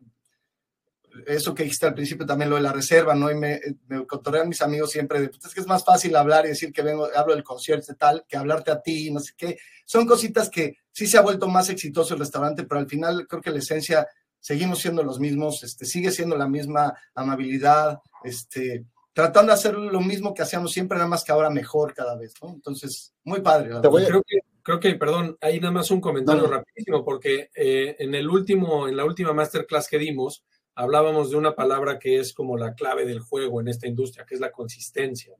eso 1.26 1.54
que 1.54 1.64
dijiste 1.64 1.86
al 1.86 1.94
principio 1.94 2.26
también, 2.26 2.50
lo 2.50 2.56
de 2.56 2.62
la 2.62 2.72
reserva, 2.72 3.14
¿no? 3.14 3.30
Y 3.30 3.34
me, 3.34 3.60
me 3.86 4.06
cotorrean 4.06 4.48
mis 4.48 4.62
amigos 4.62 4.90
siempre 4.90 5.20
de, 5.20 5.28
pues 5.28 5.44
es 5.44 5.54
que 5.54 5.60
es 5.60 5.66
más 5.66 5.84
fácil 5.84 6.14
hablar 6.16 6.46
y 6.46 6.50
decir 6.50 6.72
que 6.72 6.82
vengo, 6.82 7.08
hablo 7.14 7.34
del 7.34 7.44
concierto 7.44 7.92
y 7.92 7.96
tal, 7.96 8.24
que 8.28 8.36
hablarte 8.36 8.70
a 8.70 8.80
ti, 8.80 9.10
no 9.10 9.20
sé 9.20 9.32
qué. 9.36 9.58
Son 9.84 10.06
cositas 10.06 10.50
que 10.50 10.78
sí 10.90 11.06
se 11.06 11.18
ha 11.18 11.22
vuelto 11.22 11.48
más 11.48 11.70
exitoso 11.70 12.14
el 12.14 12.20
restaurante, 12.20 12.64
pero 12.64 12.80
al 12.80 12.88
final 12.88 13.26
creo 13.26 13.42
que 13.42 13.50
la 13.50 13.58
esencia 13.58 14.06
seguimos 14.40 14.80
siendo 14.80 15.02
los 15.02 15.20
mismos, 15.20 15.62
este, 15.62 15.84
sigue 15.84 16.10
siendo 16.10 16.36
la 16.36 16.48
misma 16.48 16.94
amabilidad, 17.14 18.00
este, 18.24 18.84
tratando 19.12 19.52
de 19.52 19.58
hacer 19.58 19.74
lo 19.74 20.00
mismo 20.00 20.32
que 20.32 20.42
hacíamos 20.42 20.72
siempre, 20.72 20.96
nada 20.96 21.08
más 21.08 21.24
que 21.24 21.32
ahora 21.32 21.50
mejor 21.50 21.94
cada 21.94 22.16
vez, 22.16 22.34
¿no? 22.42 22.50
Entonces, 22.50 23.12
muy 23.24 23.40
padre. 23.40 23.70
Creo 23.80 24.22
que, 24.22 24.38
creo 24.62 24.80
que, 24.80 24.94
perdón, 24.94 25.36
hay 25.40 25.58
nada 25.60 25.72
más 25.72 25.90
un 25.90 26.00
comentario 26.00 26.46
rapidísimo, 26.46 27.04
porque 27.04 27.50
eh, 27.54 27.96
en 27.98 28.14
el 28.14 28.28
último, 28.28 28.86
en 28.86 28.96
la 28.96 29.04
última 29.04 29.32
masterclass 29.32 29.88
que 29.88 29.98
dimos, 29.98 30.44
hablábamos 30.78 31.30
de 31.30 31.36
una 31.36 31.56
palabra 31.56 31.98
que 31.98 32.20
es 32.20 32.32
como 32.32 32.56
la 32.56 32.74
clave 32.74 33.04
del 33.04 33.18
juego 33.18 33.60
en 33.60 33.66
esta 33.66 33.88
industria, 33.88 34.24
que 34.24 34.36
es 34.36 34.40
la 34.40 34.52
consistencia. 34.52 35.34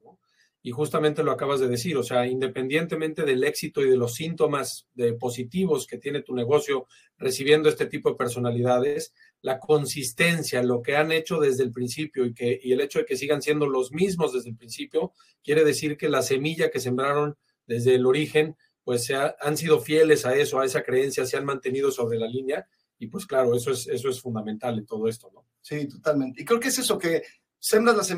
Y 0.62 0.72
justamente 0.72 1.22
lo 1.22 1.31
acabas 1.31 1.61
de 1.61 1.68
decir, 1.68 1.96
o 1.96 2.03
sea, 2.03 2.27
independientemente 2.27 3.22
del 3.22 3.44
éxito 3.44 3.81
y 3.81 3.88
de 3.88 3.96
los 3.96 4.16
síntomas 4.16 4.88
de 4.94 5.12
positivos 5.12 5.87
que 5.87 5.96
tiene 5.96 6.22
tu 6.22 6.35
negocio 6.35 6.88
recibiendo 7.18 7.68
este 7.68 7.87
tipo 7.87 8.11
de 8.11 8.16
personalidades, 8.16 9.14
la 9.40 9.61
consistencia, 9.61 10.61
lo 10.64 10.83
que 10.83 10.96
han 10.96 11.12
hecho 11.12 11.38
desde 11.38 11.62
el 11.62 11.70
principio 11.70 12.27
y, 12.27 12.35
que, 12.35 12.59
y 12.61 12.72
el 12.72 12.81
hecho 12.81 12.98
de 12.98 13.05
que 13.05 13.16
sigan 13.16 13.40
siendo 13.40 13.68
los 13.68 13.92
mismos 13.92 14.33
desde 14.33 14.51
el 14.51 14.57
principio, 14.57 15.12
quiere 15.44 15.62
decir 15.62 15.96
que 15.96 16.09
la 16.09 16.22
semilla 16.22 16.68
que 16.68 16.81
sembraron 16.81 17.37
desde 17.64 17.94
el 17.94 18.07
origen, 18.07 18.57
pues 18.83 19.05
se 19.05 19.14
han 19.14 19.57
sido 19.57 19.79
fieles 19.79 20.27
a 20.27 20.35
eso, 20.35 20.59
a 20.59 20.64
esa 20.64 20.83
creencia, 20.83 21.27
se 21.27 21.37
han 21.37 21.44
mantenido 21.44 21.92
sobre 21.92 22.18
la 22.18 22.27
línea 22.27 22.66
y 22.98 23.06
pues 23.06 23.26
claro, 23.26 23.54
eso 23.54 23.70
es, 23.70 23.87
eso 23.87 24.08
es 24.08 24.20
fundamental 24.20 24.78
en 24.78 24.87
todo 24.87 25.08
esto, 25.08 25.30
¿no? 25.32 25.46
Sí, 25.61 25.87
totalmente. 25.87 26.42
Y 26.42 26.44
creo 26.44 26.58
que 26.58 26.68
es 26.68 26.78
eso, 26.78 26.98
que 26.98 27.22
sembras 27.58 28.11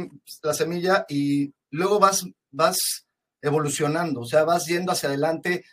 la, 0.42 0.54
semilla 0.54 1.04
y 1.08 1.52
luego 1.70 1.98
vas, 1.98 2.26
vas 2.50 3.06
evolucionando, 3.42 4.20
o 4.20 4.26
sea, 4.26 4.44
vas 4.44 4.66
yendo 4.66 4.92
hacia 4.92 5.08
adelante. 5.08 5.64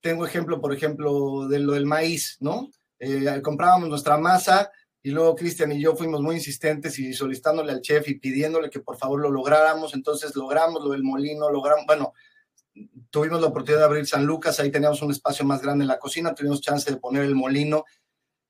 Tengo 0.00 0.26
ejemplo, 0.26 0.60
por 0.60 0.74
ejemplo, 0.74 1.48
de 1.48 1.60
lo 1.60 1.72
del 1.72 1.86
maíz, 1.86 2.36
¿no? 2.40 2.70
Eh, 2.98 3.40
comprábamos 3.42 3.88
nuestra 3.88 4.16
masa 4.16 4.70
y 5.02 5.10
luego 5.10 5.34
Cristian 5.34 5.72
y 5.72 5.80
yo 5.80 5.96
fuimos 5.96 6.20
muy 6.20 6.36
insistentes 6.36 6.98
y 6.98 7.12
solicitándole 7.12 7.72
al 7.72 7.80
chef 7.80 8.08
y 8.08 8.18
pidiéndole 8.18 8.70
que 8.70 8.80
por 8.80 8.96
favor 8.96 9.20
lo 9.20 9.30
lográramos, 9.30 9.94
entonces 9.94 10.36
logramos 10.36 10.84
lo 10.84 10.90
del 10.90 11.02
molino, 11.02 11.50
logramos, 11.50 11.84
bueno, 11.86 12.12
tuvimos 13.10 13.40
la 13.40 13.48
oportunidad 13.48 13.80
de 13.80 13.86
abrir 13.86 14.06
San 14.06 14.24
Lucas, 14.24 14.60
ahí 14.60 14.70
teníamos 14.70 15.02
un 15.02 15.10
espacio 15.10 15.44
más 15.44 15.60
grande 15.60 15.82
en 15.82 15.88
la 15.88 15.98
cocina, 15.98 16.34
tuvimos 16.34 16.60
chance 16.60 16.88
de 16.88 16.96
poner 16.96 17.24
el 17.24 17.34
molino 17.34 17.84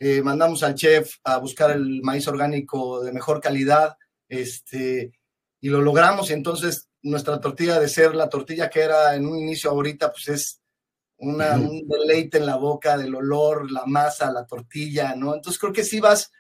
eh, 0.05 0.21
mandamos 0.21 0.65
al 0.65 0.75
chef 0.75 1.19
a 1.23 1.37
buscar 1.37 1.71
el 1.71 2.03
maíz 2.03 2.27
orgánico 2.27 3.05
de 3.05 3.13
mejor 3.13 3.41
calidad, 3.41 3.97
este, 4.29 5.13
y 5.61 5.69
lo 5.69 5.81
logramos. 5.81 6.29
Y 6.29 6.33
entonces 6.33 6.89
nuestra 7.03 7.41
tortilla 7.41 7.79
de 7.79 7.89
ser 7.89 8.17
la 8.17 8.29
tortilla 8.29 8.69
que 8.69 8.81
era 8.81 9.15
en 9.15 9.27
un 9.27 9.39
inicio 9.39 9.71
ahorita, 9.71 10.11
pues 10.11 10.27
es 10.27 10.61
una, 11.19 11.55
un 11.55 11.87
deleite 11.87 12.39
en 12.39 12.47
la 12.47 12.57
boca 12.57 12.99
del 12.99 13.15
olor, 13.15 13.71
la 13.71 13.87
masa, 13.87 14.33
la 14.33 14.45
tortilla, 14.45 15.15
¿no? 15.15 15.37
Entonces 15.37 15.61
creo 15.61 15.73
que 15.73 15.85
sí 15.85 16.01
vas, 16.01 16.33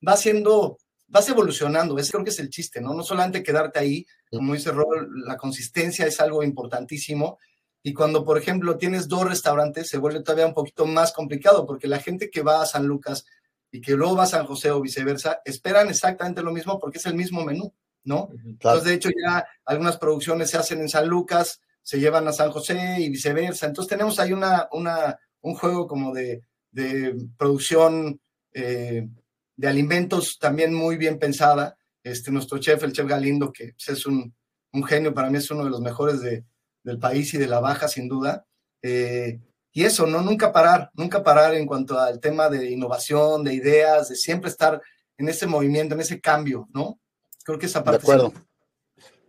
vas 0.00 0.20
siendo, 0.20 0.78
vas 1.08 1.28
evolucionando, 1.28 1.98
ese 1.98 2.12
creo 2.12 2.22
que 2.22 2.30
es 2.30 2.38
el 2.38 2.50
chiste, 2.50 2.80
¿no? 2.80 2.94
No 2.94 3.02
solamente 3.02 3.42
quedarte 3.42 3.80
ahí, 3.80 4.06
como 4.30 4.54
dice 4.54 4.70
Rol, 4.70 5.10
la 5.26 5.36
consistencia 5.36 6.06
es 6.06 6.20
algo 6.20 6.44
importantísimo 6.44 7.40
y 7.82 7.94
cuando, 7.94 8.24
por 8.24 8.38
ejemplo, 8.38 8.76
tienes 8.76 9.08
dos 9.08 9.24
restaurantes, 9.24 9.88
se 9.88 9.98
vuelve 9.98 10.22
todavía 10.22 10.46
un 10.46 10.54
poquito 10.54 10.84
más 10.86 11.12
complicado, 11.12 11.66
porque 11.66 11.86
la 11.86 12.00
gente 12.00 12.30
que 12.30 12.42
va 12.42 12.62
a 12.62 12.66
San 12.66 12.86
Lucas 12.86 13.24
y 13.70 13.80
que 13.80 13.94
luego 13.94 14.16
va 14.16 14.24
a 14.24 14.26
San 14.26 14.46
José 14.46 14.70
o 14.70 14.80
viceversa, 14.80 15.40
esperan 15.44 15.88
exactamente 15.88 16.42
lo 16.42 16.52
mismo 16.52 16.78
porque 16.78 16.98
es 16.98 17.06
el 17.06 17.14
mismo 17.14 17.44
menú, 17.44 17.72
¿no? 18.04 18.30
Entonces, 18.44 18.84
de 18.84 18.94
hecho, 18.94 19.10
ya 19.10 19.46
algunas 19.64 19.98
producciones 19.98 20.50
se 20.50 20.56
hacen 20.56 20.80
en 20.80 20.88
San 20.88 21.06
Lucas, 21.06 21.60
se 21.82 22.00
llevan 22.00 22.26
a 22.28 22.32
San 22.32 22.50
José 22.50 22.96
y 22.98 23.10
viceversa. 23.10 23.66
Entonces, 23.66 23.90
tenemos 23.90 24.18
ahí 24.18 24.32
una, 24.32 24.68
una, 24.72 25.18
un 25.42 25.54
juego 25.54 25.86
como 25.86 26.12
de, 26.12 26.42
de 26.70 27.14
producción 27.36 28.20
eh, 28.52 29.08
de 29.56 29.68
alimentos 29.68 30.38
también 30.38 30.74
muy 30.74 30.96
bien 30.96 31.18
pensada. 31.18 31.76
Este, 32.02 32.30
nuestro 32.30 32.58
chef, 32.58 32.82
el 32.82 32.92
chef 32.92 33.06
Galindo, 33.06 33.52
que 33.52 33.74
pues, 33.74 33.98
es 33.98 34.06
un, 34.06 34.34
un 34.72 34.84
genio, 34.84 35.12
para 35.14 35.30
mí 35.30 35.38
es 35.38 35.50
uno 35.50 35.64
de 35.64 35.70
los 35.70 35.80
mejores 35.80 36.20
de, 36.20 36.44
del 36.82 36.98
país 36.98 37.32
y 37.34 37.38
de 37.38 37.46
la 37.46 37.60
baja, 37.60 37.88
sin 37.88 38.08
duda. 38.08 38.46
Eh, 38.82 39.40
y 39.72 39.84
eso, 39.84 40.06
¿no? 40.06 40.22
Nunca 40.22 40.52
parar, 40.52 40.90
nunca 40.94 41.22
parar 41.22 41.54
en 41.54 41.66
cuanto 41.66 41.98
al 41.98 42.20
tema 42.20 42.48
de 42.48 42.70
innovación, 42.70 43.44
de 43.44 43.54
ideas, 43.54 44.08
de 44.08 44.16
siempre 44.16 44.50
estar 44.50 44.80
en 45.16 45.28
ese 45.28 45.46
movimiento, 45.46 45.94
en 45.94 46.00
ese 46.00 46.20
cambio, 46.20 46.68
¿no? 46.72 46.98
Creo 47.44 47.58
que 47.58 47.66
esa 47.66 47.84
parte. 47.84 47.98
De 47.98 48.12
acuerdo. 48.12 48.32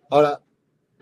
Ahora, 0.09 0.41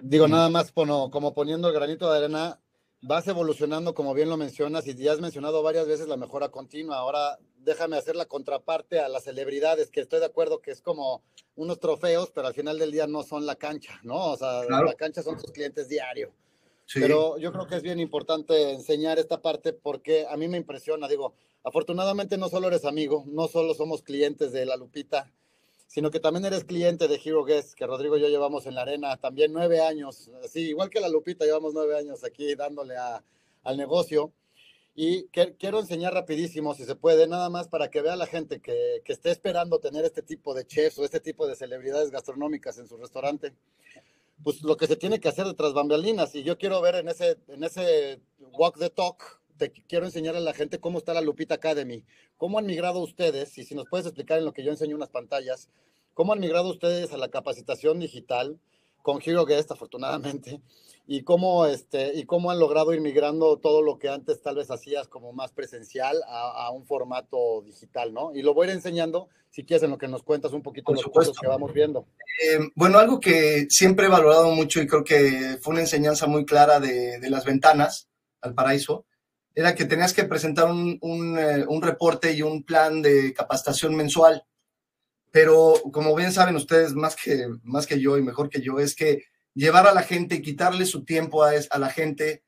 digo, 0.02 0.28
nada 0.28 0.50
más 0.50 0.72
como, 0.72 1.12
como 1.12 1.34
poniendo 1.34 1.68
el 1.68 1.74
granito 1.74 2.12
de 2.12 2.18
arena, 2.18 2.60
vas 3.02 3.28
evolucionando, 3.28 3.94
como 3.94 4.14
bien 4.14 4.30
lo 4.30 4.38
mencionas, 4.38 4.86
y 4.88 4.96
ya 4.96 5.14
has 5.14 5.22
mencionado 5.22 5.64
varias 5.64 5.88
veces 5.88 6.08
la 6.08 6.18
mejora 6.18 6.50
continua. 6.50 6.98
Ahora 6.98 7.38
déjame 7.68 7.98
hacer 7.98 8.16
la 8.16 8.26
contraparte 8.26 9.00
a 9.02 9.10
las 9.10 9.26
celebridades, 9.26 9.92
que 9.92 10.00
estoy 10.00 10.22
de 10.22 10.26
acuerdo 10.26 10.62
que 10.62 10.72
es 10.72 10.82
como 10.82 11.22
unos 11.58 11.80
trofeos, 11.82 12.32
pero 12.32 12.48
al 12.48 12.54
final 12.54 12.80
del 12.80 12.94
día 12.94 13.08
no 13.08 13.24
son 13.24 13.46
la 13.46 13.56
cancha, 13.56 14.00
¿no? 14.04 14.32
O 14.32 14.38
sea, 14.38 14.64
la 14.64 14.94
cancha 14.94 15.22
son 15.22 15.38
tus 15.38 15.52
clientes 15.52 15.90
diario. 15.90 16.32
Pero 16.94 17.38
yo 17.38 17.52
creo 17.52 17.68
que 17.68 17.76
es 17.76 17.82
bien 17.82 18.00
importante 18.00 18.72
enseñar 18.72 19.20
esta 19.20 19.42
parte 19.42 19.74
porque 19.74 20.26
a 20.30 20.38
mí 20.38 20.48
me 20.48 20.56
impresiona, 20.56 21.10
digo, 21.10 21.34
afortunadamente 21.66 22.38
no 22.38 22.48
solo 22.48 22.68
eres 22.68 22.86
amigo, 22.86 23.26
no 23.28 23.50
solo 23.50 23.74
somos 23.74 24.02
clientes 24.02 24.54
de 24.54 24.66
La 24.66 24.78
Lupita, 24.78 25.30
sino 25.88 26.10
que 26.10 26.22
también 26.22 26.46
eres 26.46 26.64
cliente 26.64 27.10
de 27.10 27.20
Hero 27.22 27.44
Guest, 27.44 27.74
que 27.74 27.86
Rodrigo 27.86 28.18
y 28.18 28.22
yo 28.22 28.30
llevamos 28.30 28.66
en 28.66 28.76
la 28.76 28.84
arena 28.84 29.18
también 29.18 29.52
nueve 29.52 29.82
años, 29.82 30.32
así, 30.42 30.62
igual 30.62 30.90
que 30.90 31.02
La 31.02 31.10
Lupita, 31.10 31.44
llevamos 31.44 31.74
nueve 31.74 31.98
años 31.98 32.24
aquí 32.24 32.56
dándole 32.56 32.96
a, 32.96 33.22
al 33.64 33.76
negocio. 33.76 34.32
Y 35.00 35.28
quiero 35.28 35.80
enseñar 35.80 36.16
rapidísimo, 36.16 36.74
si 36.74 36.84
se 36.84 36.96
puede, 36.96 37.28
nada 37.28 37.52
más 37.52 37.68
para 37.68 37.92
que 37.92 38.02
vea 38.02 38.16
la 38.16 38.26
gente 38.26 38.60
que, 38.60 39.04
que 39.06 39.14
esté 39.14 39.30
esperando 39.30 39.78
tener 39.78 40.04
este 40.04 40.24
tipo 40.24 40.56
de 40.56 40.66
chefs 40.66 40.98
o 40.98 41.06
este 41.06 41.20
tipo 41.20 41.46
de 41.46 41.56
celebridades 41.56 42.10
gastronómicas 42.10 42.80
en 42.80 42.88
su 42.88 42.98
restaurante 42.98 43.54
pues 44.44 44.62
lo 44.64 44.78
que 44.78 44.88
se 44.88 44.96
tiene 44.96 45.20
que 45.20 45.30
hacer 45.30 45.46
detrás 45.46 45.74
bambalinas. 45.74 46.34
Y 46.36 46.44
yo 46.44 46.58
quiero 46.58 46.82
ver 46.82 46.96
en 46.96 47.10
ese, 47.10 47.38
en 47.48 47.64
ese 47.64 48.22
walk 48.40 48.78
the 48.80 48.90
talk, 48.90 49.40
te 49.58 49.72
quiero 49.72 50.06
enseñar 50.06 50.36
a 50.36 50.40
la 50.40 50.54
gente 50.54 50.80
cómo 50.80 51.00
está 51.00 51.14
la 51.14 51.22
Lupita 51.22 51.56
Academy, 51.56 52.04
cómo 52.38 52.60
han 52.60 52.66
migrado 52.66 53.00
ustedes, 53.00 53.58
y 53.58 53.66
si 53.66 53.76
nos 53.76 53.88
puedes 53.88 54.06
explicar 54.06 54.40
en 54.40 54.46
lo 54.46 54.54
que 54.54 54.64
yo 54.64 54.72
enseño 54.72 54.96
unas 54.96 55.10
pantallas, 55.10 55.70
cómo 56.14 56.34
han 56.34 56.40
migrado 56.40 56.70
ustedes 56.70 57.12
a 57.14 57.18
la 57.18 57.30
capacitación 57.30 58.00
digital 58.00 58.60
con 59.08 59.22
Hero 59.26 59.46
Guest, 59.46 59.72
afortunadamente, 59.72 60.60
y 61.08 61.24
cómo, 61.24 61.66
este, 61.66 62.14
y 62.14 62.26
cómo 62.26 62.52
han 62.52 62.60
logrado 62.60 62.94
ir 62.94 63.00
migrando 63.00 63.56
todo 63.58 63.82
lo 63.82 63.98
que 63.98 64.10
antes 64.10 64.42
tal 64.42 64.58
vez 64.58 64.70
hacías 64.70 65.08
como 65.08 65.32
más 65.32 65.54
presencial 65.54 66.22
a, 66.28 66.70
un 66.72 66.86
formato 66.86 67.62
digital, 67.62 68.14
¿no? 68.14 68.36
Y 68.36 68.42
lo 68.42 68.54
voy 68.54 68.68
a 68.68 68.72
ir 68.72 68.76
enseñando, 68.76 69.30
si 69.50 69.64
quieres, 69.64 69.84
en 69.84 69.92
lo 69.92 69.98
que 69.98 70.10
nos 70.10 70.24
cuentas 70.24 70.52
un 70.52 70.62
poquito 70.62 70.92
los 70.92 71.06
cosas 71.06 71.38
que 71.40 71.48
vamos 71.48 71.72
viendo. 71.72 72.06
Eh, 72.44 72.60
bueno, 72.76 73.00
algo 73.00 73.22
que 73.22 73.68
siempre 73.70 74.08
he 74.08 74.10
valorado 74.10 74.52
mucho 74.52 74.82
y 74.82 74.88
creo 74.88 75.06
que 75.06 75.58
fue 75.62 75.72
una 75.72 75.84
enseñanza 75.84 76.28
muy 76.28 76.44
clara 76.44 76.82
de, 76.82 77.18
las 77.30 77.46
ventanas 77.46 78.10
al 78.42 78.56
paraíso, 78.56 79.06
era 79.56 79.74
que 79.74 79.86
tenías 79.86 80.14
que 80.14 80.26
presentar 80.26 80.70
un, 80.70 80.98
un, 81.00 81.40
eh, 81.40 81.64
un 81.66 81.82
reporte 81.82 82.34
y 82.34 82.42
un 82.42 82.62
plan 82.64 83.02
de 83.02 83.34
capacitación 83.34 83.96
mensual. 83.96 84.44
Pero 85.38 85.76
como 85.94 86.16
bien 86.16 86.34
saben 86.34 86.56
ustedes, 86.56 86.96
más 86.96 87.16
que, 87.16 87.48
más 87.62 87.86
que 87.86 88.00
yo 88.00 88.18
y 88.18 88.24
mejor 88.24 88.50
que 88.50 88.60
yo, 88.60 88.80
es 88.80 88.96
que 88.96 89.26
llevar 89.54 89.86
a 89.86 89.94
la 89.94 90.02
gente 90.02 90.34
y 90.34 90.42
quitarle 90.42 90.84
su 90.88 91.06
tiempo 91.06 91.44
a, 91.44 91.52
a 91.70 91.78
la 91.78 91.92
gente, 91.92 92.44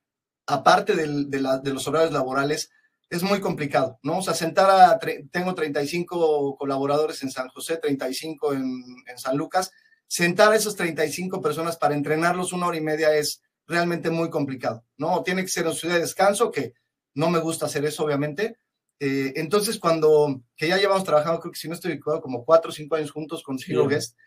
aparte 0.47 0.95
de, 0.95 1.39
los 1.71 1.87
horarios 1.87 2.11
laborales, 2.11 2.71
es 3.11 3.21
muy 3.21 3.41
complicado, 3.41 3.99
¿no? 4.01 4.17
O 4.17 4.21
sea, 4.23 4.33
sentar 4.33 4.71
a, 4.71 4.97
tengo 5.29 5.53
35 5.53 6.55
colaboradores 6.57 7.21
en 7.21 7.29
San 7.29 7.49
José, 7.49 7.77
35 7.77 8.53
en, 8.53 8.83
en 9.05 9.19
San 9.19 9.37
Lucas, 9.37 9.69
sentar 10.07 10.51
a 10.51 10.55
esos 10.55 10.75
35 10.75 11.43
personas 11.43 11.77
para 11.77 11.93
entrenarlos 11.93 12.53
una 12.53 12.65
hora 12.65 12.77
y 12.77 12.81
media 12.81 13.13
es 13.13 13.43
realmente 13.67 14.09
muy 14.09 14.31
complicado, 14.31 14.83
¿no? 14.97 15.21
Tiene 15.21 15.43
que 15.43 15.49
ser 15.49 15.67
en 15.67 15.75
ciudad 15.75 15.93
de 15.93 16.01
descanso, 16.01 16.49
que 16.49 16.73
no 17.13 17.29
me 17.29 17.37
gusta 17.37 17.67
hacer 17.67 17.85
eso, 17.85 18.03
obviamente. 18.03 18.57
Eh, 18.99 19.33
entonces, 19.35 19.79
cuando, 19.79 20.41
que 20.57 20.67
ya 20.67 20.77
llevamos 20.77 21.03
trabajando, 21.03 21.39
creo 21.39 21.51
que 21.51 21.59
si 21.59 21.67
no 21.67 21.73
estoy 21.73 21.93
equivocado, 21.93 22.21
como 22.21 22.43
cuatro 22.43 22.69
o 22.69 22.73
cinco 22.73 22.95
años 22.95 23.11
juntos 23.11 23.41
con 23.43 23.57
Zero 23.57 23.87
Guest, 23.87 24.17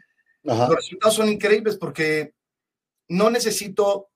los 0.42 0.68
resultados 0.68 1.14
son 1.14 1.28
increíbles 1.28 1.76
porque 1.76 2.34
no 3.08 3.30
necesito, 3.30 4.10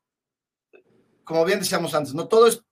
como 1.25 1.45
bien 1.45 1.61
decíamos 1.61 1.95
antes, 1.95 2.15
no 2.15 2.27
todo 2.27 2.47
es 2.47 2.65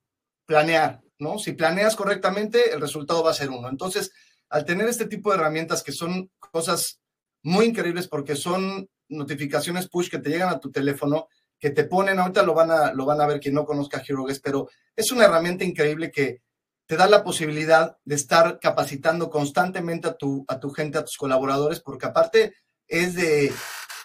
planear, 0.46 1.02
¿no? 1.18 1.38
Si 1.38 1.52
planeas 1.52 1.94
correctamente, 1.94 2.72
el 2.72 2.80
resultado 2.80 3.22
va 3.22 3.30
a 3.30 3.34
ser 3.34 3.50
uno. 3.50 3.68
Entonces, 3.68 4.12
al 4.48 4.64
tener 4.64 4.88
este 4.88 5.06
tipo 5.06 5.30
de 5.30 5.36
herramientas 5.36 5.82
que 5.82 5.92
son 5.92 6.30
cosas 6.38 7.00
muy 7.42 7.66
increíbles 7.66 8.08
porque 8.08 8.34
son 8.34 8.88
notificaciones 9.08 9.88
push 9.88 10.08
que 10.08 10.18
te 10.18 10.30
llegan 10.30 10.48
a 10.48 10.60
tu 10.60 10.70
teléfono, 10.70 11.28
que 11.58 11.70
te 11.70 11.84
ponen, 11.84 12.18
ahorita 12.18 12.42
lo 12.42 12.54
van 12.54 12.70
a, 12.70 12.92
lo 12.92 13.04
van 13.04 13.20
a 13.20 13.26
ver 13.26 13.40
quien 13.40 13.54
no 13.54 13.64
conozca 13.64 14.02
HeroGuest, 14.06 14.42
pero 14.42 14.68
es 14.96 15.12
una 15.12 15.24
herramienta 15.24 15.64
increíble 15.64 16.10
que 16.10 16.42
te 16.86 16.96
da 16.96 17.08
la 17.08 17.24
posibilidad 17.24 17.96
de 18.04 18.14
estar 18.14 18.58
capacitando 18.60 19.30
constantemente 19.30 20.08
a 20.08 20.14
tu, 20.14 20.44
a 20.48 20.60
tu 20.60 20.70
gente, 20.70 20.98
a 20.98 21.04
tus 21.04 21.16
colaboradores, 21.16 21.80
porque 21.80 22.06
aparte 22.06 22.54
es 22.86 23.14
de 23.14 23.52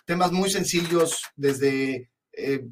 temas 0.05 0.31
muy 0.31 0.49
sencillos, 0.49 1.23
desde 1.35 2.09
eh, 2.31 2.65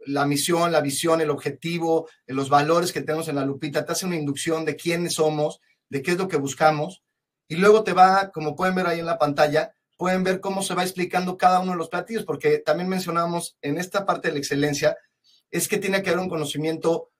la 0.00 0.26
misión, 0.26 0.72
la 0.72 0.80
visión, 0.80 1.20
el 1.20 1.30
objetivo, 1.30 2.08
los 2.26 2.48
valores 2.48 2.92
que 2.92 3.00
tenemos 3.00 3.28
en 3.28 3.36
la 3.36 3.44
lupita, 3.44 3.84
te 3.84 3.92
hace 3.92 4.06
una 4.06 4.16
inducción 4.16 4.64
de 4.64 4.76
quiénes 4.76 5.14
somos, 5.14 5.60
de 5.88 6.02
qué 6.02 6.12
es 6.12 6.18
lo 6.18 6.28
que 6.28 6.36
buscamos, 6.36 7.02
y 7.48 7.56
luego 7.56 7.84
te 7.84 7.92
va, 7.92 8.30
como 8.32 8.56
pueden 8.56 8.74
ver 8.74 8.86
ahí 8.86 9.00
en 9.00 9.06
la 9.06 9.18
pantalla, 9.18 9.72
pueden 9.96 10.24
ver 10.24 10.40
cómo 10.40 10.62
se 10.62 10.74
va 10.74 10.82
explicando 10.82 11.36
cada 11.36 11.60
uno 11.60 11.72
de 11.72 11.78
los 11.78 11.88
platillos, 11.88 12.24
porque 12.24 12.58
también 12.58 12.88
mencionamos 12.88 13.56
en 13.62 13.78
esta 13.78 14.04
parte 14.04 14.28
de 14.28 14.34
la 14.34 14.40
excelencia, 14.40 14.96
es 15.50 15.68
que 15.68 15.78
tiene 15.78 16.02
que 16.02 16.10
haber 16.10 16.22
un 16.22 16.28
conocimiento 16.28 17.10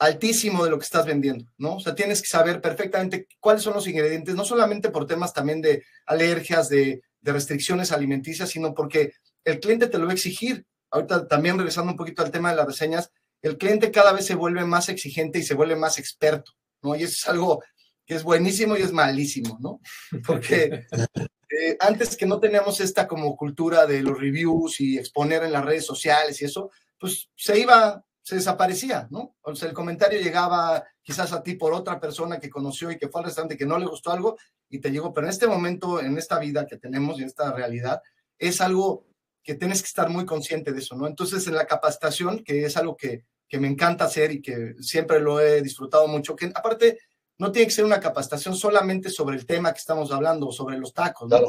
altísimo 0.00 0.64
de 0.64 0.70
lo 0.70 0.78
que 0.78 0.84
estás 0.84 1.06
vendiendo, 1.06 1.44
¿no? 1.58 1.76
O 1.76 1.80
sea, 1.80 1.94
tienes 1.94 2.22
que 2.22 2.28
saber 2.28 2.60
perfectamente 2.60 3.28
cuáles 3.38 3.62
son 3.62 3.74
los 3.74 3.86
ingredientes, 3.86 4.34
no 4.34 4.44
solamente 4.44 4.88
por 4.88 5.06
temas 5.06 5.32
también 5.34 5.60
de 5.60 5.84
alergias, 6.06 6.70
de, 6.70 7.02
de 7.20 7.32
restricciones 7.32 7.92
alimenticias, 7.92 8.48
sino 8.48 8.74
porque 8.74 9.12
el 9.44 9.60
cliente 9.60 9.88
te 9.88 9.98
lo 9.98 10.06
va 10.06 10.12
a 10.12 10.14
exigir. 10.14 10.64
Ahorita 10.90 11.28
también 11.28 11.58
regresando 11.58 11.92
un 11.92 11.98
poquito 11.98 12.22
al 12.22 12.30
tema 12.30 12.50
de 12.50 12.56
las 12.56 12.66
reseñas, 12.66 13.12
el 13.42 13.58
cliente 13.58 13.90
cada 13.90 14.12
vez 14.12 14.24
se 14.24 14.34
vuelve 14.34 14.64
más 14.64 14.88
exigente 14.88 15.38
y 15.38 15.42
se 15.42 15.54
vuelve 15.54 15.76
más 15.76 15.98
experto, 15.98 16.52
¿no? 16.82 16.96
Y 16.96 17.02
eso 17.02 17.14
es 17.18 17.28
algo 17.28 17.62
que 18.06 18.14
es 18.14 18.22
buenísimo 18.22 18.78
y 18.78 18.82
es 18.82 18.92
malísimo, 18.92 19.58
¿no? 19.60 19.80
Porque 20.26 20.86
eh, 21.14 21.76
antes 21.78 22.16
que 22.16 22.26
no 22.26 22.40
teníamos 22.40 22.80
esta 22.80 23.06
como 23.06 23.36
cultura 23.36 23.86
de 23.86 24.02
los 24.02 24.18
reviews 24.18 24.80
y 24.80 24.96
exponer 24.96 25.42
en 25.44 25.52
las 25.52 25.64
redes 25.64 25.84
sociales 25.84 26.40
y 26.40 26.46
eso, 26.46 26.70
pues 26.98 27.28
se 27.36 27.58
iba, 27.58 28.02
se 28.30 28.36
desaparecía, 28.36 29.08
¿no? 29.10 29.34
O 29.42 29.56
sea, 29.56 29.68
el 29.68 29.74
comentario 29.74 30.20
llegaba 30.20 30.84
quizás 31.02 31.32
a 31.32 31.42
ti 31.42 31.54
por 31.54 31.72
otra 31.72 31.98
persona 31.98 32.38
que 32.38 32.48
conoció 32.48 32.88
y 32.92 32.96
que 32.96 33.08
fue 33.08 33.22
al 33.22 33.24
restaurante 33.24 33.56
que 33.56 33.66
no 33.66 33.76
le 33.76 33.86
gustó 33.86 34.12
algo 34.12 34.38
y 34.68 34.78
te 34.78 34.92
llegó, 34.92 35.12
pero 35.12 35.26
en 35.26 35.32
este 35.32 35.48
momento, 35.48 36.00
en 36.00 36.16
esta 36.16 36.38
vida 36.38 36.64
que 36.64 36.76
tenemos 36.76 37.18
y 37.18 37.22
en 37.22 37.26
esta 37.26 37.50
realidad, 37.50 38.00
es 38.38 38.60
algo 38.60 39.04
que 39.42 39.56
tienes 39.56 39.82
que 39.82 39.88
estar 39.88 40.08
muy 40.10 40.24
consciente 40.26 40.72
de 40.72 40.78
eso, 40.78 40.94
¿no? 40.94 41.08
Entonces, 41.08 41.44
en 41.48 41.56
la 41.56 41.66
capacitación, 41.66 42.44
que 42.44 42.64
es 42.64 42.76
algo 42.76 42.96
que, 42.96 43.24
que 43.48 43.58
me 43.58 43.66
encanta 43.66 44.04
hacer 44.04 44.30
y 44.30 44.40
que 44.40 44.76
siempre 44.78 45.18
lo 45.18 45.40
he 45.40 45.60
disfrutado 45.60 46.06
mucho, 46.06 46.36
que 46.36 46.52
aparte 46.54 47.00
no 47.36 47.50
tiene 47.50 47.66
que 47.66 47.74
ser 47.74 47.84
una 47.84 47.98
capacitación 47.98 48.54
solamente 48.54 49.10
sobre 49.10 49.38
el 49.38 49.44
tema 49.44 49.72
que 49.72 49.80
estamos 49.80 50.12
hablando, 50.12 50.52
sobre 50.52 50.78
los 50.78 50.94
tacos, 50.94 51.28
¿no? 51.28 51.48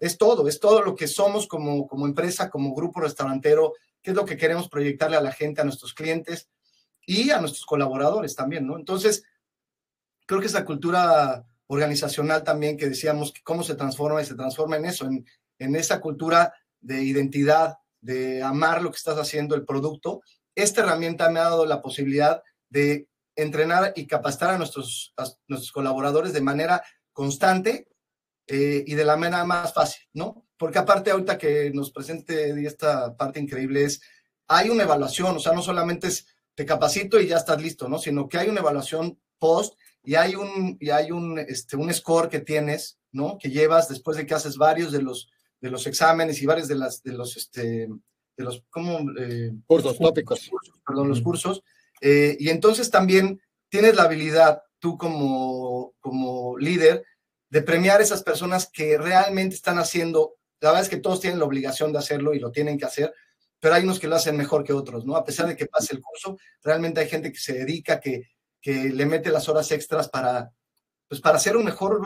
Es 0.00 0.16
todo, 0.16 0.48
es 0.48 0.58
todo 0.58 0.80
lo 0.80 0.94
que 0.94 1.06
somos 1.06 1.46
como, 1.46 1.86
como 1.86 2.06
empresa, 2.06 2.48
como 2.48 2.74
grupo 2.74 3.00
restaurantero, 3.02 3.74
qué 4.04 4.10
es 4.10 4.16
lo 4.16 4.26
que 4.26 4.36
queremos 4.36 4.68
proyectarle 4.68 5.16
a 5.16 5.22
la 5.22 5.32
gente, 5.32 5.62
a 5.62 5.64
nuestros 5.64 5.94
clientes 5.94 6.50
y 7.06 7.30
a 7.30 7.40
nuestros 7.40 7.64
colaboradores 7.64 8.36
también, 8.36 8.66
¿no? 8.66 8.76
Entonces, 8.76 9.24
creo 10.26 10.40
que 10.40 10.46
esa 10.46 10.66
cultura 10.66 11.46
organizacional 11.66 12.44
también 12.44 12.76
que 12.76 12.88
decíamos, 12.88 13.32
cómo 13.42 13.62
se 13.62 13.74
transforma 13.74 14.20
y 14.20 14.26
se 14.26 14.34
transforma 14.34 14.76
en 14.76 14.84
eso, 14.84 15.06
en, 15.06 15.76
esa 15.76 16.02
cultura 16.02 16.52
de 16.82 17.02
identidad, 17.02 17.78
de 18.02 18.42
amar 18.42 18.82
lo 18.82 18.90
que 18.90 18.98
estás 18.98 19.18
haciendo, 19.18 19.54
el 19.54 19.64
producto. 19.64 20.20
Esta 20.54 20.82
herramienta 20.82 21.30
me 21.30 21.40
ha 21.40 21.44
dado 21.44 21.64
la 21.64 21.80
posibilidad 21.80 22.42
de 22.68 23.08
entrenar 23.34 23.94
y 23.96 24.06
capacitar 24.06 24.50
a 24.50 24.58
nuestros, 24.58 25.14
nuestros 25.48 25.72
colaboradores 25.72 26.34
de 26.34 26.42
manera 26.42 26.84
constante 27.14 27.88
eh, 28.46 28.84
y 28.86 28.94
de 28.94 29.04
la 29.06 29.16
manera 29.16 29.44
más 29.44 29.72
fácil, 29.72 30.06
¿no? 30.12 30.44
Porque 30.64 30.78
aparte 30.78 31.10
ahorita 31.10 31.36
que 31.36 31.70
nos 31.74 31.90
presente 31.90 32.66
esta 32.66 33.14
parte 33.18 33.38
increíble 33.38 33.84
es, 33.84 34.00
hay 34.48 34.70
una 34.70 34.84
evaluación, 34.84 35.36
o 35.36 35.38
sea, 35.38 35.52
no 35.52 35.60
solamente 35.60 36.06
es 36.06 36.26
te 36.54 36.64
capacito 36.64 37.20
y 37.20 37.26
ya 37.26 37.36
estás 37.36 37.60
listo, 37.60 37.86
¿no? 37.86 37.98
Sino 37.98 38.30
que 38.30 38.38
hay 38.38 38.48
una 38.48 38.60
evaluación 38.60 39.20
post 39.38 39.74
y 40.02 40.14
hay 40.14 40.36
un, 40.36 40.78
y 40.80 40.88
hay 40.88 41.10
un, 41.10 41.38
este, 41.38 41.76
un 41.76 41.92
score 41.92 42.30
que 42.30 42.40
tienes, 42.40 42.98
¿no? 43.12 43.36
Que 43.36 43.50
llevas 43.50 43.90
después 43.90 44.16
de 44.16 44.24
que 44.24 44.32
haces 44.32 44.56
varios 44.56 44.90
de 44.90 45.02
los, 45.02 45.30
de 45.60 45.70
los 45.70 45.86
exámenes 45.86 46.40
y 46.40 46.46
varios 46.46 46.66
de, 46.66 46.76
las, 46.76 47.02
de 47.02 47.12
los, 47.12 47.36
este, 47.36 47.60
de 48.34 48.42
los, 48.42 48.64
¿cómo? 48.70 49.00
Eh, 49.18 49.52
cursos 49.66 49.98
tópicos. 49.98 50.50
perdón, 50.86 51.10
los 51.10 51.20
cursos 51.20 51.62
eh, 52.00 52.38
y 52.40 52.48
entonces 52.48 52.90
también 52.90 53.38
tienes 53.68 53.96
la 53.96 54.04
habilidad, 54.04 54.62
tú 54.78 54.96
como, 54.96 55.92
como 56.00 56.56
líder, 56.56 57.04
de 57.50 57.60
premiar 57.60 58.00
a 58.00 58.02
esas 58.02 58.22
personas 58.22 58.66
que 58.72 58.96
realmente 58.96 59.54
están 59.54 59.78
haciendo, 59.78 60.36
la 60.64 60.70
verdad 60.70 60.84
es 60.84 60.88
que 60.88 60.96
todos 60.96 61.20
tienen 61.20 61.38
la 61.38 61.44
obligación 61.44 61.92
de 61.92 61.98
hacerlo 61.98 62.32
y 62.32 62.38
lo 62.38 62.50
tienen 62.50 62.78
que 62.78 62.86
hacer, 62.86 63.12
pero 63.60 63.74
hay 63.74 63.84
unos 63.84 64.00
que 64.00 64.08
lo 64.08 64.16
hacen 64.16 64.34
mejor 64.34 64.64
que 64.64 64.72
otros, 64.72 65.04
¿no? 65.04 65.14
A 65.14 65.22
pesar 65.22 65.46
de 65.46 65.54
que 65.54 65.66
pase 65.66 65.94
el 65.94 66.00
curso, 66.00 66.38
realmente 66.62 67.00
hay 67.00 67.08
gente 67.08 67.30
que 67.30 67.38
se 67.38 67.52
dedica, 67.52 68.00
que, 68.00 68.30
que 68.62 68.88
le 68.88 69.04
mete 69.04 69.30
las 69.30 69.46
horas 69.50 69.70
extras 69.72 70.08
para, 70.08 70.50
pues 71.06 71.20
para 71.20 71.38
ser 71.38 71.58
un 71.58 71.66
mejor, 71.66 72.00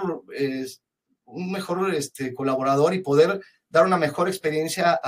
un 1.24 1.52
mejor 1.52 1.94
este, 1.94 2.34
colaborador 2.34 2.94
y 2.94 3.00
poder 3.00 3.40
dar 3.68 3.86
una 3.86 3.96
mejor 3.96 4.26
experiencia 4.26 4.98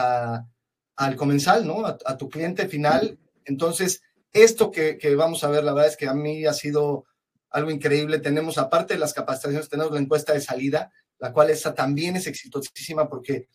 al 0.95 1.17
comensal, 1.17 1.67
¿no? 1.67 1.85
a 1.85 2.17
tu 2.17 2.29
cliente 2.29 2.69
final. 2.69 3.19
Entonces, 3.45 4.01
esto 4.33 4.71
que, 4.71 4.97
vamos 5.17 5.43
a 5.43 5.51
ver, 5.51 5.65
la 5.65 5.73
verdad 5.73 5.91
es 5.91 5.97
que 5.97 6.07
a 6.07 6.15
mí 6.15 6.47
ha 6.47 6.53
sido 6.53 7.05
algo 7.51 7.73
increíble. 7.73 8.21
Tenemos, 8.21 8.59
aparte 8.59 8.95
de 8.95 9.01
las 9.01 9.13
capacitaciones, 9.13 9.69
tenemos 9.69 9.93
la 9.93 9.99
encuesta 9.99 10.35
de 10.35 10.41
salida, 10.41 10.93
la 11.21 11.33
cual 11.33 11.51
esa 11.51 11.75
también 11.75 12.17
es 12.17 12.27
exitosísima 12.27 13.09
porque 13.09 13.49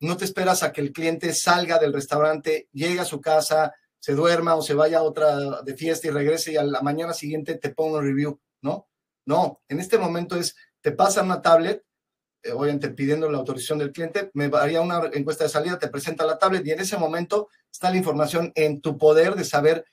no 0.00 0.16
te 0.16 0.24
esperas 0.24 0.62
a 0.62 0.72
que 0.72 0.80
el 0.80 0.92
cliente 0.92 1.32
salga 1.32 1.78
del 1.78 1.92
restaurante, 1.92 2.68
llegue 2.72 3.00
a 3.00 3.04
su 3.04 3.20
casa, 3.20 3.72
se 3.98 4.14
duerma 4.14 4.56
o 4.56 4.62
se 4.62 4.74
vaya 4.74 4.98
a 4.98 5.02
otra 5.02 5.62
de 5.62 5.76
fiesta 5.76 6.08
y 6.08 6.10
regrese 6.10 6.52
y 6.52 6.56
a 6.56 6.64
la 6.64 6.82
mañana 6.82 7.14
siguiente 7.14 7.54
te 7.54 7.70
ponga 7.70 7.98
un 7.98 8.04
review, 8.04 8.40
¿no? 8.60 8.88
No, 9.24 9.62
en 9.68 9.78
este 9.78 9.98
momento 9.98 10.36
es, 10.36 10.56
te 10.80 10.90
pasa 10.90 11.22
una 11.22 11.40
tablet, 11.40 11.84
eh, 12.42 12.50
obviamente 12.50 12.90
pidiendo 12.90 13.30
la 13.30 13.38
autorización 13.38 13.78
del 13.78 13.92
cliente, 13.92 14.32
me 14.34 14.50
haría 14.54 14.80
una 14.80 15.08
encuesta 15.12 15.44
de 15.44 15.50
salida, 15.50 15.78
te 15.78 15.86
presenta 15.86 16.26
la 16.26 16.36
tablet 16.36 16.66
y 16.66 16.72
en 16.72 16.80
ese 16.80 16.96
momento 16.96 17.48
está 17.70 17.90
la 17.90 17.96
información 17.96 18.50
en 18.56 18.80
tu 18.80 18.98
poder 18.98 19.36
de 19.36 19.44
saber 19.44 19.84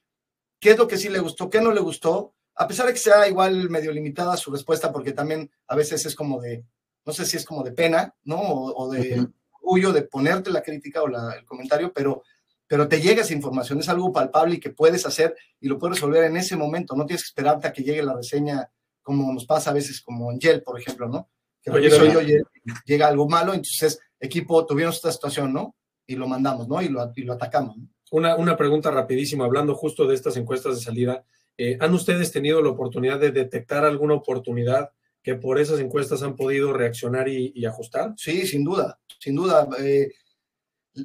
qué 0.60 0.72
es 0.72 0.78
lo 0.80 0.88
que 0.88 0.98
sí 0.98 1.10
le 1.10 1.20
gustó, 1.20 1.52
qué 1.52 1.62
no 1.62 1.72
le 1.72 1.82
gustó, 1.82 2.34
a 2.56 2.68
pesar 2.68 2.88
de 2.88 2.94
que 2.94 3.00
sea 3.00 3.28
igual 3.28 3.70
medio 3.70 3.92
limitada 3.92 4.36
su 4.38 4.52
respuesta, 4.52 4.92
porque 4.92 5.13
también 5.13 5.52
a 5.68 5.76
veces 5.76 6.04
es 6.08 6.15
como 6.15 6.42
de, 6.42 6.65
no 7.05 7.13
sé 7.13 7.25
si 7.25 7.38
es 7.38 7.45
como 7.45 7.63
de 7.63 7.71
pena, 7.71 8.13
¿no? 8.23 8.39
O, 8.39 8.91
de 8.91 9.27
orgullo 9.62 9.91
de 9.91 10.03
ponerte 10.03 10.51
la 10.51 10.62
crítica 10.62 11.03
o 11.03 11.07
el 11.07 11.45
comentario, 11.45 11.91
pero, 11.93 12.23
pero 12.67 12.88
te 12.88 13.01
llega 13.01 13.21
esa 13.21 13.33
información, 13.33 13.79
es 13.79 13.89
algo 13.89 14.12
palpable 14.12 14.55
y 14.55 14.59
que 14.59 14.71
puedes 14.71 15.05
hacer 15.05 15.35
y 15.59 15.67
lo 15.67 15.77
puedes 15.77 15.97
resolver 15.97 16.23
en 16.23 16.38
ese 16.38 16.55
momento, 16.55 16.95
no 16.95 17.05
tienes 17.05 17.23
que 17.23 17.27
esperarte 17.27 17.67
a 17.67 17.73
que 17.73 17.83
llegue 17.83 18.03
la 18.03 18.15
reseña 18.15 18.69
como 19.01 19.33
nos 19.33 19.45
pasa 19.45 19.71
a 19.71 19.73
veces 19.73 20.01
como 20.01 20.31
en 20.31 20.39
Yel, 20.39 20.62
por 20.62 20.79
ejemplo, 20.79 21.07
¿no? 21.07 21.29
Que 21.62 21.71
Oye, 21.71 21.89
soy 21.89 22.12
yo, 22.12 22.19
llega 22.85 23.07
algo 23.07 23.27
malo, 23.27 23.53
entonces 23.53 23.99
equipo, 24.19 24.65
tuvimos 24.65 24.95
esta 24.95 25.12
situación, 25.12 25.51
¿no? 25.51 25.75
Y 26.05 26.15
lo 26.15 26.27
mandamos, 26.27 26.67
¿no? 26.67 26.81
Y 26.81 26.89
lo, 26.89 27.12
y 27.15 27.23
lo 27.23 27.33
atacamos. 27.33 27.77
¿no? 27.77 27.88
Una, 28.12 28.57
pregunta 28.57 28.91
rapidísima, 28.91 29.45
hablando 29.45 29.75
justo 29.75 30.07
de 30.07 30.15
estas 30.15 30.35
encuestas 30.38 30.75
de 30.75 30.81
salida. 30.81 31.23
Eh, 31.57 31.77
¿Han 31.79 31.93
ustedes 31.93 32.31
tenido 32.31 32.62
la 32.62 32.69
oportunidad 32.69 33.19
de 33.19 33.31
detectar 33.31 33.85
alguna 33.85 34.15
oportunidad 34.15 34.91
que 35.21 35.36
por 35.36 35.60
esas 35.60 35.79
encuestas 35.79 36.23
han 36.23 36.36
podido 36.36 36.73
reaccionar 36.73 37.27
y, 37.27 37.65
ajustar? 37.65 38.13
Sí, 38.17 38.47
sin 38.47 38.63
duda, 38.63 38.99
sin 39.19 39.36
duda. 39.36 39.67
Eh, 39.79 40.12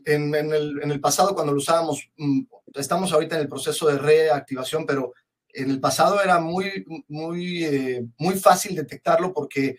en, 0.04 0.34
el, 0.34 1.00
pasado, 1.00 1.34
cuando 1.34 1.52
lo 1.52 1.58
usábamos, 1.58 2.10
mm, 2.16 2.42
estamos 2.74 3.12
ahorita 3.12 3.36
en 3.36 3.42
el 3.42 3.48
proceso 3.48 3.86
de 3.88 3.98
reactivación, 3.98 4.86
pero 4.86 5.12
en 5.48 5.70
el 5.70 5.80
pasado 5.80 6.20
era 6.22 6.40
muy, 6.40 6.84
muy, 7.08 7.64
eh, 7.64 8.06
muy 8.18 8.34
fácil 8.34 8.74
detectarlo 8.74 9.32
porque 9.32 9.76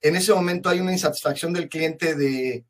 en 0.00 0.16
ese 0.16 0.34
momento 0.34 0.68
hay 0.68 0.80
una 0.80 0.92
insatisfacción 0.92 1.52
del 1.52 1.68
cliente 1.68 2.14
de, 2.14 2.66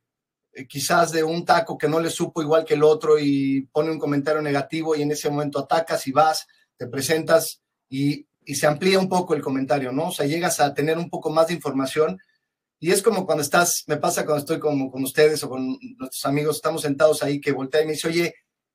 eh, 0.52 0.66
quizás 0.66 1.10
de 1.12 1.24
un 1.24 1.44
taco 1.44 1.78
que 1.78 1.88
no 1.88 1.98
le 1.98 2.10
supo 2.10 2.42
igual 2.42 2.64
que 2.64 2.74
el 2.74 2.84
otro 2.84 3.18
y 3.18 3.62
pone 3.72 3.90
un 3.90 3.98
comentario 3.98 4.42
negativo 4.42 4.94
y 4.94 5.02
en 5.02 5.12
ese 5.12 5.30
momento 5.30 5.58
atacas 5.58 6.06
y 6.06 6.12
vas, 6.12 6.46
te 6.76 6.86
presentas 6.86 7.62
y, 7.88 8.26
se 8.46 8.66
amplía 8.66 8.98
un 8.98 9.08
poco 9.08 9.34
el 9.34 9.42
comentario, 9.42 9.92
¿no? 9.92 10.08
O 10.08 10.12
sea, 10.12 10.26
llegas 10.26 10.60
a 10.60 10.74
tener 10.74 10.98
un 10.98 11.10
poco 11.10 11.30
más 11.30 11.48
de 11.48 11.54
información 11.54 12.18
y 12.78 12.90
es 12.90 13.02
como 13.02 13.24
cuando 13.24 13.42
estás, 13.42 13.84
me 13.86 13.96
pasa 13.96 14.24
cuando 14.24 14.40
estoy 14.40 14.58
con, 14.58 14.90
con 14.90 15.04
ustedes 15.04 15.42
o 15.44 15.48
con 15.48 15.78
nuestros 15.98 16.26
amigos, 16.26 16.56
estamos 16.56 16.82
sentados 16.82 17.22
ahí 17.22 17.40
que 17.40 17.52
voltea 17.52 17.82
y 17.82 17.86
me 17.86 17.92
dice, 17.92 18.08
oye, 18.08 18.34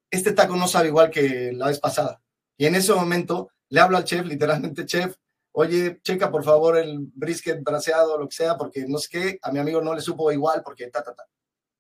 este 0.09 0.31
taco 0.31 0.55
no 0.55 0.67
sabe 0.67 0.87
igual 0.87 1.09
que 1.09 1.51
la 1.53 1.67
vez 1.67 1.79
pasada. 1.79 2.21
Y 2.57 2.65
en 2.65 2.75
ese 2.75 2.93
momento 2.93 3.51
le 3.69 3.81
hablo 3.81 3.97
al 3.97 4.05
chef, 4.05 4.25
literalmente, 4.25 4.85
chef, 4.85 5.15
oye, 5.51 5.99
checa 6.03 6.31
por 6.31 6.43
favor 6.43 6.77
el 6.77 6.99
brisket 7.13 7.61
braseado, 7.63 8.17
lo 8.17 8.29
que 8.29 8.35
sea, 8.35 8.57
porque 8.57 8.85
no 8.87 8.97
sé 8.97 9.09
qué, 9.11 9.39
a 9.41 9.51
mi 9.51 9.59
amigo 9.59 9.81
no 9.81 9.93
le 9.93 10.01
supo 10.01 10.31
igual 10.31 10.61
porque 10.63 10.87
ta, 10.87 11.03
ta, 11.03 11.13
ta 11.13 11.25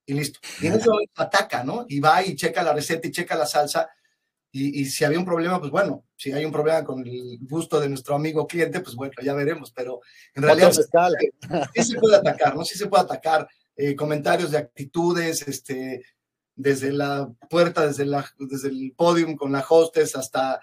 y 0.07 0.13
listo. 0.13 0.39
Y 0.61 0.67
en 0.67 0.73
eso 0.73 0.91
ataca, 1.15 1.63
¿no? 1.63 1.85
Y 1.87 1.99
va 1.99 2.23
y 2.23 2.35
checa 2.35 2.63
la 2.63 2.73
receta 2.73 3.07
y 3.07 3.11
checa 3.11 3.35
la 3.35 3.45
salsa. 3.45 3.89
Y, 4.51 4.85
si 4.85 5.03
había 5.03 5.19
un 5.19 5.25
problema, 5.25 5.59
pues 5.59 5.71
bueno, 5.71 6.05
si 6.15 6.31
hay 6.31 6.43
un 6.43 6.51
problema 6.51 6.83
con 6.83 7.05
el 7.05 7.37
gusto 7.41 7.79
de 7.79 7.89
nuestro 7.89 8.15
amigo 8.15 8.47
cliente, 8.47 8.79
pues 8.79 8.95
bueno, 8.95 9.13
ya 9.21 9.33
veremos, 9.33 9.71
pero 9.71 9.99
en 10.33 10.43
realidad 10.43 10.71
sí, 10.71 10.81
se 11.83 11.99
puede 11.99 12.15
atacar, 12.15 12.55
¿no? 12.55 12.63
Sí 12.65 12.77
se 12.77 12.87
puede 12.87 13.03
atacar 13.03 13.47
eh, 13.75 13.95
comentarios 13.95 14.51
de 14.51 14.57
actitudes, 14.57 15.47
este, 15.47 16.03
desde 16.55 16.91
la 16.91 17.31
puerta, 17.49 17.85
desde, 17.85 18.05
la, 18.05 18.25
desde 18.39 18.69
el 18.69 18.93
podium 18.97 19.35
con 19.35 19.51
la 19.51 19.63
hostess 19.67 20.15
hasta 20.15 20.59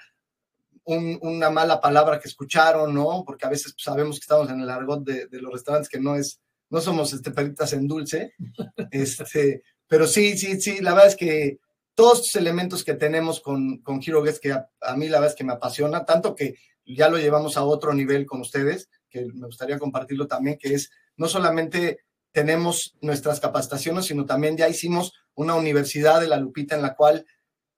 una 0.87 1.49
mala 1.49 1.81
palabra 1.81 2.19
que 2.21 2.29
escucharon, 2.29 2.93
¿no? 2.93 3.23
Porque 3.25 3.47
a 3.47 3.49
veces 3.49 3.73
pues, 3.73 3.85
sabemos 3.85 4.17
que 4.17 4.25
estamos 4.25 4.51
en 4.51 4.61
el 4.61 4.69
argot 4.69 5.03
de, 5.03 5.29
de, 5.29 5.41
los 5.41 5.53
restaurantes 5.53 5.89
que 5.89 6.01
no 6.01 6.17
es, 6.17 6.41
no 6.69 6.81
somos 6.81 7.13
este, 7.13 7.31
peritas 7.31 7.73
en 7.73 7.87
dulce, 7.87 8.35
este, 8.91 9.63
pero 9.87 10.07
sí, 10.07 10.37
sí, 10.37 10.61
sí, 10.61 10.81
la 10.81 10.93
verdad 10.93 11.09
es 11.09 11.17
que 11.17 11.59
todos 11.95 12.19
estos 12.19 12.37
elementos 12.37 12.85
que 12.85 12.95
tenemos 12.95 13.41
con, 13.41 13.79
con 13.79 14.01
que 14.01 14.53
a, 14.53 14.97
mí 14.97 15.09
la 15.09 15.21
verdad 15.21 15.33
es 15.33 15.37
que 15.37 15.45
me 15.45 15.53
apasiona, 15.53 16.05
tanto 16.05 16.35
que 16.35 16.57
ya 16.85 17.09
lo 17.09 17.19
llevamos 17.19 17.57
a 17.57 17.65
otro 17.65 17.95
nivel 17.95 18.27
con 18.27 18.41
ustedes, 18.41 18.89
que 19.09 19.27
me 19.33 19.47
gustaría 19.47 19.79
compartirlo 19.79 20.27
también, 20.27 20.59
que 20.59 20.75
es 20.75 20.91
no 21.17 21.29
solamente 21.29 22.01
tenemos 22.33 22.97
nuestras 23.01 23.39
capacitaciones, 23.39 24.07
sino 24.07 24.27
también 24.27 24.57
ya 24.57 24.69
hicimos 24.69 25.13
una 25.35 25.55
universidad 25.55 26.21
de 26.21 26.29
la 26.29 26.37
Lupita 26.37 26.75
en 26.75 26.83
la 26.83 26.97
cual, 26.97 27.27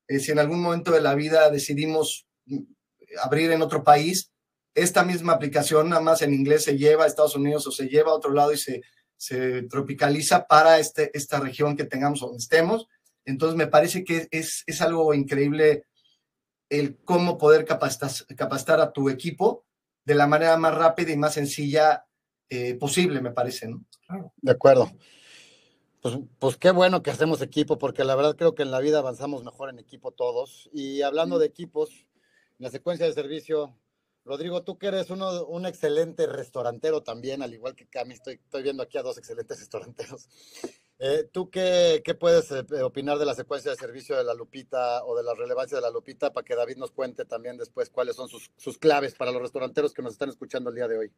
eh, 0.09 0.19
si 0.19 0.33
en 0.33 0.39
algún 0.39 0.61
momento 0.61 0.93
de 0.93 1.03
la 1.03 1.15
vida 1.15 1.51
decidimos 1.51 2.27
mm, 2.47 2.63
abrir 3.23 3.53
en 3.53 3.61
otro 3.61 3.85
país, 3.85 4.33
esta 4.75 5.05
misma 5.05 5.35
aplicación 5.35 5.91
nada 5.91 6.03
más 6.03 6.23
en 6.23 6.35
inglés 6.35 6.65
se 6.65 6.77
lleva 6.77 7.05
a 7.05 7.07
Estados 7.07 7.37
Unidos 7.37 7.67
o 7.67 7.71
se 7.71 7.89
lleva 7.89 8.11
a 8.11 8.15
otro 8.15 8.33
lado 8.33 8.53
y 8.53 8.59
se, 8.59 8.83
se 9.17 9.63
tropicaliza 9.65 10.47
para 10.47 10.79
este, 10.79 11.11
esta 11.17 11.39
región 11.39 11.77
que 11.77 11.85
tengamos 11.85 12.21
donde 12.21 12.39
estemos 12.39 12.87
entonces, 13.27 13.57
me 13.57 13.67
parece 13.67 14.05
que 14.05 14.29
es, 14.31 14.63
es 14.67 14.81
algo 14.81 15.13
increíble 15.13 15.85
el 16.71 16.97
cómo 17.05 17.39
poder 17.39 17.65
capacitar, 17.65 18.81
a 18.81 18.93
tu 18.93 19.09
equipo 19.09 19.65
de 20.05 20.15
la 20.15 20.27
manera 20.27 20.57
más 20.57 20.75
rápida 20.75 21.13
y 21.13 21.17
más 21.17 21.35
sencilla 21.35 22.07
eh, 22.49 22.75
posible, 22.75 23.21
me 23.21 23.33
parece, 23.33 23.69
¿no? 23.69 23.85
De 24.37 24.53
acuerdo. 24.53 24.91
Pues, 26.01 26.19
pues, 26.39 26.57
qué 26.57 26.71
bueno 26.71 27.03
que 27.03 27.11
hacemos 27.11 27.43
equipo, 27.43 27.79
porque 27.79 28.05
la 28.05 28.15
verdad 28.15 28.37
creo 28.37 28.55
que 28.55 28.63
en 28.63 28.71
la 28.71 28.79
vida 28.79 28.99
avanzamos 28.99 29.43
mejor 29.43 29.71
en 29.71 29.81
equipo 29.81 30.13
todos. 30.13 30.71
Y 30.73 31.03
hablando 31.03 31.39
de 31.41 31.47
equipos, 31.47 32.07
en 32.59 32.65
la 32.65 32.71
secuencia 32.71 33.07
de 33.07 33.13
servicio, 33.13 33.77
Rodrigo, 34.25 34.63
tú 34.63 34.79
que 34.79 34.89
eres 34.89 35.11
uno, 35.11 35.45
un 35.47 35.67
excelente 35.67 36.27
restaurantero 36.27 37.03
también, 37.03 37.43
al 37.43 37.55
igual 37.55 37.75
que 37.75 37.89
Cami, 37.89 38.15
estoy, 38.15 38.35
estoy 38.35 38.63
viendo 38.63 38.83
aquí 38.83 38.99
a 38.99 39.03
dos 39.03 39.19
excelentes 39.19 39.59
restauranteros. 39.61 40.29
Eh, 40.99 41.29
¿Tú 41.31 41.51
qué, 41.51 42.03
puedes 42.19 42.51
eh, 42.51 42.83
opinar 42.83 43.19
de 43.19 43.27
la 43.27 43.35
secuencia 43.35 43.71
de 43.71 43.77
servicio 43.77 44.17
de 44.17 44.25
la 44.25 44.33
Lupita 44.33 45.05
o 45.05 45.17
de 45.17 45.23
la 45.23 45.35
relevancia 45.35 45.77
de 45.77 45.83
la 45.83 45.91
Lupita 45.91 46.33
para 46.33 46.45
que 46.45 46.55
David 46.55 46.77
nos 46.77 46.91
cuente 46.91 47.27
también 47.27 47.59
después 47.59 47.91
cuáles 47.91 48.17
son 48.17 48.29
sus, 48.29 48.79
claves 48.79 49.15
para 49.15 49.31
los 49.31 49.43
restauranteros 49.43 49.93
que 49.93 50.03
nos 50.03 50.13
están 50.13 50.31
escuchando 50.31 50.71
el 50.71 50.77
día 50.77 50.89
de 50.89 50.99
hoy? 50.99 51.11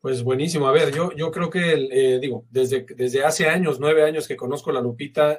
Pues 0.00 0.22
buenísimo. 0.22 0.68
A 0.68 0.72
ver, 0.72 0.94
yo, 0.94 1.12
yo 1.12 1.30
creo 1.30 1.50
que, 1.50 1.88
eh, 1.90 2.18
digo, 2.18 2.46
desde, 2.50 2.86
desde 2.96 3.24
hace 3.24 3.46
años, 3.46 3.78
nueve 3.78 4.04
años 4.04 4.26
que 4.26 4.36
conozco 4.36 4.72
la 4.72 4.80
Lupita, 4.80 5.38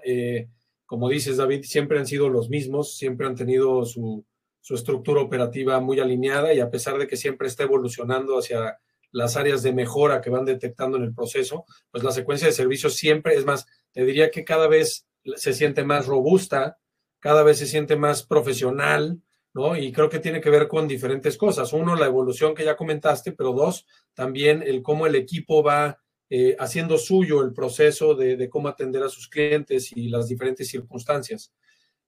como 0.86 1.10
dices, 1.10 1.38
David, 1.38 1.64
siempre 1.64 1.98
han 1.98 2.06
sido 2.06 2.30
los 2.30 2.50
mismos, 2.50 2.98
siempre 2.98 3.26
han 3.26 3.36
tenido 3.36 3.86
su, 3.86 4.26
su 4.62 4.76
estructura 4.76 5.22
operativa 5.22 5.80
muy 5.80 6.00
alineada 6.00 6.54
y 6.54 6.60
a 6.60 6.70
pesar 6.70 6.98
de 6.98 7.08
que 7.08 7.18
siempre 7.18 7.48
está 7.48 7.64
evolucionando 7.64 8.38
hacia 8.38 8.80
las 9.12 9.38
áreas 9.38 9.63
de 9.63 9.74
mejora 9.74 10.22
que 10.22 10.30
van 10.30 10.45
detectando 10.45 10.98
en 10.98 11.04
el 11.04 11.13
proceso, 11.13 11.65
pues 11.91 12.04
la 12.04 12.12
secuencia 12.12 12.48
de 12.48 12.54
servicios 12.54 12.95
siempre, 12.95 13.36
es 13.36 13.45
más, 13.45 13.65
te 13.91 14.06
diría 14.06 14.32
que 14.32 14.43
cada 14.43 14.67
vez 14.67 15.08
se 15.36 15.54
siente 15.54 15.84
más 15.84 16.06
robusta, 16.06 16.78
cada 17.19 17.43
vez 17.43 17.58
se 17.58 17.67
siente 17.67 17.95
más 17.95 18.26
profesional, 18.26 19.22
¿no? 19.54 19.76
Y 19.76 19.91
creo 19.91 20.10
que 20.10 20.19
tiene 20.19 20.41
que 20.41 20.50
ver 20.50 20.67
con 20.67 20.88
diferentes 20.88 21.38
cosas. 21.38 21.74
Uno, 21.74 21.95
la 21.95 22.06
evolución 22.06 22.56
que 22.56 22.63
ya 22.63 22.78
comentaste, 22.78 23.32
pero 23.32 23.54
dos, 23.54 23.86
también 24.13 24.63
el 24.63 24.82
cómo 24.82 25.08
el 25.08 25.15
equipo 25.15 25.63
va 25.63 26.00
eh, 26.30 26.56
haciendo 26.60 26.98
suyo 27.00 27.41
el 27.41 27.54
proceso 27.54 28.13
de, 28.13 28.50
cómo 28.50 28.67
atender 28.67 29.02
a 29.02 29.10
sus 29.10 29.28
clientes 29.28 29.91
y 29.95 30.10
las 30.10 30.28
diferentes 30.28 30.67
circunstancias. 30.67 31.52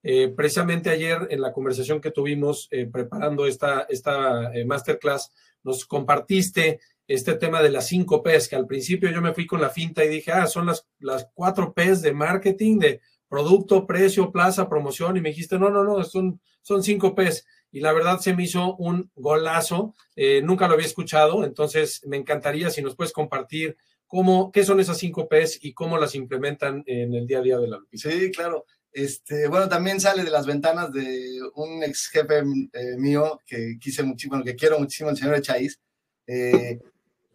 Eh, 0.04 0.34
precisamente 0.36 0.90
ayer 0.90 1.28
en 1.30 1.42
la 1.42 1.54
conversación 1.54 2.02
que 2.02 2.12
tuvimos 2.12 2.68
eh, 2.72 2.88
preparando 2.92 3.46
esta, 3.46 3.82
esta 3.90 4.52
masterclass, 4.66 5.32
nos 5.64 5.86
compartiste 5.86 6.80
este 7.08 7.36
tema 7.36 7.62
de 7.62 7.70
las 7.70 7.88
cinco 7.88 8.24
P's, 8.24 8.48
que 8.48 8.56
al 8.56 8.68
principio 8.68 9.12
yo 9.12 9.22
me 9.22 9.34
fui 9.34 9.46
con 9.46 9.62
la 9.62 9.70
finta 9.70 10.04
y 10.04 10.10
dije, 10.10 10.32
ah, 10.32 10.48
son 10.48 10.68
las, 10.68 10.88
las 11.00 11.28
cuatro 11.34 11.74
P's 11.74 12.02
de 12.02 12.14
marketing, 12.14 12.80
de 12.80 13.02
producto, 13.28 13.86
precio, 13.86 14.32
plaza, 14.32 14.70
promoción, 14.70 15.18
y 15.18 15.22
me 15.22 15.30
dijiste, 15.30 15.58
no, 15.58 15.70
no, 15.70 15.84
no, 15.84 16.04
son, 16.04 16.42
son 16.62 16.84
cinco 16.84 17.16
P's. 17.16 17.46
Y 17.72 17.80
la 17.80 17.94
verdad 17.94 18.20
se 18.20 18.34
me 18.34 18.44
hizo 18.44 18.76
un 18.76 19.10
golazo, 19.16 19.96
eh, 20.16 20.42
nunca 20.42 20.68
lo 20.68 20.74
había 20.74 20.86
escuchado, 20.86 21.46
entonces 21.46 22.02
me 22.06 22.18
encantaría 22.18 22.70
si 22.70 22.82
nos 22.82 22.96
puedes 22.96 23.14
compartir 23.14 23.78
cómo, 24.08 24.52
qué 24.52 24.66
son 24.66 24.80
esas 24.82 24.98
cinco 24.98 25.30
P's 25.30 25.60
y 25.62 25.74
cómo 25.74 25.98
las 25.98 26.16
implementan 26.16 26.84
en 26.86 27.14
el 27.14 27.26
día 27.26 27.40
a 27.40 27.42
día 27.42 27.58
de 27.58 27.68
la 27.70 27.80
Sí, 27.94 28.32
claro. 28.32 28.66
Este, 28.94 29.48
bueno, 29.48 29.70
también 29.70 30.02
sale 30.02 30.24
de 30.24 30.32
las 30.32 30.46
ventanas 30.46 30.92
de 30.92 31.40
un 31.56 31.82
ex 31.84 32.10
jefe 32.10 32.40
eh, 32.74 32.98
mío 32.98 33.40
que 33.46 33.78
quise 33.80 34.04
muchísimo, 34.04 34.44
que 34.44 34.56
quiero 34.56 34.80
muchísimo, 34.80 35.10
el 35.10 35.18
señor 35.18 35.36
Echaíz. 35.36 35.80
Eh, 36.28 36.80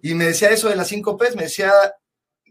y 0.02 0.14
me 0.14 0.26
decía 0.26 0.50
eso 0.50 0.68
de 0.68 0.76
las 0.76 0.88
cinco 0.88 1.16
P's, 1.16 1.34
me 1.34 1.44
decía 1.44 1.72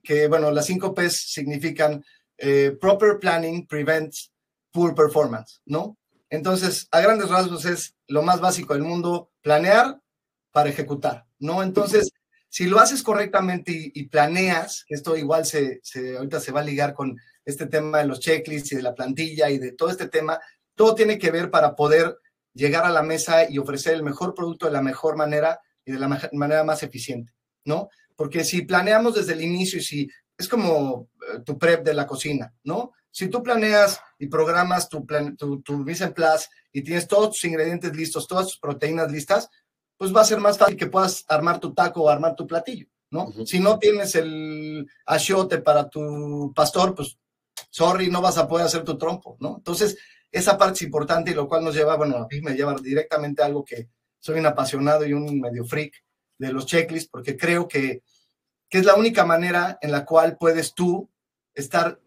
que, 0.04 0.28
bueno, 0.28 0.52
las 0.52 0.65
cinco 0.65 0.94
P's 0.94 1.32
significan 1.32 2.04
eh, 2.38 2.76
proper 2.80 3.20
planning 3.20 3.65
prevents 3.68 4.32
poor 4.72 4.96
performance, 4.96 5.62
¿no? 5.65 5.98
Entonces, 6.30 6.88
a 6.91 7.00
grandes 7.00 7.30
rasgos 7.30 7.65
es 7.65 7.96
lo 8.08 8.24
más 8.24 8.41
básico 8.41 8.74
del 8.74 8.84
mundo, 8.84 9.32
planear 9.41 10.02
para 10.52 10.70
ejecutar, 10.70 11.26
¿no? 11.39 11.62
Entonces, 11.63 12.12
si 12.50 12.65
lo 12.65 12.80
haces 12.80 13.04
correctamente 13.04 13.91
y, 13.94 14.08
planeas, 14.08 14.86
esto 14.89 15.15
igual 15.15 15.46
se, 15.46 15.80
se, 15.84 16.18
ahorita 16.18 16.39
se 16.39 16.52
va 16.52 16.62
a 16.62 16.63
ligar 16.63 16.94
con 16.94 17.18
este 17.45 17.67
tema 17.67 17.99
de 17.99 18.05
los 18.05 18.19
checklists 18.19 18.71
y 18.71 18.75
de 18.75 18.81
la 18.81 18.95
plantilla 18.95 19.49
y 19.49 19.60
de 19.60 19.71
todo 19.73 19.89
este 19.89 20.08
tema, 20.08 20.39
todo 20.75 20.95
tiene 20.95 21.17
que 21.17 21.31
ver 21.31 21.49
para 21.49 21.75
poder 21.75 22.17
llegar 22.53 22.86
a 22.86 22.89
la 22.89 23.03
mesa 23.03 23.49
y 23.49 23.58
ofrecer 23.58 23.93
el 23.93 24.03
mejor 24.03 24.34
producto 24.34 24.65
de 24.65 24.71
la 24.71 24.81
mejor 24.81 25.15
manera 25.15 25.60
y 25.86 25.91
de 25.91 25.99
la 25.99 26.19
manera 26.31 26.63
más 26.63 26.84
eficiente, 26.84 27.34
¿no? 27.65 27.89
Porque 28.15 28.43
si 28.43 28.63
planeamos 28.63 29.15
desde 29.15 29.34
el 29.34 29.41
inicio 29.41 29.79
y 29.79 29.84
si 29.84 30.10
es 30.38 30.47
como 30.47 31.10
eh, 31.34 31.39
tu 31.45 31.58
prep 31.58 31.84
de 31.84 31.93
la 31.93 32.08
cocina, 32.08 32.53
¿no? 32.63 32.93
Si 33.12 33.29
tú 33.29 33.43
planeas 33.43 33.99
y 34.17 34.27
programas 34.27 34.89
tu, 34.89 35.05
plan, 35.05 35.38
tu, 35.38 35.62
tu 35.62 35.77
mise 35.77 36.05
en 36.05 36.13
place 36.13 36.47
y 36.71 36.81
tienes 36.81 37.08
todos 37.08 37.29
tus 37.29 37.45
ingredientes 37.45 37.95
listos, 37.95 38.27
todas 38.27 38.47
tus 38.47 38.60
proteínas 38.60 39.12
listas, 39.12 39.49
pues 39.97 40.13
va 40.13 40.21
a 40.21 40.25
ser 40.25 40.39
más 40.39 40.58
fácil 40.58 40.75
que 40.75 40.88
puedas 40.88 41.23
armar 41.27 41.60
tu 41.60 41.73
taco 41.73 42.03
o 42.03 42.10
armar 42.10 42.36
tu 42.36 42.45
platillo, 42.45 42.88
¿no? 43.12 43.31
Si 43.45 43.60
no 43.60 43.79
tienes 43.79 44.15
el 44.15 44.86
achiote 45.05 45.60
para 45.60 45.89
tu 45.89 46.51
pastor, 46.53 46.95
pues 46.95 47.17
sorry, 47.70 48.10
no 48.10 48.22
vas 48.22 48.38
a 48.38 48.48
poder 48.48 48.65
hacer 48.65 48.84
tu 48.84 48.98
trompo, 48.98 49.38
¿no? 49.39 49.56
Entonces, 49.58 49.98
esa 50.32 50.58
parte 50.58 50.76
es 50.76 50.82
importante 50.84 51.32
y 51.32 51.34
lo 51.34 51.48
cual 51.48 51.63
nos 51.63 51.76
lleva, 51.76 51.96
bueno, 51.96 52.18
a 52.18 52.28
mí 52.30 52.41
me 52.41 52.56
lleva 52.56 52.76
directamente 52.82 53.41
a 53.41 53.46
algo 53.46 53.63
que 53.63 53.89
soy 54.20 54.39
un 54.39 54.46
apasionado 54.46 55.06
y 55.06 55.13
un 55.13 55.39
medio 55.39 55.65
freak 55.65 55.94
de 56.38 56.52
los 56.52 56.65
checklists, 56.65 57.10
porque 57.10 57.38
creo 57.38 57.68
que, 57.68 58.04
que 58.70 58.80
es 58.80 58.86
la 58.86 58.96
única 58.96 59.26
manera 59.26 59.78
en 59.82 59.91
la 59.91 60.06
cual 60.06 60.38
puedes 60.38 60.74
tú 60.74 61.10
estar 61.54 62.00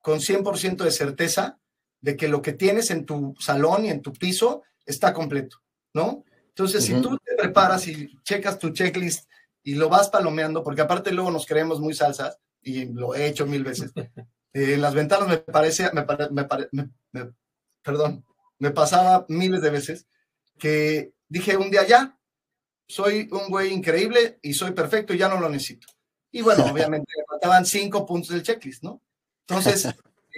con 0.00 0.20
100% 0.20 0.84
de 0.84 0.90
certeza 0.90 1.58
de 2.00 2.16
que 2.16 2.28
lo 2.28 2.42
que 2.42 2.52
tienes 2.52 2.90
en 2.90 3.06
tu 3.06 3.34
salón 3.38 3.86
y 3.86 3.90
en 3.90 4.02
tu 4.02 4.12
piso 4.12 4.62
está 4.84 5.14
completo, 5.14 5.62
¿no? 5.94 6.24
Entonces, 6.48 6.84
si 6.84 7.00
tú 7.00 7.18
te 7.18 7.34
preparas 7.34 7.88
y 7.88 8.16
checas 8.22 8.58
tu 8.58 8.70
checklist 8.70 9.28
y 9.62 9.74
lo 9.74 9.88
vas 9.88 10.10
palomeando, 10.10 10.62
porque 10.62 10.82
aparte 10.82 11.10
luego 11.12 11.30
nos 11.30 11.46
creemos 11.46 11.80
muy 11.80 11.94
salsas, 11.94 12.38
y 12.64 12.86
lo 12.86 13.14
he 13.14 13.26
hecho 13.26 13.46
mil 13.46 13.62
veces, 13.62 13.92
en 14.54 14.80
las 14.80 14.94
ventanas 14.94 15.28
me 15.28 15.38
parece, 15.38 15.90
me, 15.92 16.88
me, 17.12 17.32
perdón, 17.82 18.24
me 18.58 18.70
pasaba 18.70 19.26
miles 19.28 19.60
de 19.60 19.70
veces 19.70 20.06
que 20.58 21.12
dije 21.28 21.56
un 21.56 21.70
día 21.70 21.86
ya, 21.86 22.18
soy 22.86 23.28
un 23.32 23.50
güey 23.50 23.72
increíble 23.72 24.38
y 24.42 24.54
soy 24.54 24.70
perfecto 24.70 25.12
y 25.12 25.18
ya 25.18 25.28
no 25.28 25.40
lo 25.40 25.48
necesito. 25.48 25.88
Y 26.30 26.40
bueno, 26.40 26.64
obviamente 26.72 27.12
me 27.16 27.24
faltaban 27.24 27.66
cinco 27.66 28.06
puntos 28.06 28.30
del 28.30 28.44
checklist, 28.44 28.84
¿no? 28.84 29.02
Entonces, 29.46 29.88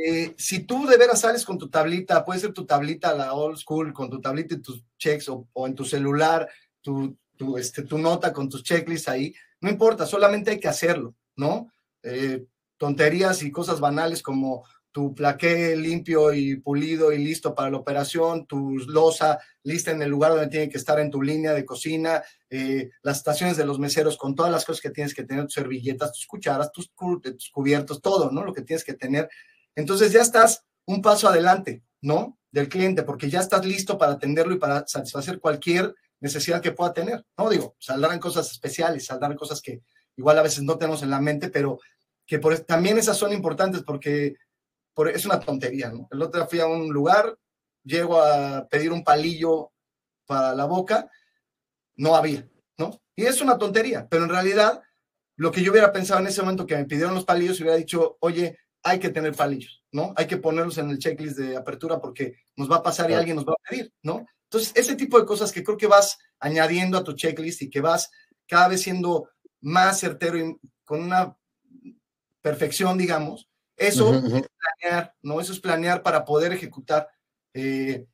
eh, 0.02 0.34
si 0.36 0.60
tú 0.60 0.86
de 0.86 0.96
veras 0.96 1.20
sales 1.20 1.44
con 1.44 1.58
tu 1.58 1.68
tablita, 1.68 2.24
puede 2.24 2.40
ser 2.40 2.52
tu 2.52 2.64
tablita, 2.64 3.14
la 3.14 3.34
old 3.34 3.58
school, 3.58 3.92
con 3.92 4.08
tu 4.08 4.20
tablita 4.20 4.54
y 4.54 4.62
tus 4.62 4.82
checks 4.98 5.28
o, 5.28 5.46
en 5.66 5.74
tu 5.74 5.84
celular, 5.84 6.48
tu, 6.80 7.16
tu, 7.36 7.58
este, 7.58 7.82
tu 7.82 7.98
nota 7.98 8.32
con 8.32 8.48
tus 8.48 8.62
checklists 8.62 9.08
ahí, 9.08 9.34
no 9.60 9.70
importa, 9.70 10.06
solamente 10.06 10.50
hay 10.50 10.60
que 10.60 10.68
hacerlo, 10.68 11.14
¿no? 11.36 11.70
Eh, 12.02 12.46
tonterías 12.76 13.42
y 13.42 13.50
cosas 13.50 13.80
banales 13.80 14.22
como 14.22 14.64
tu 14.92 15.14
plaqué 15.14 15.76
limpio 15.76 16.32
y 16.32 16.56
pulido 16.56 17.12
y 17.12 17.18
listo 17.18 17.54
para 17.54 17.70
la 17.70 17.76
operación, 17.76 18.46
tu 18.46 18.78
losa 18.78 19.38
lista 19.62 19.90
en 19.90 20.00
el 20.00 20.08
lugar 20.08 20.32
donde 20.32 20.48
tiene 20.48 20.70
que 20.70 20.78
estar 20.78 20.98
en 20.98 21.10
tu 21.10 21.20
línea 21.20 21.52
de 21.52 21.66
cocina, 21.66 22.22
eh, 22.48 22.90
las 23.02 23.18
estaciones 23.18 23.58
de 23.58 23.66
los 23.66 23.78
meseros 23.78 24.16
con 24.16 24.34
todas 24.34 24.50
las 24.50 24.64
cosas 24.64 24.80
que 24.80 24.90
tienes 24.90 25.14
que 25.14 25.24
tener, 25.24 25.44
tus 25.44 25.54
servilletas, 25.54 26.12
tus 26.12 26.26
cucharas, 26.26 26.72
tus, 26.72 26.90
tus 26.94 27.50
cubiertos, 27.50 28.00
todo, 28.00 28.30
¿no? 28.30 28.42
Lo 28.42 28.54
que 28.54 28.62
tienes 28.62 28.84
que 28.84 28.94
tener. 28.94 29.28
Entonces 29.74 30.12
ya 30.12 30.22
estás 30.22 30.64
un 30.86 31.02
paso 31.02 31.28
adelante, 31.28 31.82
¿no? 32.00 32.38
del 32.56 32.70
cliente, 32.70 33.02
porque 33.02 33.28
ya 33.28 33.40
estás 33.40 33.66
listo 33.66 33.98
para 33.98 34.12
atenderlo 34.12 34.54
y 34.54 34.58
para 34.58 34.86
satisfacer 34.86 35.40
cualquier 35.40 35.94
necesidad 36.20 36.62
que 36.62 36.72
pueda 36.72 36.94
tener. 36.94 37.24
No 37.36 37.50
digo, 37.50 37.76
saldrán 37.78 38.18
cosas 38.18 38.50
especiales, 38.50 39.04
saldrán 39.04 39.36
cosas 39.36 39.60
que 39.60 39.82
igual 40.16 40.38
a 40.38 40.42
veces 40.42 40.62
no 40.62 40.78
tenemos 40.78 41.02
en 41.02 41.10
la 41.10 41.20
mente, 41.20 41.50
pero 41.50 41.78
que 42.26 42.38
por, 42.38 42.58
también 42.60 42.98
esas 42.98 43.16
son 43.16 43.32
importantes 43.32 43.82
porque 43.82 44.36
por, 44.94 45.08
es 45.08 45.24
una 45.24 45.38
tontería, 45.38 45.90
¿no? 45.90 46.08
El 46.10 46.22
otro 46.22 46.40
día 46.40 46.48
fui 46.48 46.60
a 46.60 46.66
un 46.66 46.92
lugar, 46.92 47.38
llego 47.84 48.20
a 48.20 48.66
pedir 48.68 48.92
un 48.92 49.04
palillo 49.04 49.72
para 50.26 50.54
la 50.54 50.64
boca, 50.64 51.10
no 51.96 52.16
había, 52.16 52.48
¿no? 52.78 53.00
Y 53.14 53.24
es 53.24 53.40
una 53.40 53.58
tontería, 53.58 54.06
pero 54.10 54.24
en 54.24 54.30
realidad 54.30 54.82
lo 55.36 55.52
que 55.52 55.62
yo 55.62 55.70
hubiera 55.70 55.92
pensado 55.92 56.20
en 56.20 56.26
ese 56.26 56.40
momento 56.40 56.66
que 56.66 56.76
me 56.76 56.86
pidieron 56.86 57.14
los 57.14 57.24
palillos, 57.24 57.60
hubiera 57.60 57.76
dicho, 57.76 58.16
oye, 58.20 58.58
hay 58.82 58.98
que 58.98 59.10
tener 59.10 59.34
palillos, 59.34 59.84
¿no? 59.92 60.14
Hay 60.16 60.26
que 60.26 60.38
ponerlos 60.38 60.78
en 60.78 60.90
el 60.90 60.98
checklist 60.98 61.36
de 61.36 61.56
apertura 61.56 62.00
porque 62.00 62.36
nos 62.56 62.70
va 62.70 62.76
a 62.76 62.82
pasar 62.82 63.10
y 63.10 63.14
alguien 63.14 63.36
nos 63.36 63.46
va 63.46 63.52
a 63.52 63.68
pedir, 63.68 63.92
¿no? 64.02 64.26
Entonces, 64.44 64.72
ese 64.74 64.94
tipo 64.94 65.18
de 65.18 65.26
cosas 65.26 65.52
que 65.52 65.62
creo 65.62 65.76
que 65.76 65.86
vas 65.86 66.18
añadiendo 66.38 66.96
a 66.96 67.04
tu 67.04 67.12
checklist 67.14 67.62
y 67.62 67.70
que 67.70 67.80
vas 67.80 68.10
cada 68.46 68.68
vez 68.68 68.82
siendo 68.82 69.28
más 69.60 69.98
certero 70.00 70.38
y 70.38 70.56
con 70.84 71.02
una 71.02 71.36
perfección, 72.46 72.96
digamos, 72.96 73.48
eso 73.76 74.14
es 74.14 74.22
planear, 74.22 75.16
¿no? 75.20 75.40
Eso 75.40 75.52
es 75.52 75.58
planear 75.58 76.04
para 76.04 76.24
poder 76.24 76.52
ejecutar. 76.52 77.08
Eh, 77.52 78.06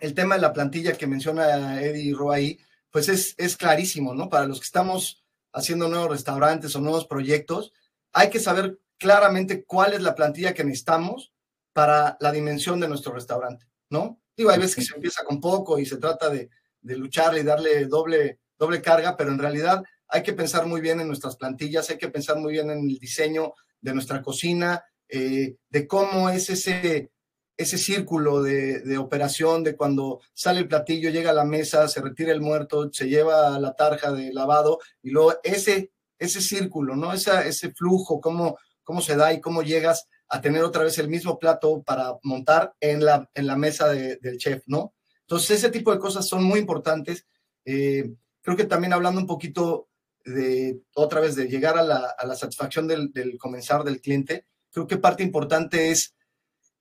el 0.00 0.14
tema 0.14 0.34
de 0.34 0.40
la 0.40 0.52
plantilla 0.52 0.94
que 0.94 1.06
menciona 1.06 1.80
Eddie 1.80 2.12
Roy, 2.12 2.60
pues 2.90 3.08
es, 3.08 3.36
es 3.38 3.56
clarísimo, 3.56 4.14
¿no? 4.14 4.28
Para 4.28 4.46
los 4.46 4.58
que 4.58 4.64
estamos 4.64 5.24
haciendo 5.52 5.86
nuevos 5.86 6.10
restaurantes 6.10 6.74
o 6.74 6.80
nuevos 6.80 7.06
proyectos, 7.06 7.72
hay 8.12 8.30
que 8.30 8.40
saber 8.40 8.80
claramente 8.98 9.64
cuál 9.64 9.92
es 9.92 10.02
la 10.02 10.16
plantilla 10.16 10.52
que 10.52 10.64
necesitamos 10.64 11.32
para 11.72 12.16
la 12.18 12.32
dimensión 12.32 12.80
de 12.80 12.88
nuestro 12.88 13.12
restaurante, 13.12 13.64
¿no? 13.90 14.20
Digo, 14.36 14.50
hay 14.50 14.58
veces 14.58 14.74
que 14.74 14.82
se 14.82 14.96
empieza 14.96 15.22
con 15.22 15.40
poco 15.40 15.78
y 15.78 15.86
se 15.86 15.98
trata 15.98 16.30
de, 16.30 16.50
de 16.80 16.96
lucharle 16.96 17.42
y 17.42 17.44
darle 17.44 17.86
doble, 17.86 18.40
doble 18.58 18.82
carga, 18.82 19.16
pero 19.16 19.30
en 19.30 19.38
realidad 19.38 19.84
hay 20.08 20.22
que 20.22 20.32
pensar 20.32 20.66
muy 20.66 20.80
bien 20.80 21.00
en 21.00 21.08
nuestras 21.08 21.36
plantillas, 21.36 21.90
hay 21.90 21.98
que 21.98 22.08
pensar 22.08 22.36
muy 22.38 22.52
bien 22.52 22.70
en 22.70 22.88
el 22.88 22.98
diseño 22.98 23.54
de 23.80 23.94
nuestra 23.94 24.22
cocina, 24.22 24.84
eh, 25.08 25.56
de 25.68 25.86
cómo 25.86 26.30
es 26.30 26.50
ese, 26.50 27.10
ese 27.56 27.78
círculo 27.78 28.42
de, 28.42 28.98
operación, 28.98 29.64
de 29.64 29.76
cuando 29.76 30.20
sale 30.34 30.60
el 30.60 30.68
platillo, 30.68 31.10
llega 31.10 31.30
a 31.30 31.34
la 31.34 31.44
mesa, 31.44 31.88
se 31.88 32.00
retira 32.00 32.32
el 32.32 32.40
muerto, 32.40 32.90
se 32.92 33.08
lleva 33.08 33.58
la 33.58 33.74
tarja 33.74 34.12
de 34.12 34.32
lavado 34.32 34.78
y 35.02 35.10
luego 35.10 35.34
ese, 35.42 35.92
ese 36.18 36.40
círculo, 36.40 36.96
¿no? 36.96 37.12
Esa, 37.12 37.46
ese 37.46 37.72
flujo, 37.72 38.20
cómo, 38.20 38.58
cómo 38.82 39.00
se 39.00 39.16
da 39.16 39.32
y 39.32 39.40
cómo 39.40 39.62
llegas 39.62 40.08
a 40.28 40.40
tener 40.40 40.62
otra 40.62 40.82
vez 40.82 40.98
el 40.98 41.08
mismo 41.08 41.38
plato 41.38 41.82
para 41.82 42.14
montar 42.22 42.74
en 42.80 43.04
la, 43.04 43.30
en 43.34 43.46
la 43.46 43.56
mesa 43.56 43.88
del 43.88 44.38
chef, 44.38 44.62
¿no? 44.66 44.94
Entonces, 45.20 45.58
ese 45.58 45.70
tipo 45.70 45.92
de 45.92 45.98
cosas 45.98 46.26
son 46.28 46.44
muy 46.44 46.60
importantes. 46.60 47.26
Eh, 47.64 48.12
creo 48.42 48.56
que 48.56 48.64
también 48.64 48.92
hablando 48.92 49.20
un 49.20 49.26
poquito 49.26 49.88
de, 50.26 50.82
otra 50.94 51.20
vez, 51.20 51.34
de 51.34 51.48
llegar 51.48 51.78
a 51.78 51.82
la, 51.82 52.14
a 52.18 52.26
la 52.26 52.34
satisfacción 52.34 52.86
del, 52.86 53.12
del, 53.12 53.38
comenzar 53.38 53.82
del 53.82 54.00
cliente, 54.00 54.46
creo 54.70 54.86
que 54.86 54.98
parte 54.98 55.22
importante 55.22 55.90
es 55.90 56.14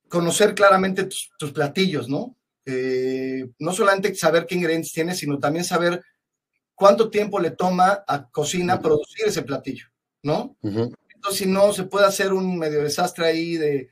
conocer 0.09 0.53
claramente 0.53 1.05
tus, 1.05 1.31
tus 1.37 1.53
platillos, 1.53 2.09
¿no? 2.09 2.35
Eh, 2.65 3.47
no 3.59 3.71
solamente 3.71 4.13
saber 4.15 4.45
qué 4.45 4.55
ingredientes 4.55 4.91
tienes, 4.91 5.19
sino 5.19 5.39
también 5.39 5.63
saber 5.63 6.03
cuánto 6.73 7.09
tiempo 7.09 7.39
le 7.39 7.51
toma 7.51 8.03
a 8.05 8.27
cocina 8.29 8.81
producir 8.81 9.27
ese 9.27 9.43
platillo, 9.43 9.87
¿no? 10.21 10.57
Uh 10.61 10.69
-huh 10.69 10.95
si 11.31 11.45
no, 11.45 11.73
se 11.73 11.83
puede 11.85 12.05
hacer 12.05 12.33
un 12.33 12.57
medio 12.57 12.83
desastre 12.83 13.25
ahí 13.25 13.57
de, 13.57 13.89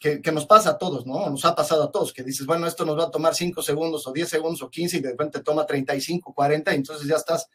que, 0.00 0.20
que, 0.20 0.32
nos 0.32 0.46
pasa 0.46 0.70
a 0.70 0.78
todos, 0.78 1.06
¿no? 1.06 1.30
Nos 1.30 1.44
ha 1.44 1.54
pasado 1.54 1.84
a 1.84 1.90
todos, 1.90 2.12
que 2.12 2.22
dices, 2.22 2.46
bueno, 2.46 2.66
esto 2.66 2.84
nos 2.84 2.98
va 2.98 3.04
a 3.04 3.10
tomar 3.10 3.34
5 3.34 3.62
segundos 3.62 4.06
o 4.06 4.12
10 4.12 4.28
segundos 4.28 4.62
o 4.62 4.70
15 4.70 4.96
y 4.96 5.00
de 5.00 5.10
repente 5.10 5.40
toma 5.40 5.66
35, 5.66 6.34
40 6.34 6.72
y 6.72 6.76
entonces 6.76 7.06
ya 7.06 7.16
estás 7.16 7.48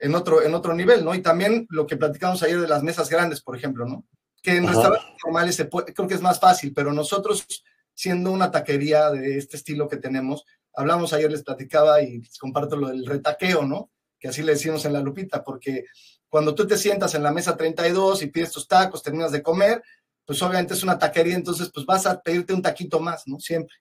en 0.00 0.14
otro, 0.14 0.42
en 0.42 0.54
otro 0.54 0.74
nivel, 0.74 1.04
¿no? 1.04 1.14
Y 1.14 1.20
también 1.20 1.66
lo 1.70 1.86
que 1.86 1.96
platicamos 1.96 2.42
ayer 2.42 2.60
de 2.60 2.68
las 2.68 2.82
mesas 2.82 3.08
grandes, 3.10 3.42
por 3.42 3.56
ejemplo, 3.56 3.86
¿no? 3.86 4.06
Que 4.42 4.56
en 4.56 4.64
Ajá. 4.64 4.72
restaurantes 4.72 5.10
normales 5.24 5.54
se 5.56 5.66
puede, 5.66 5.92
creo 5.92 6.08
que 6.08 6.14
es 6.14 6.22
más 6.22 6.40
fácil, 6.40 6.72
pero 6.74 6.92
nosotros, 6.92 7.46
siendo 7.94 8.32
una 8.32 8.50
taquería 8.50 9.10
de 9.10 9.36
este 9.36 9.58
estilo 9.58 9.88
que 9.88 9.98
tenemos, 9.98 10.44
hablamos 10.74 11.12
ayer, 11.12 11.30
les 11.30 11.42
platicaba 11.42 12.02
y 12.02 12.18
les 12.18 12.38
comparto 12.38 12.76
lo 12.76 12.88
del 12.88 13.04
retaqueo, 13.04 13.64
¿no? 13.66 13.90
Que 14.18 14.28
así 14.28 14.42
le 14.42 14.52
decimos 14.52 14.84
en 14.86 14.94
la 14.94 15.00
lupita, 15.00 15.44
porque 15.44 15.84
cuando 16.28 16.54
tú 16.54 16.66
te 16.66 16.78
sientas 16.78 17.14
en 17.14 17.22
la 17.22 17.32
mesa 17.32 17.56
32 17.56 18.22
y 18.22 18.28
pides 18.28 18.52
tus 18.52 18.66
tacos, 18.66 19.02
terminas 19.02 19.32
de 19.32 19.42
comer, 19.42 19.82
pues 20.24 20.40
obviamente 20.42 20.74
es 20.74 20.82
una 20.82 20.98
taquería, 20.98 21.34
entonces 21.34 21.70
pues 21.74 21.84
vas 21.84 22.06
a 22.06 22.20
pedirte 22.20 22.54
un 22.54 22.62
taquito 22.62 23.00
más, 23.00 23.26
¿no? 23.26 23.38
Siempre. 23.38 23.74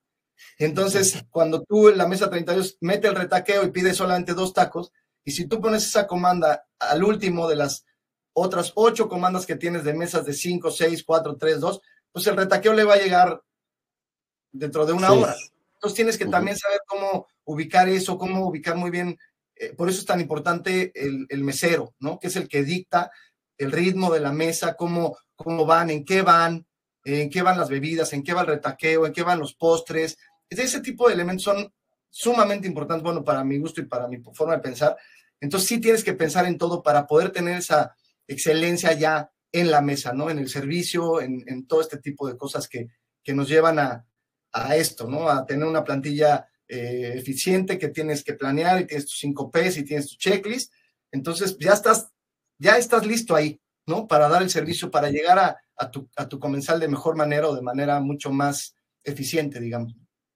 Entonces, 0.58 1.24
cuando 1.30 1.64
tú 1.64 1.90
en 1.90 1.98
la 1.98 2.08
mesa 2.08 2.30
32 2.30 2.78
mete 2.82 3.08
el 3.08 3.16
retaqueo 3.16 3.64
y 3.64 3.72
pides 3.72 3.98
solamente 3.98 4.34
dos 4.34 4.54
tacos, 4.54 4.92
y 5.24 5.32
si 5.32 5.48
tú 5.48 5.62
pones 5.62 5.86
esa 5.86 6.08
comanda 6.08 6.66
al 6.80 7.04
último 7.04 7.48
de 7.48 7.56
las 7.56 7.86
otras 8.34 8.72
ocho 8.76 9.10
comandas 9.10 9.46
que 9.46 9.56
tienes 9.56 9.84
de 9.84 9.94
mesas 9.94 10.26
de 10.26 10.34
5, 10.34 10.72
6, 10.72 11.04
4, 11.04 11.38
3, 11.38 11.60
2, 11.60 11.82
pues 12.12 12.28
el 12.28 12.38
retaqueo 12.38 12.74
le 12.74 12.84
va 12.84 12.94
a 12.94 13.00
llegar 13.00 13.42
dentro 14.52 14.86
de 14.86 14.94
una 14.94 15.10
sí. 15.10 15.14
hora. 15.14 15.36
Entonces 15.76 15.96
tienes 15.96 16.18
que 16.18 16.26
uh 16.26 16.28
-huh. 16.28 16.32
también 16.32 16.58
saber 16.58 16.80
cómo 16.88 17.28
ubicar 17.46 17.90
eso, 17.90 18.18
cómo 18.18 18.48
ubicar 18.48 18.76
muy 18.76 18.92
bien 18.92 19.18
eh, 19.60 19.74
por 19.76 19.90
eso 19.90 20.00
es 20.00 20.06
tan 20.06 20.22
importante 20.22 20.92
el, 20.96 21.28
el, 21.28 21.44
mesero, 21.44 21.94
¿no? 22.00 22.18
Que 22.18 22.28
es 22.28 22.36
el 22.38 22.48
que 22.48 22.64
dicta 22.64 23.12
el 23.58 23.74
ritmo 23.74 24.10
de 24.10 24.22
la 24.22 24.32
mesa, 24.32 24.76
cómo, 24.76 25.18
cómo 25.36 25.66
van, 25.66 25.90
en 25.90 26.06
qué 26.06 26.22
van, 26.22 26.66
en 27.04 27.30
qué 27.30 27.42
van 27.42 27.58
las 27.58 27.68
bebidas, 27.68 28.14
en 28.14 28.24
qué 28.24 28.34
va 28.34 28.42
el 28.42 28.48
retaqueo, 28.48 29.06
en 29.06 29.12
qué 29.12 29.22
van 29.22 29.40
los 29.40 29.56
postres. 29.56 30.18
Ese 30.50 30.80
tipo 30.80 31.08
de 31.08 31.14
elementos 31.14 31.44
son 31.44 31.74
sumamente 32.10 32.68
importantes, 32.68 33.04
bueno, 33.04 33.24
para 33.24 33.44
mi 33.44 33.58
gusto 33.58 33.82
y 33.82 33.86
para 33.86 34.08
mi 34.08 34.18
forma 34.34 34.56
de 34.56 34.62
pensar. 34.62 34.98
Entonces 35.40 35.68
sí 35.70 35.80
tienes 35.80 36.04
que 36.04 36.14
pensar 36.14 36.46
en 36.46 36.58
todo 36.58 36.84
para 36.84 37.08
poder 37.08 37.32
tener 37.32 37.58
esa 37.58 37.96
excelencia 38.28 38.94
ya 38.94 39.32
en 39.52 39.72
la 39.72 39.82
mesa, 39.82 40.14
¿no? 40.14 40.30
En 40.30 40.40
el 40.40 40.50
servicio, 40.50 41.22
en, 41.22 41.44
en 41.48 41.66
todo 41.66 41.82
este 41.82 41.98
tipo 41.98 42.28
de 42.28 42.38
cosas 42.38 42.68
que, 42.68 42.88
que 43.24 43.34
nos 43.34 43.48
llevan 43.48 43.80
a, 43.80 44.06
a 44.52 44.76
esto, 44.76 45.08
¿no? 45.08 45.30
A 45.30 45.46
tener 45.46 45.68
una 45.68 45.84
plantilla 45.84 46.48
eh, 46.68 47.14
eficiente 47.16 47.80
que 47.80 47.90
tienes 47.90 48.24
que 48.24 48.34
planear 48.34 48.82
y 48.82 48.86
tienes 48.86 49.06
tus 49.06 49.18
5 49.20 49.50
P's 49.52 49.78
y 49.78 49.84
tienes 49.84 50.08
tu 50.08 50.16
checklist. 50.18 50.72
Entonces 51.12 51.58
ya 51.60 51.74
estás, 51.74 52.12
ya 52.58 52.78
estás 52.78 53.06
listo 53.06 53.36
ahí, 53.36 53.60
¿no? 53.88 54.08
Para 54.08 54.30
dar 54.30 54.42
el 54.44 54.50
servicio, 54.50 54.92
para 54.92 55.10
llegar 55.10 55.40
a, 55.40 55.58
a, 55.76 55.90
tu, 55.90 56.10
a 56.16 56.28
tu 56.28 56.40
comensal 56.40 56.80
de 56.80 56.88
mejor 56.88 57.16
manera 57.16 57.48
o 57.48 57.56
de 57.56 57.62
manera 57.62 58.00
mucho 58.00 58.32
más 58.32 58.76
eficiente, 59.04 59.60
digamos. 59.60 59.96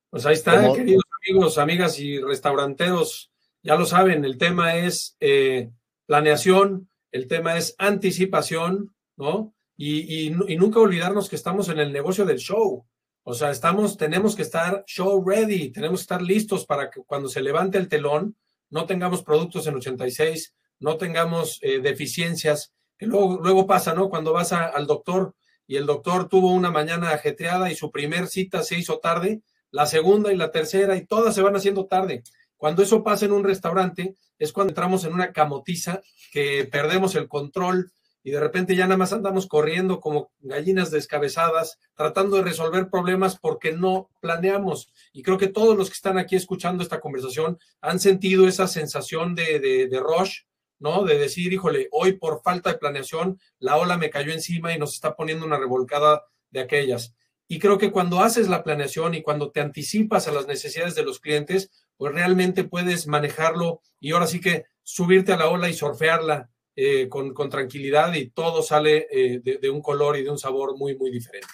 Pues 0.10 0.26
ahí 0.26 0.34
está, 0.34 0.60
Como... 0.62 0.74
queridos 0.74 1.04
amigos, 1.24 1.58
amigas 1.58 2.00
y 2.00 2.20
restauranteros. 2.20 3.32
Ya 3.62 3.76
lo 3.76 3.86
saben, 3.86 4.26
el 4.26 4.38
tema 4.38 4.76
es 4.76 5.16
eh, 5.20 5.70
planeación, 6.06 6.90
el 7.12 7.28
tema 7.28 7.58
es 7.58 7.76
anticipación, 7.78 8.94
¿no? 9.16 9.54
Y, 9.78 10.28
y, 10.28 10.30
nunca 10.58 10.80
olvidarnos 10.80 11.30
que 11.30 11.36
estamos 11.36 11.70
en 11.70 11.80
el 11.80 11.92
negocio 11.92 12.26
del 12.26 12.38
show. 12.38 12.86
O 13.24 13.34
sea, 13.34 13.52
estamos, 13.52 13.98
tenemos 13.98 14.36
que 14.36 14.42
estar 14.42 14.84
show 14.86 15.24
ready, 15.26 15.72
tenemos 15.72 16.02
que 16.02 16.04
estar 16.04 16.22
listos 16.22 16.66
para 16.66 16.90
que 16.90 17.02
cuando 17.06 17.30
se 17.30 17.42
levante 17.42 17.78
el 17.78 17.88
telón 17.88 18.36
no 18.70 18.86
tengamos 18.86 19.24
productos 19.24 19.66
en 19.68 19.76
86, 19.76 20.54
no 20.80 20.98
tengamos 20.98 21.60
eh, 21.62 21.80
deficiencias, 21.80 22.74
que 22.98 23.06
luego, 23.06 23.40
luego 23.42 23.66
pasa, 23.66 23.94
¿no? 23.94 24.10
Cuando 24.10 24.34
vas 24.34 24.52
a, 24.52 24.66
al 24.66 24.88
doctor 24.88 25.36
y 25.66 25.78
el 25.78 25.86
doctor 25.86 26.28
tuvo 26.28 26.52
una 26.52 26.70
mañana 26.70 27.12
ajetreada 27.12 27.72
y 27.72 27.76
su 27.76 27.92
primer 27.92 28.28
cita 28.28 28.62
se 28.62 28.78
hizo 28.78 29.00
tarde, 29.00 29.42
la 29.74 29.88
segunda 29.88 30.32
y 30.32 30.38
la 30.38 30.52
tercera 30.52 30.96
y 30.96 31.06
todas 31.06 31.34
se 31.36 31.42
van 31.42 31.56
haciendo 31.56 31.88
tarde. 31.88 32.24
Cuando 32.56 32.84
eso 32.84 33.04
pasa 33.04 33.26
en 33.26 33.34
un 33.34 33.44
restaurante 33.44 34.16
es 34.38 34.54
cuando 34.54 34.72
entramos 34.72 35.04
en 35.04 35.14
una 35.14 35.34
camotiza 35.34 36.00
que 36.32 36.70
perdemos 36.72 37.16
el 37.16 37.28
control, 37.28 37.92
y 38.24 38.32
de 38.32 38.40
repente 38.40 38.76
ya 38.76 38.86
nada 38.86 38.98
más 38.98 39.12
andamos 39.12 39.48
corriendo 39.48 40.00
como 40.00 40.32
gallinas 40.40 40.92
descabezadas, 40.92 41.80
tratando 41.96 42.38
de 42.38 42.44
resolver 42.44 42.90
problemas 42.90 43.38
porque 43.38 43.74
no 43.74 44.10
planeamos. 44.22 44.94
Y 45.12 45.24
creo 45.24 45.38
que 45.38 45.48
todos 45.48 45.76
los 45.76 45.90
que 45.90 45.96
están 45.96 46.18
aquí 46.18 46.38
escuchando 46.38 46.84
esta 46.84 47.02
conversación 47.02 47.58
han 47.82 48.00
sentido 48.00 48.48
esa 48.48 48.68
sensación 48.68 49.36
de, 49.36 49.60
de, 49.60 50.00
rush, 50.00 50.44
¿no? 50.80 51.04
De 51.04 51.18
decir, 51.18 51.52
híjole, 51.52 51.90
hoy 51.92 52.14
por 52.14 52.42
falta 52.42 52.72
de 52.72 52.78
planeación, 52.78 53.40
la 53.60 53.76
ola 53.76 53.98
me 53.98 54.10
cayó 54.10 54.32
encima 54.32 54.74
y 54.74 54.80
nos 54.80 54.94
está 54.94 55.16
poniendo 55.16 55.46
una 55.46 55.58
revolcada 55.58 56.24
de 56.50 56.62
aquellas. 56.62 57.14
Y 57.54 57.60
creo 57.60 57.78
que 57.78 57.92
cuando 57.92 58.22
haces 58.22 58.50
la 58.50 58.64
planeación 58.64 59.14
y 59.14 59.22
cuando 59.22 59.52
te 59.52 59.62
anticipas 59.62 60.28
a 60.28 60.32
las 60.32 60.48
necesidades 60.48 60.96
de 60.96 61.04
los 61.04 61.20
clientes, 61.20 61.70
pues 61.98 62.12
realmente 62.12 62.64
puedes 62.64 63.06
manejarlo 63.06 63.80
y 64.00 64.12
ahora 64.12 64.26
sí 64.26 64.42
que 64.42 64.66
subirte 64.82 65.34
a 65.34 65.38
la 65.38 65.50
ola 65.50 65.70
y 65.70 65.76
surfearla 65.76 66.50
eh, 66.76 67.08
con, 67.10 67.32
con, 67.36 67.52
tranquilidad 67.52 68.12
y 68.16 68.32
todo 68.32 68.64
sale 68.64 69.06
eh, 69.12 69.40
de, 69.44 69.60
de, 69.60 69.70
un 69.70 69.84
color 69.84 70.18
y 70.18 70.24
de 70.24 70.32
un 70.32 70.40
sabor 70.40 70.76
muy, 70.76 70.98
muy 70.98 71.12
diferente. 71.12 71.54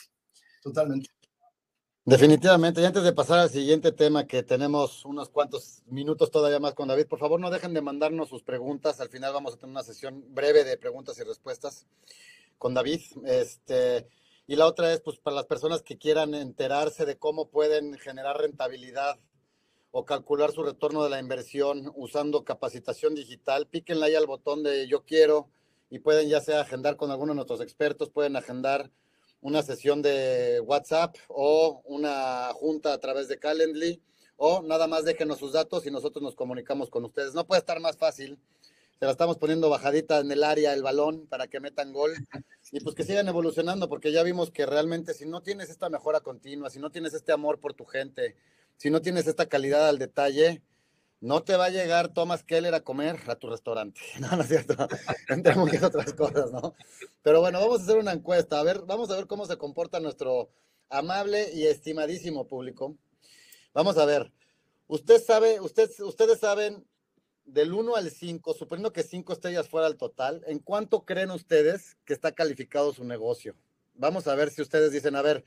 Totalmente. 0.64 1.10
Definitivamente. 2.06 2.80
Y 2.80 2.86
antes 2.86 3.04
de 3.04 3.12
pasar 3.12 3.40
al 3.40 3.50
siguiente 3.50 3.92
tema, 3.92 4.26
que 4.26 4.42
tenemos 4.42 5.04
unos 5.04 5.28
cuantos 5.28 5.84
minutos 5.86 6.32
todavía 6.32 6.62
más 6.62 6.76
con 6.76 6.88
David, 6.88 7.08
por 7.08 7.20
favor 7.20 7.42
no 7.42 7.50
dejen 7.50 7.74
de 7.74 7.82
mandarnos 7.82 8.30
sus 8.30 8.42
preguntas. 8.42 9.02
Al 9.02 9.10
final 9.10 9.34
vamos 9.34 9.56
a 9.56 9.58
tener 9.58 9.72
una 9.72 9.84
sesión 9.84 10.24
breve 10.30 10.64
de 10.64 10.78
preguntas 10.78 11.20
y 11.20 11.24
respuestas 11.24 11.88
con 12.58 12.74
David. 12.74 13.02
Este, 13.26 14.08
Y 14.50 14.56
la 14.56 14.66
otra 14.66 14.92
es, 14.92 15.00
pues, 15.02 15.20
para 15.20 15.36
las 15.36 15.46
personas 15.46 15.84
que 15.84 16.00
quieran 16.00 16.34
enterarse 16.34 17.06
de 17.06 17.20
cómo 17.20 17.52
pueden 17.52 18.00
generar 18.00 18.36
rentabilidad 18.36 19.20
o 19.92 20.06
calcular 20.06 20.52
su 20.52 20.64
retorno 20.64 21.04
de 21.04 21.12
la 21.12 21.20
inversión 21.20 21.94
usando 21.96 22.44
capacitación 22.44 23.14
digital, 23.14 23.68
píquenle 23.68 24.08
ahí 24.08 24.16
al 24.16 24.26
botón 24.26 24.64
de 24.64 24.88
yo 24.88 25.06
quiero 25.06 25.52
y 25.92 26.00
pueden 26.00 26.30
ya 26.30 26.42
sea 26.42 26.62
agendar 26.62 26.98
con 26.98 27.12
alguno 27.12 27.34
de 27.34 27.36
nuestros 27.36 27.62
expertos, 27.62 28.10
pueden 28.10 28.36
agendar 28.36 28.90
una 29.40 29.62
sesión 29.62 30.02
de 30.02 30.60
WhatsApp 30.62 31.16
o 31.28 31.84
una 31.86 32.50
junta 32.56 32.94
a 32.94 32.98
través 32.98 33.28
de 33.28 33.38
Calendly 33.38 34.02
o 34.36 34.64
nada 34.64 34.88
más 34.88 35.06
déjenos 35.06 35.38
sus 35.38 35.54
datos 35.54 35.86
y 35.86 35.92
nosotros 35.92 36.24
nos 36.24 36.36
comunicamos 36.36 36.90
con 36.90 37.06
ustedes. 37.06 37.36
No 37.36 37.46
puede 37.46 37.60
estar 37.60 37.80
más 37.80 37.98
fácil. 37.98 38.40
Se 39.00 39.06
la 39.06 39.12
estamos 39.12 39.38
poniendo 39.38 39.70
bajadita 39.70 40.20
en 40.20 40.30
el 40.30 40.44
área, 40.44 40.74
el 40.74 40.84
balón, 40.84 41.26
para 41.28 41.48
que 41.48 41.62
metan 41.62 41.94
gol 41.94 42.12
y 42.74 42.82
pues 42.82 42.96
que 42.96 43.06
sigan 43.06 43.30
evolucionando, 43.30 43.88
porque 43.88 44.12
ya 44.12 44.24
vimos 44.24 44.52
que 44.52 44.66
realmente 44.66 45.14
si 45.14 45.26
no 45.26 45.42
tienes 45.42 45.70
esta 45.70 45.90
mejora 45.90 46.20
continua, 46.20 46.70
si 46.70 46.80
no 46.80 46.92
tienes 46.92 47.14
este 47.14 47.32
amor 47.32 47.62
por 47.62 47.74
tu 47.74 47.86
gente, 47.86 48.36
si 48.76 48.90
no 48.90 49.02
tienes 49.02 49.26
esta 49.28 49.46
calidad 49.46 49.88
al 49.88 50.00
detalle, 50.00 50.62
no 51.22 51.44
te 51.44 51.56
va 51.56 51.66
a 51.66 51.70
llegar 51.70 52.14
Thomas 52.14 52.44
Keller 52.44 52.74
a 52.74 52.82
comer 52.82 53.18
a 53.28 53.36
tu 53.36 53.50
restaurante. 53.50 54.02
No, 54.20 54.36
no 54.36 54.42
es 54.42 54.50
cierto. 54.50 54.76
Entre 55.30 55.56
muchas 55.56 55.84
otras 55.84 56.12
cosas, 56.14 56.52
¿no? 56.52 56.76
Pero 57.22 57.40
bueno, 57.40 57.62
vamos 57.62 57.80
a 57.80 57.84
hacer 57.84 57.98
una 57.98 58.12
encuesta. 58.12 58.60
A 58.60 58.64
ver, 58.64 58.82
vamos 58.86 59.10
a 59.12 59.16
ver 59.16 59.28
cómo 59.28 59.46
se 59.46 59.58
comporta 59.58 60.02
nuestro 60.02 60.50
amable 60.90 61.54
y 61.54 61.68
estimadísimo 61.68 62.48
público. 62.48 62.98
Vamos 63.74 63.98
a 63.98 64.04
ver. 64.04 64.32
Usted 64.88 65.24
sabe, 65.24 65.62
usted, 65.62 65.90
ustedes 66.00 66.40
saben 66.40 66.86
del 67.54 67.74
1 67.74 67.96
al 67.96 68.12
5, 68.12 68.54
suponiendo 68.54 68.94
que 68.94 69.04
5 69.04 69.34
estrellas 69.34 69.68
fuera 69.68 69.88
el 69.88 69.98
total, 69.98 70.44
¿en 70.48 70.60
cuánto 70.60 71.06
creen 71.06 71.32
ustedes 71.32 71.98
que 72.06 72.14
está 72.14 72.32
calificado 72.32 72.94
su 72.94 73.04
negocio? 73.04 73.56
Vamos 73.96 74.28
a 74.28 74.36
ver 74.36 74.50
si 74.50 74.62
ustedes 74.62 74.92
dicen, 74.92 75.16
a 75.16 75.22
ver, 75.22 75.44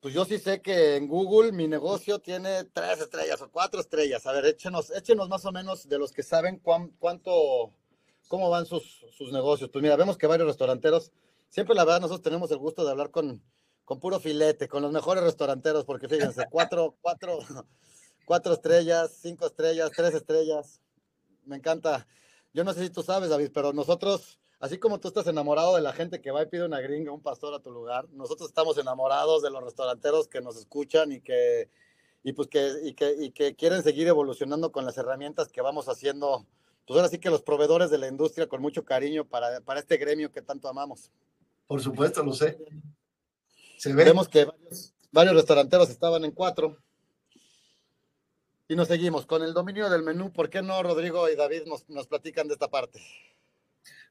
pues 0.00 0.14
yo 0.14 0.24
sí 0.24 0.38
sé 0.38 0.60
que 0.60 0.96
en 0.96 1.08
Google 1.08 1.52
mi 1.52 1.66
negocio 1.66 2.20
tiene 2.20 2.64
tres 2.64 3.00
estrellas 3.00 3.40
o 3.42 3.50
cuatro 3.50 3.80
estrellas. 3.80 4.26
A 4.26 4.32
ver, 4.32 4.46
échenos, 4.46 4.90
échenos 4.90 5.28
más 5.28 5.44
o 5.46 5.52
menos 5.52 5.88
de 5.88 5.98
los 5.98 6.12
que 6.12 6.22
saben 6.22 6.60
cuánto, 6.60 7.72
cómo 8.28 8.50
van 8.50 8.66
sus, 8.66 9.04
sus 9.10 9.32
negocios. 9.32 9.70
Pues 9.70 9.82
mira, 9.82 9.96
vemos 9.96 10.16
que 10.16 10.26
varios 10.26 10.46
restauranteros, 10.46 11.12
siempre 11.48 11.74
la 11.74 11.84
verdad 11.84 12.02
nosotros 12.02 12.22
tenemos 12.22 12.50
el 12.50 12.58
gusto 12.58 12.84
de 12.84 12.90
hablar 12.90 13.10
con, 13.10 13.42
con 13.84 13.98
puro 13.98 14.20
filete, 14.20 14.68
con 14.68 14.82
los 14.82 14.92
mejores 14.92 15.24
restauranteros, 15.24 15.84
porque 15.84 16.08
fíjense, 16.08 16.46
cuatro, 16.50 16.96
cuatro, 17.00 17.38
cuatro 18.26 18.52
estrellas, 18.52 19.18
cinco 19.20 19.46
estrellas, 19.46 19.90
tres 19.96 20.14
estrellas. 20.14 20.80
Me 21.46 21.56
encanta. 21.56 22.06
Yo 22.52 22.64
no 22.64 22.72
sé 22.72 22.84
si 22.84 22.90
tú 22.90 23.02
sabes, 23.02 23.30
David, 23.30 23.50
pero 23.52 23.72
nosotros 23.72 24.38
Así 24.58 24.78
como 24.78 24.98
tú 24.98 25.08
estás 25.08 25.26
enamorado 25.26 25.76
de 25.76 25.82
la 25.82 25.92
gente 25.92 26.20
que 26.20 26.30
va 26.30 26.42
y 26.42 26.46
pide 26.46 26.64
una 26.64 26.80
gringa, 26.80 27.12
un 27.12 27.20
pastor 27.20 27.52
a 27.52 27.60
tu 27.60 27.70
lugar, 27.70 28.08
nosotros 28.12 28.48
estamos 28.48 28.78
enamorados 28.78 29.42
de 29.42 29.50
los 29.50 29.62
restauranteros 29.62 30.28
que 30.28 30.40
nos 30.40 30.56
escuchan 30.56 31.12
y 31.12 31.20
que, 31.20 31.68
y 32.22 32.32
pues 32.32 32.48
que, 32.48 32.72
y 32.82 32.94
que, 32.94 33.14
y 33.18 33.30
que 33.32 33.54
quieren 33.54 33.82
seguir 33.82 34.08
evolucionando 34.08 34.72
con 34.72 34.86
las 34.86 34.96
herramientas 34.96 35.48
que 35.48 35.60
vamos 35.60 35.88
haciendo. 35.88 36.46
Pues 36.86 36.96
ahora 36.96 37.10
sí 37.10 37.18
que 37.18 37.28
los 37.28 37.42
proveedores 37.42 37.90
de 37.90 37.98
la 37.98 38.08
industria 38.08 38.48
con 38.48 38.62
mucho 38.62 38.84
cariño 38.84 39.26
para, 39.26 39.60
para 39.60 39.80
este 39.80 39.98
gremio 39.98 40.32
que 40.32 40.40
tanto 40.40 40.68
amamos. 40.68 41.10
Por 41.66 41.82
supuesto, 41.82 42.22
lo 42.22 42.32
sé. 42.32 42.56
Se 43.76 43.92
ve. 43.92 44.04
Vemos 44.04 44.26
que 44.26 44.46
varios, 44.46 44.94
varios 45.10 45.34
restauranteros 45.34 45.90
estaban 45.90 46.24
en 46.24 46.30
cuatro. 46.30 46.78
Y 48.68 48.74
nos 48.74 48.88
seguimos 48.88 49.26
con 49.26 49.42
el 49.42 49.54
dominio 49.54 49.88
del 49.88 50.02
menú. 50.02 50.32
¿Por 50.32 50.50
qué 50.50 50.62
no 50.62 50.82
Rodrigo 50.82 51.28
y 51.28 51.36
David 51.36 51.62
nos, 51.66 51.88
nos 51.88 52.06
platican 52.06 52.48
de 52.48 52.54
esta 52.54 52.68
parte? 52.68 53.00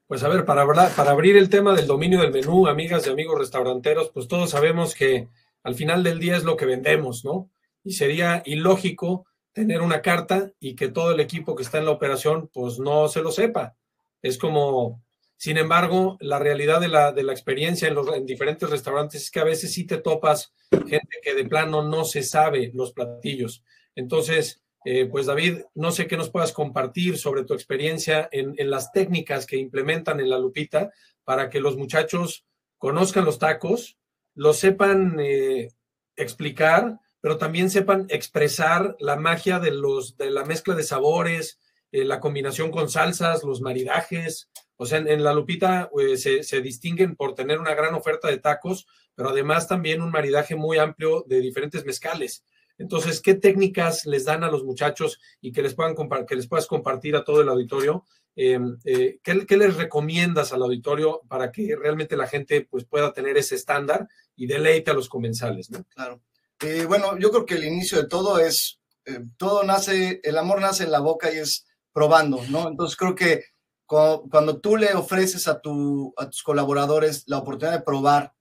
Pues 0.06 0.22
a 0.22 0.28
ver, 0.28 0.44
para, 0.44 0.66
para 0.66 1.10
abrir 1.10 1.36
el 1.36 1.50
tema 1.50 1.74
del 1.74 1.86
dominio 1.86 2.20
del 2.20 2.32
menú, 2.32 2.66
amigas 2.66 3.06
y 3.06 3.10
amigos 3.10 3.38
restauranteros, 3.38 4.10
pues 4.10 4.28
todos 4.28 4.50
sabemos 4.50 4.94
que 4.94 5.28
al 5.62 5.74
final 5.74 6.04
del 6.04 6.20
día 6.20 6.36
es 6.36 6.44
lo 6.44 6.56
que 6.56 6.64
vendemos, 6.64 7.24
¿no? 7.24 7.50
Y 7.82 7.92
sería 7.92 8.42
ilógico 8.46 9.26
tener 9.52 9.82
una 9.82 10.02
carta 10.02 10.52
y 10.60 10.76
que 10.76 10.88
todo 10.88 11.12
el 11.12 11.18
equipo 11.18 11.56
que 11.56 11.62
está 11.62 11.78
en 11.78 11.86
la 11.86 11.90
operación 11.90 12.48
pues 12.52 12.78
no 12.78 13.08
se 13.08 13.20
lo 13.20 13.32
sepa. 13.32 13.74
Es 14.22 14.38
como, 14.38 15.02
sin 15.36 15.58
embargo, 15.58 16.18
la 16.20 16.38
realidad 16.38 16.80
de 16.80 16.88
la, 16.88 17.10
de 17.10 17.24
la 17.24 17.32
experiencia 17.32 17.88
en, 17.88 17.94
los, 17.94 18.06
en 18.14 18.26
diferentes 18.26 18.70
restaurantes 18.70 19.22
es 19.22 19.30
que 19.30 19.40
a 19.40 19.44
veces 19.44 19.72
sí 19.72 19.84
te 19.84 19.98
topas 19.98 20.52
gente 20.70 21.18
que 21.22 21.34
de 21.34 21.46
plano 21.46 21.82
no 21.82 22.04
se 22.04 22.22
sabe 22.22 22.70
los 22.74 22.92
platillos. 22.92 23.64
Entonces, 23.96 24.62
eh, 24.88 25.06
pues 25.06 25.26
David, 25.26 25.62
no 25.74 25.90
sé 25.90 26.06
qué 26.06 26.16
nos 26.16 26.30
puedas 26.30 26.52
compartir 26.52 27.18
sobre 27.18 27.42
tu 27.42 27.54
experiencia 27.54 28.28
en, 28.30 28.54
las 28.70 28.92
técnicas 28.92 29.44
que 29.44 29.56
implementan 29.56 30.20
en 30.20 30.30
la 30.30 30.38
Lupita 30.38 30.92
para 31.24 31.50
que 31.50 31.58
los 31.58 31.76
muchachos 31.76 32.46
conozcan 32.78 33.24
los 33.24 33.40
tacos, 33.40 33.98
los 34.36 34.58
sepan 34.58 35.18
eh, 35.18 35.72
explicar, 36.14 37.00
pero 37.20 37.36
también 37.36 37.68
sepan 37.68 38.06
expresar 38.10 38.94
la 39.00 39.16
magia 39.16 39.58
de, 39.58 39.72
los, 39.72 40.16
de 40.16 40.30
la 40.30 40.44
mezcla 40.44 40.76
de 40.76 40.84
sabores, 40.84 41.58
eh, 41.90 42.04
la 42.04 42.20
combinación 42.20 42.70
con 42.70 42.88
salsas, 42.88 43.42
los 43.42 43.60
maridajes. 43.60 44.50
O 44.76 44.86
sea, 44.86 44.98
en, 44.98 45.24
la 45.24 45.34
Lupita 45.34 45.90
se, 46.16 46.44
se 46.44 46.60
distinguen 46.60 47.16
por 47.16 47.34
tener 47.34 47.58
una 47.58 47.74
gran 47.74 47.94
oferta 47.94 48.28
de 48.28 48.38
tacos, 48.38 48.86
pero 49.16 49.30
además 49.30 49.66
también 49.66 50.00
un 50.00 50.10
maridaje 50.12 50.54
muy 50.54 50.78
amplio 50.78 51.24
de 51.26 51.40
diferentes 51.40 51.84
mezcales. 51.84 52.44
Entonces, 52.78 53.20
¿qué 53.20 53.34
técnicas 53.34 54.06
les 54.06 54.24
dan 54.24 54.44
a 54.44 54.50
los 54.50 54.64
muchachos 54.64 55.18
y 55.40 55.52
que 55.52 55.62
les, 55.62 55.74
puedan 55.74 55.94
que 56.26 56.36
les 56.36 56.46
puedas 56.46 56.66
compartir 56.66 57.16
a 57.16 57.24
todo 57.24 57.40
el 57.40 57.48
auditorio? 57.48 58.04
Em, 58.38 58.76
eh, 58.84 59.18
¿qué, 59.22 59.56
les 59.56 59.76
recomiendas 59.76 60.52
al 60.52 60.62
auditorio 60.62 61.22
para 61.26 61.50
que 61.50 61.74
realmente 61.74 62.18
la 62.18 62.26
gente 62.26 62.68
pues, 62.70 62.84
pueda 62.84 63.14
tener 63.14 63.38
ese 63.38 63.54
estándar 63.54 64.08
y 64.36 64.46
deleite 64.46 64.90
a 64.90 64.94
los 64.94 65.08
comensales? 65.08 65.70
Claro. 65.94 66.20
Eh, 66.60 66.84
bueno, 66.86 67.18
yo 67.18 67.30
creo 67.30 67.46
que 67.46 67.54
el 67.54 67.64
inicio 67.64 67.98
de 67.98 68.08
todo 68.08 68.38
es, 68.38 68.78
eh, 69.06 69.20
todo 69.38 69.62
nace, 69.64 70.20
el 70.22 70.36
amor 70.36 70.60
nace 70.60 70.84
en 70.84 70.90
la 70.90 71.00
boca 71.00 71.32
y 71.32 71.38
es 71.38 71.66
probando, 71.92 72.42
¿no? 72.50 72.68
Entonces 72.68 72.96
creo 72.96 73.14
que 73.14 73.44
cuando, 73.86 74.26
cuando 74.30 74.60
tú 74.60 74.76
le 74.76 74.92
ofreces 74.94 75.48
a, 75.48 75.60
tu, 75.60 76.12
a 76.18 76.28
tus 76.28 76.42
colaboradores 76.42 77.24
la 77.26 77.38
oportunidad 77.38 77.78
de 77.78 77.84
probar 77.84 78.34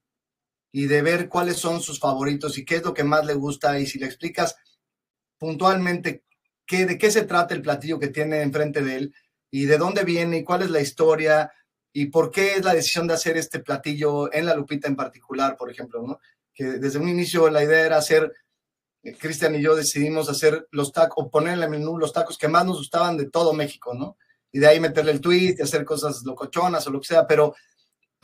y 0.77 0.87
de 0.87 1.01
ver 1.01 1.29
cuáles 1.29 1.55
son 1.55 1.79
sus 1.79 2.01
favoritos 2.01 2.57
y 2.57 2.65
qué 2.65 2.75
es 2.75 2.83
lo 2.83 2.93
que 2.93 3.05
más 3.05 3.25
le 3.25 3.33
gusta 3.33 3.79
y 3.79 3.85
si 3.85 3.97
le 3.97 4.07
explicas 4.07 4.57
puntualmente 5.37 6.25
qué, 6.65 6.85
de 6.85 6.97
qué 6.97 7.11
se 7.11 7.23
trata 7.23 7.53
el 7.53 7.61
platillo 7.61 7.97
que 7.97 8.09
tiene 8.09 8.41
enfrente 8.41 8.81
de 8.81 8.97
él 8.97 9.15
y 9.49 9.67
de 9.67 9.77
dónde 9.77 10.03
viene 10.03 10.39
y 10.39 10.43
cuál 10.43 10.63
es 10.63 10.69
la 10.69 10.81
historia 10.81 11.49
y 11.93 12.07
por 12.07 12.29
qué 12.29 12.55
es 12.55 12.65
la 12.65 12.73
decisión 12.73 13.07
de 13.07 13.13
hacer 13.13 13.37
este 13.37 13.61
platillo 13.61 14.33
en 14.33 14.47
la 14.47 14.53
Lupita 14.53 14.89
en 14.89 14.97
particular, 14.97 15.55
por 15.55 15.71
ejemplo, 15.71 16.03
¿no? 16.05 16.19
Que 16.53 16.65
desde 16.65 16.99
un 16.99 17.07
inicio 17.07 17.49
la 17.49 17.63
idea 17.63 17.85
era 17.85 17.95
hacer, 17.95 18.33
eh, 19.01 19.15
Cristian 19.17 19.55
y 19.55 19.61
yo 19.61 19.77
decidimos 19.77 20.27
hacer 20.27 20.67
los 20.71 20.91
tacos, 20.91 21.23
o 21.25 21.29
poner 21.29 21.53
en 21.53 21.63
el 21.63 21.69
menú 21.69 21.97
los 21.97 22.11
tacos 22.11 22.37
que 22.37 22.49
más 22.49 22.65
nos 22.65 22.79
gustaban 22.79 23.15
de 23.15 23.29
todo 23.29 23.53
México, 23.53 23.93
¿no? 23.93 24.17
Y 24.51 24.59
de 24.59 24.67
ahí 24.67 24.81
meterle 24.81 25.13
el 25.13 25.21
twist 25.21 25.59
y 25.59 25.61
hacer 25.61 25.85
cosas 25.85 26.23
locochonas 26.25 26.85
o 26.85 26.89
lo 26.89 26.99
que 26.99 27.07
sea, 27.07 27.25
pero 27.25 27.55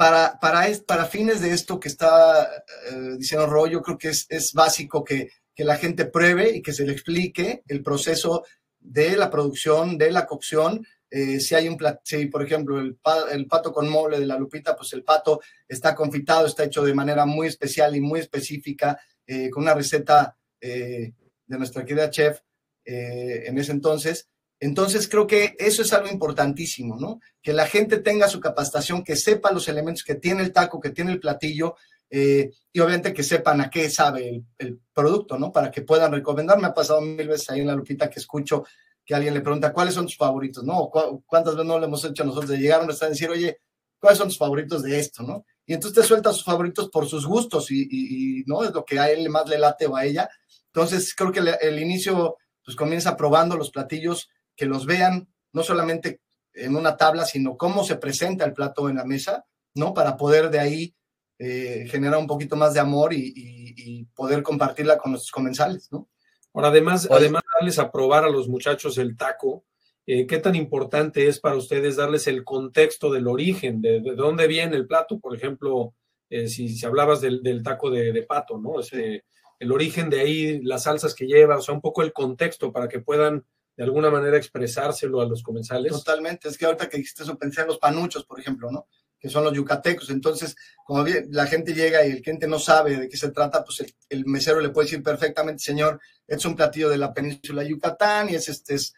para, 0.02 0.40
para, 0.40 0.66
para 0.88 1.06
fines 1.06 1.42
de 1.42 1.54
esto 1.54 1.80
que 1.80 1.88
está 1.88 2.50
eh, 2.90 3.18
diciendo 3.20 3.46
Roy, 3.46 3.70
yo 3.70 3.84
creo 3.84 4.00
que 4.00 4.10
es, 4.10 4.26
es 4.30 4.52
básico 4.52 5.04
que, 5.04 5.30
que, 5.54 5.64
la 5.64 5.76
gente 5.76 6.06
pruebe 6.06 6.56
y 6.56 6.64
que 6.64 6.74
se 6.74 6.88
le 6.88 6.92
explique 6.92 7.62
el 7.68 7.84
proceso 7.84 8.44
de 8.80 9.16
la 9.16 9.30
producción, 9.30 10.00
de 10.00 10.10
la 10.10 10.26
cocción. 10.26 10.84
Eh, 11.08 11.40
si 11.40 11.54
hay 11.54 11.68
un 11.68 11.78
plato, 11.78 12.02
si 12.04 12.26
por 12.26 12.42
ejemplo 12.42 12.80
el, 12.80 12.98
el, 13.32 13.46
pato 13.46 13.72
con 13.72 13.88
mole 13.88 14.20
de 14.20 14.26
la 14.26 14.40
Lupita, 14.40 14.76
pues 14.76 14.92
el 14.94 15.04
pato 15.04 15.40
está 15.68 15.94
confitado, 15.94 16.48
está 16.48 16.64
hecho 16.64 16.84
de 16.84 16.96
manera 16.96 17.28
muy 17.28 17.46
especial 17.46 17.96
y 17.96 18.02
muy 18.02 18.22
específica, 18.22 19.00
eh, 19.28 19.52
con 19.52 19.62
una 19.62 19.76
receta 19.76 20.36
de 20.60 21.14
nuestra 21.46 21.86
querida 21.86 22.10
chef 22.10 22.40
en 22.84 23.56
ese 23.56 23.72
entonces. 23.72 24.28
Entonces 24.62 25.10
creo 25.10 25.26
que 25.26 25.56
eso 25.58 25.82
es 25.82 25.92
algo 25.92 26.08
importantísimo, 26.08 26.96
¿no? 26.96 27.20
Que 27.42 27.52
la 27.52 27.66
gente 27.66 27.98
tenga 27.98 28.30
su 28.30 28.40
capacitación, 28.40 29.04
que 29.04 29.16
sepa 29.16 29.52
los 29.52 29.68
elementos 29.68 30.04
que 30.04 30.14
tiene 30.14 30.44
el 30.44 30.54
taco, 30.54 30.80
que 30.80 30.92
tiene 30.92 31.12
el 31.12 31.20
platillo, 31.20 31.76
eh, 32.12 32.52
y 32.72 32.80
obviamente 32.80 33.12
que 33.12 33.24
sepan 33.24 33.60
a 33.60 33.72
qué 33.72 33.90
sabe 33.90 34.44
el, 34.60 34.80
producto, 34.94 35.40
¿no? 35.40 35.52
Para 35.52 35.72
que 35.72 35.82
puedan 35.82 36.12
recomendar. 36.12 36.60
Me 36.60 36.68
ha 36.68 36.74
pasado 36.76 37.02
mil 37.02 37.28
veces 37.28 37.50
ahí 37.50 37.62
en 37.62 37.68
la 37.68 37.76
lupita 37.76 38.08
que 38.08 38.20
escucho 38.20 38.64
que 39.04 39.16
alguien 39.16 39.34
le 39.34 39.42
pregunta 39.42 39.74
cuáles 39.74 39.96
son 39.96 40.06
tus 40.06 40.16
favoritos, 40.16 40.64
¿no? 40.64 40.92
¿Cuántas 41.26 41.56
veces 41.56 41.68
no 41.68 41.80
le 41.80 41.88
hemos 41.88 42.06
hecho 42.06 42.24
nosotros 42.24 42.52
de 42.52 42.60
llegar 42.60 42.82
a 42.82 42.84
un 42.84 42.90
decir, 42.90 43.32
oye, 43.32 43.58
¿cuáles 44.00 44.20
son 44.20 44.28
tus 44.28 44.38
favoritos 44.38 44.84
de 44.84 45.00
esto, 45.00 45.24
¿no? 45.24 45.44
Y 45.66 45.74
entonces 45.74 46.00
te 46.00 46.08
suelta 46.08 46.34
sus 46.34 46.44
favoritos 46.44 46.90
por 46.90 47.08
sus 47.08 47.26
gustos 47.26 47.72
y, 47.72 48.44
no 48.46 48.64
es 48.64 48.72
lo 48.72 48.86
que 48.86 49.00
a 49.00 49.10
él 49.10 49.28
más 49.30 49.50
le 49.50 49.58
late 49.58 49.88
o 49.88 49.96
a 49.96 50.06
ella. 50.06 50.30
Entonces 50.68 51.16
creo 51.16 51.32
que 51.32 51.40
el 51.40 51.80
inicio 51.80 52.38
pues 52.64 52.78
comienza 52.78 53.18
probando 53.18 53.58
los 53.58 53.72
platillos 53.72 54.30
que 54.62 54.68
los 54.68 54.86
vean 54.86 55.28
no 55.54 55.64
solamente 55.64 56.22
en 56.54 56.76
una 56.76 56.96
tabla, 56.96 57.26
sino 57.26 57.58
cómo 57.58 57.84
se 57.84 57.96
presenta 57.96 58.46
el 58.46 58.54
plato 58.54 58.90
en 58.90 58.98
la 58.98 59.06
mesa, 59.06 59.44
¿no? 59.74 59.92
Para 59.92 60.18
poder 60.18 60.52
de 60.52 60.60
ahí 60.60 60.96
eh, 61.40 61.88
generar 61.90 62.20
un 62.20 62.28
poquito 62.28 62.56
más 62.56 62.76
de 62.76 62.80
amor 62.80 63.12
y, 63.12 64.08
poder 64.14 64.44
compartirla 64.44 65.00
con 65.00 65.12
nuestros 65.12 65.32
comensales, 65.32 65.92
¿no? 65.92 66.10
Ahora, 66.54 66.68
además, 66.68 67.08
además 67.10 67.42
darles 67.60 67.80
a 67.80 67.92
probar 67.92 68.24
a 68.24 68.30
los 68.30 68.48
muchachos 68.48 69.00
el 69.00 69.18
taco, 69.18 69.66
eh, 70.06 70.28
¿qué 70.28 70.38
tan 70.38 70.54
importante 70.54 71.28
es 71.28 71.40
para 71.40 71.56
ustedes 71.56 71.96
darles 71.96 72.28
el 72.28 72.44
contexto 72.44 73.12
del 73.12 73.28
origen, 73.28 73.82
de, 73.82 74.00
de, 74.00 74.14
dónde 74.14 74.46
viene 74.46 74.76
el 74.76 74.86
plato? 74.86 75.20
Por 75.20 75.36
ejemplo, 75.36 75.96
eh, 76.30 76.48
si, 76.48 76.70
si, 76.70 76.86
hablabas 76.86 77.20
del, 77.20 77.42
del 77.42 77.64
taco 77.64 77.90
de, 77.90 78.12
de, 78.12 78.22
pato, 78.22 78.60
¿no? 78.60 78.80
Ese, 78.80 79.24
el 79.58 79.72
origen 79.72 80.12
de 80.12 80.20
ahí, 80.20 80.62
las 80.62 80.84
salsas 80.84 81.16
que 81.16 81.26
lleva, 81.26 81.58
o 81.58 81.62
sea, 81.62 81.74
un 81.74 81.82
poco 81.82 82.04
el 82.04 82.14
contexto 82.14 82.72
para 82.72 82.88
que 82.88 83.00
puedan 83.00 83.44
de 83.76 83.84
alguna 83.84 84.10
manera 84.10 84.38
expresárselo 84.38 85.22
a 85.22 85.26
los 85.26 85.44
comensales. 85.44 85.92
Totalmente, 85.92 86.50
es 86.50 86.58
que 86.58 86.66
ahorita 86.66 86.90
que 86.90 86.98
dijiste 86.98 87.24
eso, 87.24 87.38
pensé 87.38 87.62
en 87.62 87.68
los 87.68 87.78
panuchos, 87.78 88.26
por 88.26 88.40
ejemplo, 88.40 88.72
¿no? 88.72 88.88
Que 89.20 89.30
son 89.30 89.44
los 89.44 89.54
yucatecos. 89.54 90.10
Entonces, 90.10 90.56
como 90.86 91.06
la 91.30 91.46
gente 91.48 91.74
llega 91.74 92.06
y 92.06 92.12
el 92.12 92.22
cliente 92.22 92.48
no 92.48 92.60
sabe 92.60 92.98
de 92.98 93.08
qué 93.08 93.18
se 93.18 93.32
trata, 93.32 93.64
pues 93.64 93.82
el, 93.82 93.94
el 94.10 94.26
mesero 94.26 94.60
le 94.60 94.70
puede 94.70 94.88
decir 94.88 95.04
perfectamente, 95.04 95.64
señor, 95.64 96.00
es 96.28 96.44
un 96.46 96.56
platillo 96.56 96.90
de 96.90 96.98
la 96.98 97.14
península 97.14 97.62
de 97.62 97.70
Yucatán 97.70 98.30
y 98.30 98.36
es, 98.36 98.50
este, 98.50 98.76
es 98.76 98.94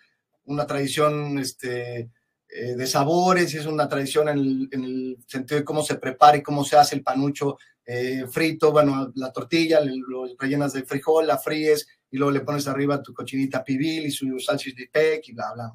una 0.46 0.66
tradición 0.66 1.38
este, 1.40 2.10
eh, 2.56 2.76
de 2.76 2.86
sabores 2.88 3.54
es 3.56 3.66
una 3.66 3.90
tradición 3.90 4.30
en 4.30 4.38
el, 4.38 4.70
en 4.72 4.84
el, 4.84 5.18
sentido 5.28 5.60
de 5.60 5.66
cómo 5.66 5.82
se 5.82 5.96
prepara 5.96 6.38
y 6.38 6.44
cómo 6.44 6.64
se 6.64 6.78
hace 6.78 6.96
el 6.96 7.02
panucho 7.02 7.58
eh, 7.86 8.26
frito, 8.30 8.72
bueno, 8.72 9.12
la 9.16 9.32
tortilla, 9.32 9.82
lo 9.82 10.26
rellenas 10.38 10.74
de 10.74 10.84
frijol, 10.84 11.28
la 11.28 11.38
fríes 11.38 11.88
y 12.12 12.18
luego 12.18 12.32
le 12.32 12.42
pones 12.42 12.68
arriba 12.68 13.02
tu 13.02 13.14
cochinita 13.14 13.64
pibil 13.64 14.06
y 14.06 14.12
su 14.12 14.40
salchicha 14.40 14.78
de 14.78 14.90
pec 14.92 15.28
y 15.28 15.34
bla, 15.34 15.52
bla. 15.54 15.74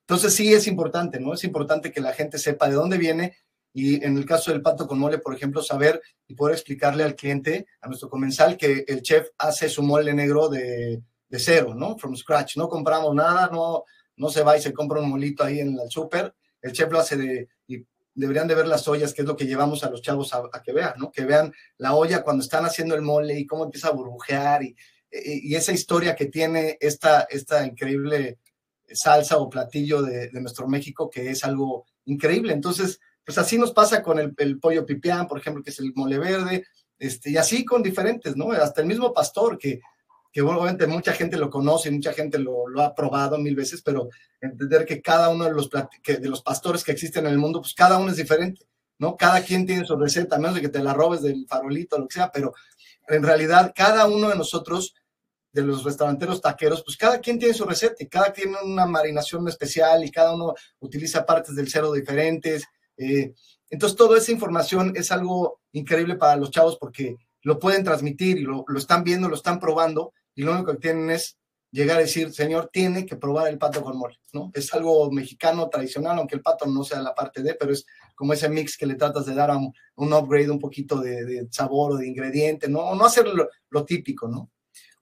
Entonces 0.00 0.34
sí 0.34 0.52
es 0.52 0.66
importante, 0.66 1.20
¿no? 1.20 1.32
Es 1.32 1.44
importante 1.44 1.92
que 1.92 2.00
la 2.00 2.12
gente 2.12 2.38
sepa 2.38 2.68
de 2.68 2.74
dónde 2.74 2.98
viene 2.98 3.36
y 3.72 4.04
en 4.04 4.16
el 4.16 4.24
caso 4.24 4.50
del 4.50 4.62
pato 4.62 4.86
con 4.86 4.98
mole, 4.98 5.18
por 5.18 5.34
ejemplo, 5.34 5.62
saber 5.62 6.00
y 6.26 6.34
poder 6.34 6.54
explicarle 6.54 7.04
al 7.04 7.14
cliente, 7.14 7.66
a 7.80 7.88
nuestro 7.88 8.08
comensal, 8.08 8.56
que 8.56 8.84
el 8.88 9.02
chef 9.02 9.28
hace 9.38 9.68
su 9.68 9.82
mole 9.82 10.12
negro 10.12 10.48
de, 10.48 11.02
de 11.28 11.38
cero, 11.38 11.74
¿no? 11.74 11.96
From 11.96 12.16
scratch. 12.16 12.56
No 12.56 12.68
compramos 12.68 13.14
nada, 13.14 13.48
no, 13.52 13.84
no 14.16 14.28
se 14.30 14.42
va 14.42 14.56
y 14.56 14.62
se 14.62 14.72
compra 14.72 15.00
un 15.00 15.10
molito 15.10 15.44
ahí 15.44 15.60
en 15.60 15.78
el 15.78 15.90
súper. 15.90 16.34
El 16.62 16.72
chef 16.72 16.90
lo 16.90 16.98
hace 16.98 17.16
de, 17.16 17.48
y 17.66 17.84
deberían 18.14 18.48
de 18.48 18.54
ver 18.54 18.66
las 18.66 18.88
ollas, 18.88 19.12
que 19.12 19.22
es 19.22 19.28
lo 19.28 19.36
que 19.36 19.46
llevamos 19.46 19.84
a 19.84 19.90
los 19.90 20.02
chavos 20.02 20.32
a, 20.34 20.50
que 20.62 20.72
vean, 20.72 20.94
¿no? 20.98 21.12
Que 21.12 21.24
vean 21.24 21.52
la 21.78 21.94
olla 21.94 22.22
cuando 22.22 22.42
están 22.42 22.64
haciendo 22.64 22.94
el 22.94 23.02
mole 23.02 23.38
y 23.38 23.46
cómo 23.46 23.64
empieza 23.64 23.88
a 23.88 23.92
burbujear 23.92 24.62
y, 24.62 24.74
y, 25.10 25.54
esa 25.54 25.72
historia 25.72 26.16
que 26.16 26.26
tiene 26.26 26.78
esta, 26.80 27.26
esta 27.30 27.64
increíble 27.66 28.38
salsa 28.88 29.38
o 29.38 29.50
platillo 29.50 30.02
de, 30.02 30.28
de, 30.28 30.40
nuestro 30.40 30.66
México, 30.66 31.10
que 31.10 31.30
es 31.30 31.44
algo 31.44 31.86
increíble. 32.06 32.52
Entonces, 32.52 33.00
pues 33.24 33.38
así 33.38 33.58
nos 33.58 33.72
pasa 33.72 34.02
con 34.02 34.18
el, 34.18 34.34
el 34.38 34.58
pollo 34.58 34.86
pipián, 34.86 35.26
por 35.26 35.38
ejemplo, 35.38 35.62
que 35.62 35.70
es 35.70 35.78
el 35.78 35.92
mole 35.94 36.18
verde, 36.18 36.64
este, 36.98 37.30
y 37.30 37.36
así 37.36 37.64
con 37.64 37.82
diferentes, 37.82 38.36
¿no? 38.36 38.52
Hasta 38.52 38.80
el 38.80 38.86
mismo 38.86 39.12
pastor, 39.12 39.58
que 39.58 39.80
que 40.36 40.42
obviamente 40.42 40.86
mucha 40.86 41.14
gente 41.14 41.38
lo 41.38 41.48
conoce, 41.48 41.90
mucha 41.90 42.12
gente 42.12 42.38
lo, 42.38 42.66
ha 42.82 42.94
probado 42.94 43.38
mil 43.38 43.56
veces, 43.56 43.80
pero 43.80 44.10
entender 44.38 44.84
que 44.84 45.00
cada 45.00 45.30
uno 45.30 45.44
de 45.44 45.50
los, 45.50 45.70
de 45.70 46.28
los 46.28 46.42
pastores 46.42 46.84
que 46.84 46.92
existen 46.92 47.24
en 47.24 47.32
el 47.32 47.38
mundo, 47.38 47.62
pues 47.62 47.72
cada 47.72 47.96
uno 47.96 48.10
es 48.10 48.18
diferente, 48.18 48.66
¿no? 48.98 49.16
Cada 49.16 49.40
quien 49.40 49.64
tiene 49.64 49.86
su 49.86 49.96
receta, 49.96 50.36
a 50.36 50.38
menos 50.38 50.56
de 50.56 50.60
que 50.60 50.68
te 50.68 50.82
la 50.82 50.92
robes 50.92 51.22
del 51.22 51.46
farolito, 51.48 51.96
lo 51.96 52.06
que 52.06 52.16
sea, 52.16 52.30
pero 52.30 52.52
en 53.08 53.22
realidad 53.22 53.72
cada 53.74 54.04
uno 54.04 54.28
de 54.28 54.36
nosotros, 54.36 54.94
de 55.52 55.62
los 55.62 55.82
restauranteros 55.84 56.42
taqueros, 56.42 56.82
pues 56.84 56.98
cada 56.98 57.18
quien 57.18 57.38
tiene 57.38 57.54
su 57.54 57.64
receta 57.64 57.94
y 58.00 58.06
cada 58.06 58.30
quien 58.30 58.52
tiene 58.52 58.70
una 58.70 58.84
marinación 58.84 59.48
especial 59.48 60.04
y 60.04 60.10
cada 60.10 60.34
uno 60.34 60.52
utiliza 60.80 61.24
partes 61.24 61.56
del 61.56 61.70
cerdo 61.70 61.94
diferentes. 61.94 62.66
Eh, 62.98 63.32
entonces, 63.70 63.96
toda 63.96 64.18
esa 64.18 64.32
información 64.32 64.92
es 64.96 65.10
algo 65.10 65.60
increíble 65.72 66.16
para 66.16 66.36
los 66.36 66.50
chavos 66.50 66.76
porque 66.78 67.16
lo 67.40 67.58
pueden 67.58 67.84
transmitir 67.84 68.36
y 68.36 68.42
lo, 68.42 68.66
lo 68.68 68.78
están 68.78 69.02
viendo, 69.02 69.30
lo 69.30 69.36
están 69.36 69.58
probando 69.58 70.12
y 70.36 70.42
lo 70.42 70.52
único 70.52 70.72
que 70.72 70.78
tienen 70.78 71.10
es 71.10 71.36
llegar 71.72 71.98
a 71.98 72.00
decir, 72.00 72.32
señor, 72.32 72.70
tiene 72.72 73.04
que 73.04 73.16
probar 73.16 73.48
el 73.48 73.58
pato 73.58 73.82
con 73.82 73.98
mole, 73.98 74.18
¿no? 74.32 74.50
Es 74.54 74.72
algo 74.72 75.10
mexicano 75.10 75.68
tradicional, 75.68 76.18
aunque 76.18 76.36
el 76.36 76.42
pato 76.42 76.66
no 76.66 76.84
sea 76.84 77.02
la 77.02 77.14
parte 77.14 77.42
de, 77.42 77.54
pero 77.54 77.72
es 77.72 77.84
como 78.14 78.32
ese 78.32 78.48
mix 78.48 78.76
que 78.76 78.86
le 78.86 78.94
tratas 78.94 79.26
de 79.26 79.34
dar 79.34 79.50
a 79.50 79.56
un, 79.56 79.72
upgrade, 80.12 80.50
un 80.50 80.60
poquito 80.60 81.00
de, 81.00 81.48
sabor 81.50 81.92
o 81.92 81.96
de 81.96 82.06
ingrediente, 82.06 82.68
¿no? 82.68 82.94
No 82.94 83.04
hacer 83.04 83.26
lo, 83.26 83.48
lo, 83.70 83.84
típico, 83.84 84.28
¿no? 84.28 84.50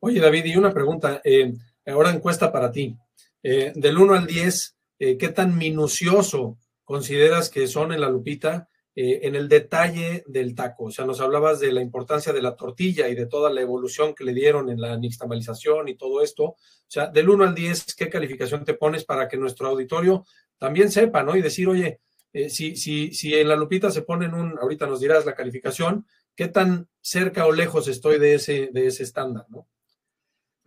Oye, 0.01 0.21
David, 0.21 0.47
y 0.47 0.57
una 0.57 0.73
pregunta, 0.73 1.21
eh, 1.23 1.53
ahora 1.87 2.11
encuesta 2.11 2.51
para 2.51 2.73
ti. 2.73 2.97
Eh, 3.43 3.73
del 3.75 3.99
1 3.99 4.15
al 4.15 4.27
10, 4.27 4.77
eh, 4.99 5.19
¿qué 5.19 5.29
tan 5.29 5.57
minucioso 5.57 6.59
consideras 6.83 7.51
que 7.51 7.67
son 7.67 7.93
en 7.93 8.01
la 8.01 8.09
lupita 8.09 8.69
eh, 8.97 9.27
en 9.27 9.35
el 9.35 9.49
detalle 9.49 10.23
del 10.29 10.55
taco. 10.55 10.85
O 10.85 10.91
sea, 10.93 11.05
nos 11.05 11.21
hablabas 11.21 11.59
de 11.59 11.73
la 11.73 11.83
importancia 11.83 12.33
de 12.33 12.41
la 12.41 12.55
tortilla 12.55 13.09
y 13.09 13.17
de 13.17 13.27
toda 13.27 13.51
la 13.51 13.61
evolución 13.61 14.15
que 14.15 14.23
le 14.23 14.33
dieron 14.33 14.71
en 14.71 14.81
la 14.81 14.97
nixtamalización 14.97 15.89
y 15.89 15.97
todo 15.97 16.23
esto. 16.23 16.45
O 16.45 16.57
sea, 16.87 17.09
del 17.09 17.29
1 17.29 17.43
al 17.43 17.57
10, 17.57 17.97
¿qué 17.97 18.09
calificación 18.09 18.65
te 18.65 18.75
pones 18.75 19.05
para 19.05 19.27
que 19.27 19.37
nuestro 19.37 19.67
auditorio 19.67 20.25
también 20.59 20.93
sepa, 20.93 21.25
¿no? 21.25 21.35
Y 21.35 21.43
decir, 21.43 21.67
oye, 21.67 22.03
eh, 22.33 22.49
si, 22.49 22.77
si, 22.77 23.13
si 23.13 23.35
en 23.35 23.49
la 23.49 23.57
lupita 23.57 23.91
se 23.91 24.03
ponen 24.03 24.33
un, 24.33 24.57
ahorita 24.61 24.87
nos 24.87 25.01
dirás 25.01 25.27
la 25.27 25.35
calificación, 25.35 26.07
¿qué 26.37 26.47
tan 26.47 26.89
cerca 27.01 27.47
o 27.47 27.53
lejos 27.53 27.89
estoy 27.89 28.21
de 28.21 28.37
ese, 28.37 28.69
de 28.73 28.87
ese 28.87 29.03
estándar, 29.03 29.47
¿no? 29.49 29.67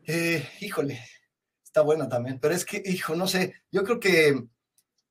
Eh, 0.05 0.45
híjole, 0.59 0.99
está 1.63 1.79
buena 1.79 2.09
también, 2.09 2.39
pero 2.41 2.53
es 2.53 2.65
que, 2.65 2.83
hijo, 2.83 3.15
no 3.15 3.25
sé, 3.25 3.53
yo 3.71 3.85
creo 3.85 4.01
que 4.01 4.35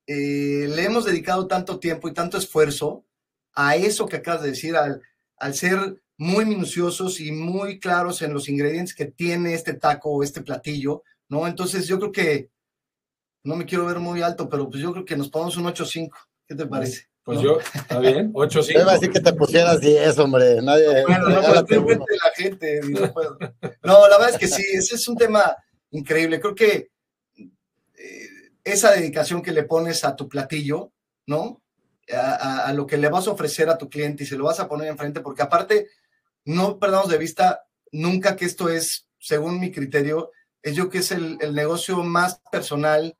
le 0.06 0.84
hemos 0.84 1.04
dedicado 1.06 1.48
tanto 1.48 1.80
tiempo 1.80 2.08
y 2.08 2.12
tanto 2.12 2.38
esfuerzo 2.38 3.05
a 3.56 3.74
eso 3.74 4.06
que 4.06 4.16
acabas 4.16 4.42
de 4.42 4.50
decir, 4.50 4.76
al, 4.76 5.02
al 5.38 5.54
ser 5.54 6.00
muy 6.18 6.44
minuciosos 6.44 7.20
y 7.20 7.32
muy 7.32 7.80
claros 7.80 8.22
en 8.22 8.32
los 8.32 8.48
ingredientes 8.48 8.94
que 8.94 9.06
tiene 9.06 9.54
este 9.54 9.74
taco 9.74 10.10
o 10.10 10.22
este 10.22 10.42
platillo, 10.42 11.02
¿no? 11.28 11.46
Entonces 11.46 11.88
yo 11.88 11.98
creo 11.98 12.12
que, 12.12 12.50
no 13.42 13.56
me 13.56 13.64
quiero 13.64 13.86
ver 13.86 13.98
muy 13.98 14.22
alto, 14.22 14.48
pero 14.48 14.68
pues 14.68 14.82
yo 14.82 14.92
creo 14.92 15.04
que 15.04 15.16
nos 15.16 15.28
ponemos 15.28 15.56
un 15.56 15.64
8-5. 15.64 16.10
¿Qué 16.46 16.54
te 16.54 16.66
parece? 16.66 17.06
Pues 17.22 17.38
¿no? 17.38 17.44
yo, 17.44 17.58
está 17.60 17.98
bien, 17.98 18.32
8-5. 18.34 18.80
Iba 18.80 18.90
a 18.90 18.94
decir 18.94 19.10
que 19.10 19.20
te 19.20 19.32
pusieras 19.32 19.80
10, 19.80 20.18
hombre. 20.18 20.62
Nadie, 20.62 21.04
bueno, 21.06 21.28
no, 21.28 21.64
pues, 21.66 21.98
la 21.98 22.30
gente. 22.34 22.80
No, 22.82 23.12
puedo. 23.12 23.38
no, 23.82 24.08
la 24.08 24.18
verdad 24.18 24.30
es 24.30 24.38
que 24.38 24.48
sí, 24.48 24.64
ese 24.72 24.96
es 24.96 25.08
un 25.08 25.16
tema 25.16 25.56
increíble. 25.90 26.40
Creo 26.40 26.54
que 26.54 26.90
eh, 27.36 28.28
esa 28.64 28.92
dedicación 28.92 29.42
que 29.42 29.52
le 29.52 29.64
pones 29.64 30.04
a 30.04 30.16
tu 30.16 30.28
platillo, 30.28 30.92
¿no? 31.26 31.62
A, 32.12 32.66
a, 32.66 32.72
lo 32.72 32.86
que 32.86 32.96
le 32.96 33.08
vas 33.08 33.26
a 33.26 33.32
ofrecer 33.32 33.68
a 33.68 33.78
tu 33.78 33.88
cliente 33.88 34.22
y 34.22 34.26
se 34.26 34.36
lo 34.36 34.44
vas 34.44 34.60
a 34.60 34.68
poner 34.68 34.88
enfrente, 34.88 35.20
porque 35.20 35.42
aparte, 35.42 35.88
no 36.44 36.78
perdamos 36.78 37.08
de 37.08 37.18
vista 37.18 37.66
nunca 37.90 38.36
que 38.36 38.44
esto 38.44 38.68
es, 38.68 39.08
según 39.18 39.58
mi 39.58 39.72
criterio, 39.72 40.30
es 40.62 40.76
yo 40.76 40.88
que 40.88 40.98
es 40.98 41.10
el, 41.10 41.36
el 41.40 41.54
negocio 41.54 42.02
más 42.04 42.40
personal 42.52 43.16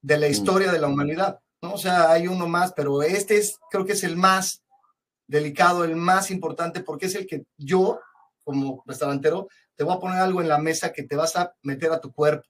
de 0.00 0.18
la 0.18 0.28
historia 0.28 0.70
de 0.70 0.78
la 0.78 0.86
humanidad, 0.86 1.40
¿no? 1.60 1.74
O 1.74 1.78
sea, 1.78 2.12
hay 2.12 2.28
uno 2.28 2.46
más, 2.46 2.72
pero 2.72 3.02
este 3.02 3.36
es, 3.36 3.58
creo 3.70 3.84
que 3.84 3.92
es 3.92 4.04
el 4.04 4.16
más 4.16 4.62
delicado, 5.26 5.84
el 5.84 5.96
más 5.96 6.30
importante, 6.30 6.80
porque 6.80 7.06
es 7.06 7.16
el 7.16 7.26
que 7.26 7.44
yo, 7.56 8.00
como 8.44 8.82
restaurantero, 8.86 9.48
te 9.74 9.84
voy 9.84 9.96
a 9.96 10.00
poner 10.00 10.18
algo 10.18 10.40
en 10.40 10.48
la 10.48 10.58
mesa 10.58 10.92
que 10.92 11.02
te 11.02 11.16
vas 11.16 11.36
a 11.36 11.54
meter 11.62 11.90
a 11.92 12.00
tu 12.00 12.12
cuerpo, 12.12 12.48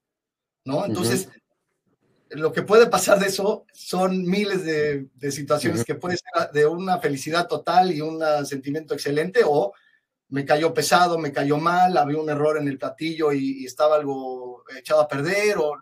¿no? 0.65 0.85
Entonces, 0.85 1.27
uh 1.27 1.31
-huh 1.31 1.41
lo 2.31 2.53
que 2.53 2.63
puede 2.63 2.87
pasar 2.87 3.19
de 3.19 3.27
eso 3.27 3.67
son 3.73 4.25
miles 4.25 4.65
de, 4.65 5.07
de 5.15 5.33
situaciones 5.33 5.81
uh 5.81 5.83
-huh. 5.83 5.87
que 5.87 5.95
puede 5.97 6.17
ser 6.17 6.51
de 6.53 6.67
una 6.67 6.99
felicidad 6.99 7.49
total 7.49 7.93
y 7.93 8.01
un 8.01 8.23
sentimiento 8.47 8.95
excelente 8.95 9.41
o 9.45 9.73
me 10.29 10.45
cayó 10.45 10.73
pesado, 10.73 11.19
me 11.19 11.33
cayó 11.33 11.59
mal, 11.59 11.97
había 11.97 12.19
un 12.19 12.31
error 12.31 12.57
en 12.57 12.69
el 12.69 12.79
platillo 12.79 13.33
y, 13.33 13.63
y 13.63 13.67
estaba 13.67 13.97
algo 13.97 14.65
echado 14.77 15.01
a 15.01 15.09
perder 15.09 15.59
o 15.59 15.75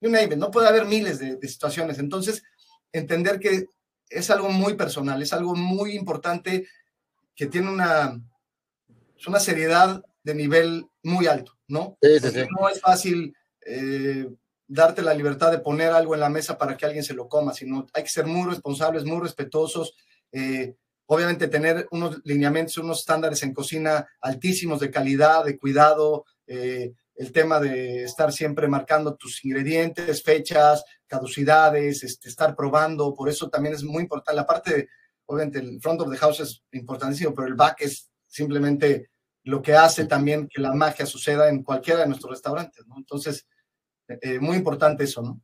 you 0.00 0.10
name 0.10 0.24
it, 0.24 0.36
no 0.36 0.50
puede 0.50 0.68
haber 0.68 0.84
miles 0.84 1.18
de, 1.18 1.36
de, 1.36 1.48
situaciones. 1.48 1.98
Entonces, 1.98 2.42
entender 2.92 3.38
que 3.38 3.66
es 4.10 4.30
algo 4.30 4.50
muy 4.50 4.74
personal, 4.74 5.22
es 5.22 5.32
algo 5.32 5.54
muy 5.54 5.96
importante 5.96 6.66
que 7.34 7.46
tiene 7.46 7.70
una, 7.70 8.20
una 9.26 9.40
seriedad 9.40 10.04
de 10.22 10.34
nivel 10.34 10.86
muy 11.02 11.26
alto, 11.26 11.56
¿no? 11.68 11.96
Sí, 12.02 12.20
sí, 12.20 12.30
sí. 12.30 12.40
No 12.58 12.68
es 12.68 12.80
fácil 12.80 13.34
eh, 13.64 14.28
darte 14.66 15.02
la 15.02 15.14
libertad 15.14 15.50
de 15.50 15.58
poner 15.58 15.90
algo 15.90 16.14
en 16.14 16.20
la 16.20 16.28
mesa 16.28 16.56
para 16.56 16.76
que 16.76 16.86
alguien 16.86 17.04
se 17.04 17.14
lo 17.14 17.28
coma, 17.28 17.52
sino 17.52 17.86
hay 17.92 18.02
que 18.02 18.08
ser 18.08 18.26
muy 18.26 18.48
responsables, 18.48 19.04
muy 19.04 19.20
respetuosos, 19.20 19.94
eh, 20.32 20.76
obviamente 21.06 21.48
tener 21.48 21.86
unos 21.90 22.20
lineamientos, 22.24 22.78
unos 22.78 23.00
estándares 23.00 23.42
en 23.42 23.52
cocina 23.52 24.06
altísimos 24.20 24.80
de 24.80 24.90
calidad, 24.90 25.44
de 25.44 25.58
cuidado, 25.58 26.24
eh, 26.46 26.92
el 27.14 27.32
tema 27.32 27.60
de 27.60 28.04
estar 28.04 28.32
siempre 28.32 28.66
marcando 28.68 29.14
tus 29.16 29.44
ingredientes, 29.44 30.22
fechas, 30.22 30.82
caducidades, 31.06 32.02
este, 32.02 32.28
estar 32.28 32.56
probando, 32.56 33.14
por 33.14 33.28
eso 33.28 33.50
también 33.50 33.74
es 33.74 33.84
muy 33.84 34.02
importante, 34.02 34.36
la 34.36 34.46
parte, 34.46 34.88
obviamente 35.26 35.58
el 35.58 35.80
front 35.80 36.00
of 36.00 36.10
the 36.10 36.16
house 36.16 36.40
es 36.40 36.62
importantísimo, 36.72 37.34
pero 37.34 37.48
el 37.48 37.54
back 37.54 37.82
es 37.82 38.10
simplemente 38.26 39.10
lo 39.44 39.60
que 39.60 39.74
hace 39.74 40.06
también 40.06 40.48
que 40.48 40.60
la 40.60 40.72
magia 40.72 41.04
suceda 41.04 41.48
en 41.48 41.62
cualquiera 41.62 42.00
de 42.00 42.06
nuestros 42.06 42.30
restaurantes, 42.30 42.86
¿no? 42.86 42.96
Entonces, 42.96 43.46
eh, 44.20 44.38
muy 44.40 44.56
importante 44.56 45.04
eso, 45.04 45.22
¿no? 45.22 45.40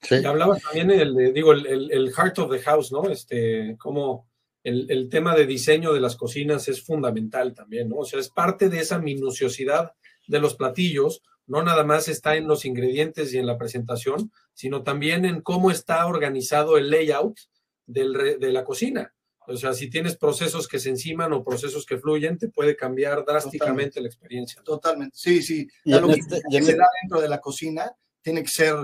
Sí. 0.00 0.16
Y 0.16 0.24
hablabas 0.24 0.62
también, 0.62 0.90
el, 0.90 1.32
digo, 1.32 1.52
el, 1.52 1.90
el, 1.90 2.12
heart 2.12 2.38
of 2.38 2.50
the 2.50 2.58
house, 2.58 2.92
¿no? 2.92 3.08
Este, 3.08 3.76
como 3.78 4.28
el, 4.62 4.90
el, 4.90 5.08
tema 5.08 5.34
de 5.34 5.46
diseño 5.46 5.94
de 5.94 6.00
las 6.00 6.16
cocinas 6.16 6.68
es 6.68 6.82
fundamental 6.82 7.54
también, 7.54 7.88
¿no? 7.88 7.96
O 7.96 8.04
sea, 8.04 8.20
es 8.20 8.28
parte 8.28 8.68
de 8.68 8.80
esa 8.80 8.98
minuciosidad 8.98 9.92
de 10.26 10.40
los 10.40 10.56
platillos, 10.56 11.22
no 11.46 11.62
nada 11.62 11.84
más 11.84 12.08
está 12.08 12.36
en 12.36 12.46
los 12.46 12.64
ingredientes 12.64 13.32
y 13.32 13.38
en 13.38 13.46
la 13.46 13.56
presentación, 13.56 14.30
sino 14.52 14.82
también 14.82 15.24
en 15.24 15.40
cómo 15.40 15.70
está 15.70 16.06
organizado 16.06 16.76
el 16.76 16.90
layout 16.90 17.38
del, 17.86 18.38
de 18.38 18.52
la 18.52 18.64
cocina. 18.64 19.13
O 19.46 19.56
sea, 19.56 19.74
si 19.74 19.90
tienes 19.90 20.16
procesos 20.16 20.66
que 20.66 20.78
se 20.78 20.88
enciman 20.88 21.32
o 21.32 21.44
procesos 21.44 21.84
que 21.84 21.98
fluyen, 21.98 22.38
te 22.38 22.48
puede 22.48 22.76
cambiar 22.76 23.24
drásticamente 23.24 24.00
la 24.00 24.08
experiencia. 24.08 24.62
Totalmente, 24.62 25.16
sí, 25.16 25.42
sí. 25.42 25.68
lo 25.84 26.08
que 26.08 26.14
este, 26.14 26.40
se 26.50 26.58
este 26.58 26.76
da 26.76 26.86
dentro 27.02 27.20
de 27.20 27.28
la 27.28 27.40
cocina 27.40 27.92
tiene 28.22 28.42
que 28.42 28.48
ser, 28.48 28.74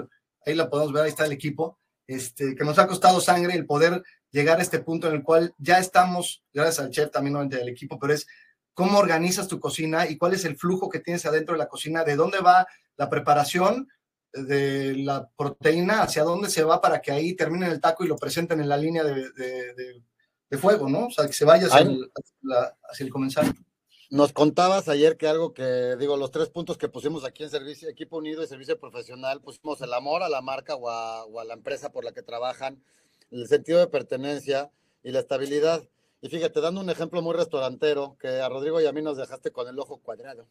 ahí 0.45 0.55
la 0.55 0.69
podemos 0.69 0.93
ver, 0.93 1.05
ahí 1.05 1.09
está 1.09 1.25
el 1.25 1.33
equipo, 1.33 1.79
este, 2.07 2.55
que 2.55 2.65
nos 2.65 2.79
ha 2.79 2.87
costado 2.87 3.21
sangre 3.21 3.55
el 3.55 3.67
poder 3.67 4.03
llegar 4.31 4.59
a 4.59 4.63
este 4.63 4.81
punto 4.81 5.09
en 5.09 5.15
el 5.15 5.23
cual 5.23 5.55
ya 5.59 5.79
estamos, 5.79 6.45
gracias 6.53 6.81
al 6.81 6.91
chef 6.91 7.11
también 7.11 7.49
del 7.49 7.69
equipo, 7.69 7.99
pero 7.99 8.13
es 8.13 8.27
cómo 8.75 8.99
organizas 8.99 9.49
tu 9.49 9.59
cocina 9.59 10.09
y 10.09 10.19
cuál 10.19 10.35
es 10.35 10.45
el 10.45 10.57
flujo 10.57 10.89
que 10.91 11.01
tienes 11.01 11.25
adentro 11.25 11.55
de 11.55 11.59
la 11.59 11.69
cocina, 11.69 12.05
de 12.05 12.17
dónde 12.17 12.39
va 12.41 12.67
la 12.97 13.09
preparación 13.09 13.89
de 14.33 14.95
la 14.97 15.29
proteína, 15.37 16.03
hacia 16.03 16.23
dónde 16.23 16.51
se 16.51 16.63
va 16.63 16.81
para 16.81 17.01
que 17.01 17.11
ahí 17.13 17.35
terminen 17.35 17.71
el 17.71 17.81
taco 17.81 18.05
y 18.05 18.09
lo 18.09 18.17
presenten 18.17 18.61
en 18.61 18.69
la 18.69 18.77
línea 18.77 19.03
de 19.03 19.31
de 19.33 20.03
fuego, 20.59 20.89
¿no? 20.89 21.07
O 21.07 21.11
sea, 21.11 21.27
que 21.27 21.33
se 21.33 21.45
vaya 21.45 21.67
hacia, 21.67 21.81
el, 21.81 22.11
hacia 22.91 23.05
el 23.05 23.11
comenzar. 23.11 23.47
Nos 24.11 24.33
contabas 24.33 24.89
ayer 24.89 25.17
que 25.17 25.29
algo 25.29 25.55
que, 25.55 25.95
digo, 25.97 26.17
los 26.17 26.33
tres 26.33 26.49
puntos 26.49 26.77
que 26.77 26.89
pusimos 26.89 27.25
aquí 27.25 27.45
en 27.45 27.51
servicio, 27.51 27.89
equipo 27.89 28.17
unido 28.19 28.43
y 28.43 28.49
servicio 28.49 28.79
profesional, 28.79 29.41
pusimos 29.41 29.81
el 29.83 29.95
amor 29.95 30.25
a 30.25 30.29
la 30.29 30.41
marca 30.41 30.75
o 30.75 30.91
a, 30.91 31.25
o 31.25 31.39
a 31.39 31.45
la 31.45 31.55
empresa 31.55 31.93
por 31.93 32.05
la 32.05 32.11
que 32.11 32.23
trabajan, 32.23 32.83
el 33.31 33.47
sentido 33.47 33.79
de 33.79 33.87
pertenencia 33.87 34.73
y 35.05 35.13
la 35.13 35.21
estabilidad. 35.21 35.89
Y 36.23 36.29
fíjate, 36.29 36.61
dando 36.61 36.81
un 36.81 36.91
ejemplo 36.91 37.23
muy 37.23 37.35
restaurantero, 37.35 38.17
que 38.21 38.29
a 38.29 38.49
Rodrigo 38.49 38.81
y 38.81 38.87
a 38.87 38.93
mí 38.93 39.01
nos 39.01 39.17
dejaste 39.17 39.53
con 39.53 39.69
el 39.69 39.79
ojo 39.79 39.99
cuadrado, 39.99 40.49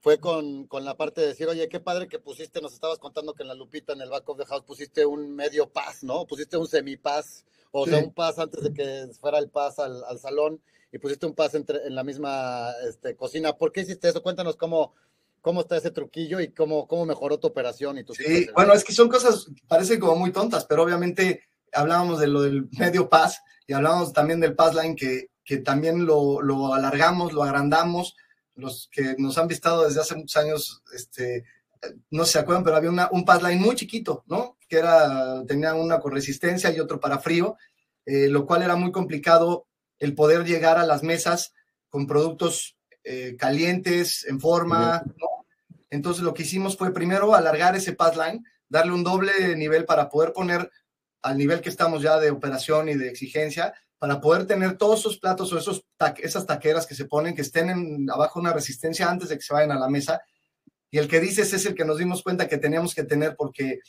fue 0.00 0.18
con, 0.18 0.66
con, 0.68 0.84
la 0.84 0.96
parte 0.96 1.20
de 1.20 1.28
decir, 1.28 1.48
oye, 1.48 1.68
qué 1.68 1.80
padre 1.80 2.08
que 2.08 2.20
pusiste, 2.20 2.60
nos 2.60 2.72
estabas 2.72 2.98
contando 2.98 3.34
que 3.34 3.42
en 3.42 3.48
la 3.48 3.54
lupita, 3.54 3.92
en 3.92 4.00
el 4.00 4.10
back 4.10 4.28
of 4.28 4.38
the 4.38 4.46
house, 4.46 4.62
pusiste 4.62 5.04
un 5.04 5.34
medio 5.34 5.68
paz, 5.68 6.04
¿no? 6.04 6.24
Pusiste 6.26 6.56
un 6.56 6.66
semi-paz 6.66 7.44
o 7.72 7.86
sea, 7.86 7.98
un 7.98 8.12
pas 8.12 8.38
antes 8.38 8.62
de 8.62 8.72
que 8.72 9.08
fuera 9.18 9.38
el 9.38 9.48
pas 9.48 9.78
al, 9.78 10.04
al 10.04 10.18
salón 10.18 10.60
y 10.92 10.98
pusiste 10.98 11.26
un 11.26 11.34
pas 11.34 11.54
entre, 11.54 11.86
en 11.86 11.94
la 11.94 12.04
misma 12.04 12.70
este, 12.86 13.16
cocina. 13.16 13.56
¿Por 13.56 13.72
qué 13.72 13.80
hiciste 13.80 14.08
eso? 14.08 14.22
Cuéntanos 14.22 14.56
cómo, 14.56 14.94
cómo 15.40 15.62
está 15.62 15.76
ese 15.78 15.90
truquillo 15.90 16.38
y 16.38 16.48
cómo, 16.48 16.86
cómo 16.86 17.06
mejoró 17.06 17.38
tu 17.38 17.46
operación 17.46 17.98
y 17.98 18.04
tu 18.04 18.14
Sí, 18.14 18.46
bueno, 18.54 18.74
es 18.74 18.84
que 18.84 18.92
son 18.92 19.08
cosas, 19.08 19.46
parecen 19.66 19.98
como 19.98 20.16
muy 20.16 20.32
tontas, 20.32 20.66
pero 20.66 20.82
obviamente 20.82 21.42
hablábamos 21.72 22.20
de 22.20 22.26
lo 22.26 22.42
del 22.42 22.68
medio 22.78 23.08
pas 23.08 23.40
y 23.66 23.72
hablábamos 23.72 24.12
también 24.12 24.38
del 24.40 24.54
pass 24.54 24.74
line 24.74 24.94
que, 24.94 25.30
que 25.44 25.58
también 25.58 26.04
lo, 26.04 26.42
lo, 26.42 26.74
alargamos, 26.74 27.32
lo 27.32 27.42
agrandamos. 27.42 28.16
Los 28.54 28.90
que 28.92 29.14
nos 29.16 29.38
han 29.38 29.48
visto 29.48 29.84
desde 29.84 30.02
hace 30.02 30.14
muchos 30.14 30.36
años, 30.36 30.82
este, 30.94 31.44
no 32.10 32.26
se 32.26 32.38
acuerdan, 32.38 32.64
pero 32.64 32.76
había 32.76 32.90
una, 32.90 33.08
un 33.10 33.24
pass 33.24 33.42
line 33.42 33.60
muy 33.60 33.74
chiquito, 33.76 34.24
¿no? 34.26 34.58
Que 34.72 34.78
era, 34.78 35.44
tenía 35.46 35.74
una 35.74 36.00
con 36.00 36.12
resistencia 36.12 36.72
y 36.72 36.80
otro 36.80 36.98
para 36.98 37.18
frío, 37.18 37.58
eh, 38.06 38.28
lo 38.28 38.46
cual 38.46 38.62
era 38.62 38.74
muy 38.74 38.90
complicado 38.90 39.66
el 39.98 40.14
poder 40.14 40.46
llegar 40.46 40.78
a 40.78 40.86
las 40.86 41.02
mesas 41.02 41.52
con 41.90 42.06
productos 42.06 42.78
eh, 43.04 43.36
calientes, 43.38 44.24
en 44.26 44.40
forma, 44.40 45.02
¿no? 45.04 45.44
Entonces 45.90 46.22
lo 46.22 46.32
que 46.32 46.44
hicimos 46.44 46.78
fue 46.78 46.90
primero 46.90 47.34
alargar 47.34 47.76
ese 47.76 47.92
pass 47.92 48.16
line, 48.16 48.42
darle 48.66 48.92
un 48.92 49.04
doble 49.04 49.54
nivel 49.56 49.84
para 49.84 50.08
poder 50.08 50.32
poner 50.32 50.70
al 51.20 51.36
nivel 51.36 51.60
que 51.60 51.68
estamos 51.68 52.00
ya 52.00 52.18
de 52.18 52.30
operación 52.30 52.88
y 52.88 52.94
de 52.94 53.10
exigencia, 53.10 53.74
para 53.98 54.22
poder 54.22 54.46
tener 54.46 54.78
todos 54.78 55.00
esos 55.00 55.18
platos 55.18 55.52
o 55.52 55.58
esos 55.58 55.84
esas 56.22 56.46
taqueras 56.46 56.86
que 56.86 56.94
se 56.94 57.04
ponen, 57.04 57.34
que 57.34 57.42
estén 57.42 57.68
en, 57.68 58.10
abajo 58.10 58.40
una 58.40 58.54
resistencia 58.54 59.10
antes 59.10 59.28
de 59.28 59.36
que 59.36 59.42
se 59.42 59.52
vayan 59.52 59.72
a 59.72 59.78
la 59.78 59.90
mesa 59.90 60.22
y 60.90 60.98
el 60.98 61.08
que 61.08 61.20
dices 61.20 61.52
es 61.54 61.64
el 61.64 61.74
que 61.74 61.86
nos 61.86 61.98
dimos 61.98 62.22
cuenta 62.22 62.46
que 62.46 62.58
teníamos 62.58 62.94
que 62.94 63.02
tener 63.02 63.34
porque 63.34 63.80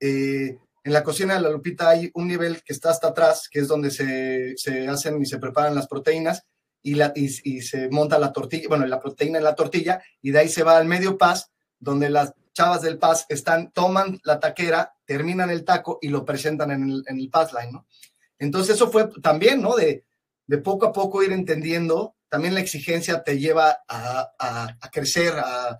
eh, 0.00 0.58
en 0.82 0.92
la 0.92 1.04
cocina 1.04 1.34
de 1.34 1.40
la 1.40 1.50
Lupita 1.50 1.90
hay 1.90 2.10
un 2.14 2.26
nivel 2.26 2.62
que 2.62 2.72
está 2.72 2.90
hasta 2.90 3.08
atrás, 3.08 3.48
que 3.50 3.60
es 3.60 3.68
donde 3.68 3.90
se, 3.90 4.56
se 4.56 4.88
hacen 4.88 5.20
y 5.20 5.26
se 5.26 5.38
preparan 5.38 5.74
las 5.74 5.86
proteínas 5.86 6.44
y, 6.82 7.60
se 7.60 7.88
monta 7.90 8.18
la 8.18 8.32
tortilla, 8.32 8.68
bueno, 8.68 8.86
la 8.86 9.00
proteína 9.00 9.38
en 9.38 9.44
la 9.44 9.54
tortilla 9.54 10.02
y 10.22 10.30
de 10.30 10.38
ahí 10.38 10.48
se 10.48 10.62
va 10.62 10.78
al 10.78 10.86
medio 10.86 11.18
paz, 11.18 11.50
donde 11.78 12.08
las 12.08 12.32
chavas 12.54 12.82
del 12.82 12.98
paz 12.98 13.26
están, 13.28 13.70
toman 13.72 14.18
la 14.24 14.40
taquera, 14.40 14.94
terminan 15.04 15.50
el 15.50 15.64
taco 15.64 15.98
y 16.00 16.08
lo 16.08 16.24
presentan 16.24 16.70
en 16.70 16.84
el, 16.84 17.04
en 17.06 17.18
el 17.18 17.30
line, 17.30 17.72
¿no? 17.72 17.86
Entonces 18.38 18.76
eso 18.76 18.90
fue 18.90 19.08
también, 19.22 19.60
¿no? 19.60 19.76
De, 19.76 20.04
de 20.46 20.58
poco 20.58 20.86
a 20.86 20.92
poco 20.92 21.22
ir 21.22 21.32
entendiendo, 21.32 22.16
también 22.28 22.54
la 22.54 22.60
exigencia 22.60 23.22
te 23.22 23.38
lleva 23.38 23.78
a, 23.86 24.30
a, 24.38 24.76
a 24.80 24.90
crecer, 24.90 25.34
a, 25.36 25.78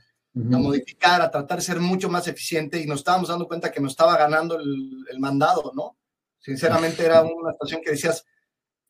a 0.53 0.59
modificar, 0.59 1.21
a 1.23 1.31
tratar 1.31 1.59
de 1.59 1.65
ser 1.65 1.81
mucho 1.81 2.09
más 2.09 2.27
eficiente 2.29 2.79
y 2.79 2.87
nos 2.87 3.01
estábamos 3.01 3.29
dando 3.29 3.47
cuenta 3.47 3.71
que 3.71 3.81
nos 3.81 3.93
estaba 3.93 4.17
ganando 4.17 4.59
el, 4.59 5.19
mandado, 5.19 5.73
¿no? 5.75 5.97
Sinceramente 6.39 7.05
era 7.05 7.23
una 7.23 7.53
situación 7.53 7.81
que 7.85 7.91
decías, 7.91 8.25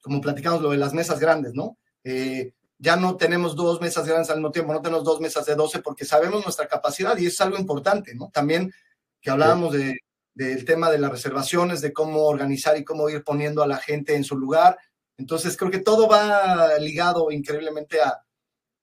como 0.01 0.21
platicamos 0.21 0.63
lo 0.63 0.71
de 0.71 0.77
las 0.77 0.95
mesas 0.95 1.19
grandes, 1.19 1.55
¿no? 1.55 1.77
Eh, 2.05 2.53
ya 2.79 2.97
no 2.97 3.17
tenemos 3.17 3.57
dos 3.57 3.81
mesas 3.81 4.07
grandes 4.07 4.31
al 4.31 4.37
mismo 4.37 4.53
tiempo, 4.53 4.73
no 4.73 4.81
tenemos 4.81 5.05
dos 5.05 5.21
mesas 5.21 5.45
de 5.47 5.55
12 5.55 5.81
porque 5.81 6.05
sabemos 6.05 6.43
nuestra 6.45 6.67
capacidad 6.67 7.17
y 7.19 7.27
es 7.27 7.41
algo 7.41 7.59
importante, 7.59 8.15
¿no? 8.15 8.31
También 8.33 8.73
que 9.21 9.31
hablábamos 9.31 9.73
de, 9.73 9.99
del 10.35 10.65
tema 10.65 10.91
de 10.91 10.99
las 10.99 11.11
reservaciones, 11.11 11.81
de 11.81 11.93
cómo 11.93 12.25
organizar 12.25 12.77
y 12.79 12.85
cómo 12.85 13.09
ir 13.11 13.23
poniendo 13.23 13.63
a 13.63 13.67
la 13.67 13.77
gente 13.77 14.15
en 14.15 14.25
su 14.25 14.39
lugar. 14.39 14.79
Entonces 15.19 15.57
creo 15.57 15.71
que 15.71 15.81
todo 15.81 16.09
va 16.09 16.79
ligado 16.79 17.31
increíblemente 17.31 18.01
a, 18.01 18.25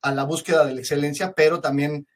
a 0.02 0.12
la 0.12 0.24
búsqueda 0.24 0.66
de 0.66 0.76
la 0.76 0.82
excelencia, 0.82 1.34
pero 1.34 1.60
también 1.60 2.08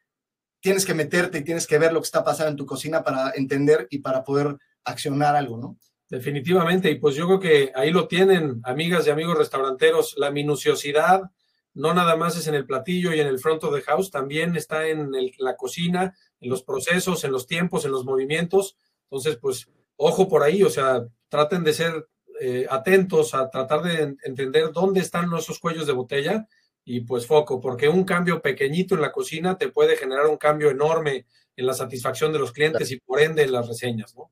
tienes 0.62 0.86
que 0.86 0.94
meterte 0.94 1.38
y 1.38 1.44
tienes 1.44 1.66
que 1.66 1.78
ver 1.78 1.92
lo 1.92 2.00
que 2.00 2.06
está 2.06 2.24
pasando 2.24 2.52
en 2.52 2.56
tu 2.56 2.64
cocina 2.64 3.02
para 3.02 3.32
entender 3.34 3.88
y 3.90 3.98
para 3.98 4.24
poder 4.24 4.56
accionar 4.84 5.36
algo, 5.36 5.58
¿no? 5.58 5.76
Definitivamente, 6.08 6.90
y 6.90 6.94
pues 6.96 7.16
yo 7.16 7.26
creo 7.26 7.40
que 7.40 7.72
ahí 7.74 7.90
lo 7.90 8.06
tienen, 8.06 8.60
amigas 8.64 9.06
y 9.06 9.10
amigos 9.10 9.36
restauranteros, 9.36 10.14
la 10.16 10.30
minuciosidad 10.30 11.22
no 11.74 11.94
nada 11.94 12.16
más 12.16 12.36
es 12.36 12.46
en 12.46 12.54
el 12.54 12.66
platillo 12.66 13.14
y 13.14 13.20
en 13.20 13.26
el 13.26 13.38
front 13.38 13.64
of 13.64 13.74
the 13.74 13.82
house, 13.82 14.10
también 14.10 14.56
está 14.56 14.86
en 14.88 15.10
la 15.38 15.56
cocina, 15.56 16.14
en 16.40 16.50
los 16.50 16.62
procesos, 16.62 17.24
en 17.24 17.32
los 17.32 17.46
tiempos, 17.46 17.84
en 17.84 17.92
los 17.92 18.04
movimientos. 18.04 18.76
Entonces, 19.04 19.36
pues, 19.36 19.68
ojo 19.96 20.28
por 20.28 20.42
ahí, 20.42 20.62
o 20.62 20.70
sea, 20.70 21.06
traten 21.28 21.64
de 21.64 21.72
ser 21.72 22.08
eh, 22.40 22.66
atentos 22.68 23.34
a 23.34 23.48
tratar 23.48 23.82
de 23.82 24.16
entender 24.24 24.70
dónde 24.72 25.00
están 25.00 25.32
esos 25.34 25.58
cuellos 25.58 25.86
de 25.86 25.92
botella 25.92 26.46
y 26.84 27.00
pues 27.02 27.26
foco, 27.26 27.60
porque 27.60 27.88
un 27.88 28.04
cambio 28.04 28.42
pequeñito 28.42 28.94
en 28.94 29.02
la 29.02 29.12
cocina 29.12 29.56
te 29.56 29.68
puede 29.68 29.96
generar 29.96 30.26
un 30.26 30.36
cambio 30.36 30.70
enorme 30.70 31.26
en 31.56 31.66
la 31.66 31.74
satisfacción 31.74 32.32
de 32.32 32.38
los 32.38 32.52
clientes 32.52 32.90
y 32.90 32.98
por 32.98 33.20
ende 33.20 33.42
en 33.42 33.52
las 33.52 33.68
reseñas, 33.68 34.14
¿no? 34.16 34.30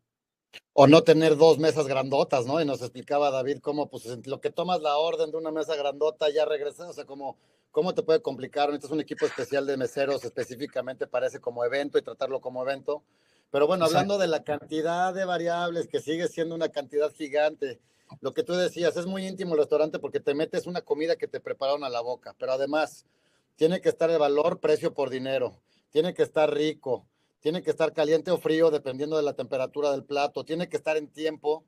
O 0.72 0.86
no 0.86 1.02
tener 1.02 1.36
dos 1.36 1.58
mesas 1.58 1.86
grandotas, 1.86 2.46
¿no? 2.46 2.60
Y 2.60 2.64
nos 2.64 2.80
explicaba 2.80 3.30
David 3.30 3.58
cómo, 3.60 3.88
pues, 3.88 4.06
lo 4.26 4.40
que 4.40 4.50
tomas 4.50 4.80
la 4.80 4.96
orden 4.96 5.30
de 5.30 5.36
una 5.36 5.50
mesa 5.50 5.76
grandota 5.76 6.28
ya 6.30 6.44
regresas, 6.44 6.88
o 6.88 6.92
sea, 6.92 7.04
cómo, 7.04 7.36
cómo 7.70 7.94
te 7.94 8.02
puede 8.02 8.22
complicar. 8.22 8.68
Necesitas 8.68 8.92
un 8.92 9.00
equipo 9.00 9.26
especial 9.26 9.66
de 9.66 9.76
meseros 9.76 10.24
específicamente 10.24 11.06
para 11.06 11.26
ese 11.26 11.40
como 11.40 11.64
evento 11.64 11.98
y 11.98 12.02
tratarlo 12.02 12.40
como 12.40 12.62
evento. 12.62 13.04
Pero 13.50 13.66
bueno, 13.66 13.84
hablando 13.84 14.16
de 14.16 14.28
la 14.28 14.42
cantidad 14.42 15.12
de 15.12 15.24
variables, 15.24 15.88
que 15.88 16.00
sigue 16.00 16.28
siendo 16.28 16.54
una 16.54 16.68
cantidad 16.68 17.12
gigante, 17.12 17.80
lo 18.20 18.34
que 18.34 18.42
tú 18.42 18.54
decías, 18.54 18.96
es 18.96 19.06
muy 19.06 19.26
íntimo 19.26 19.54
el 19.54 19.60
restaurante 19.60 19.98
porque 19.98 20.20
te 20.20 20.34
metes 20.34 20.66
una 20.66 20.82
comida 20.82 21.16
que 21.16 21.28
te 21.28 21.40
prepararon 21.40 21.84
a 21.84 21.88
la 21.88 22.00
boca, 22.00 22.34
pero 22.38 22.52
además 22.52 23.06
tiene 23.56 23.80
que 23.80 23.88
estar 23.88 24.10
de 24.10 24.18
valor, 24.18 24.60
precio 24.60 24.94
por 24.94 25.10
dinero, 25.10 25.60
tiene 25.90 26.14
que 26.14 26.22
estar 26.22 26.52
rico, 26.52 27.06
tiene 27.40 27.62
que 27.62 27.70
estar 27.70 27.92
caliente 27.92 28.30
o 28.30 28.38
frío 28.38 28.70
dependiendo 28.70 29.16
de 29.16 29.22
la 29.22 29.34
temperatura 29.34 29.90
del 29.92 30.04
plato, 30.04 30.44
tiene 30.44 30.68
que 30.68 30.76
estar 30.76 30.96
en 30.96 31.08
tiempo 31.08 31.64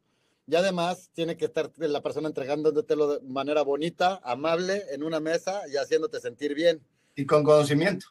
y 0.47 0.55
además 0.57 1.11
tiene 1.15 1.37
que 1.37 1.45
estar 1.45 1.71
la 1.77 2.03
persona 2.03 2.29
entregándotelo 2.29 3.15
de 3.15 3.29
manera 3.29 3.63
bonita, 3.63 4.21
amable, 4.25 4.85
en 4.91 5.03
una 5.03 5.21
mesa 5.21 5.63
y 5.73 5.77
haciéndote 5.77 6.21
sentir 6.21 6.55
bien. 6.55 6.83
Y 7.15 7.27
con 7.27 7.45
conocimiento. 7.45 8.07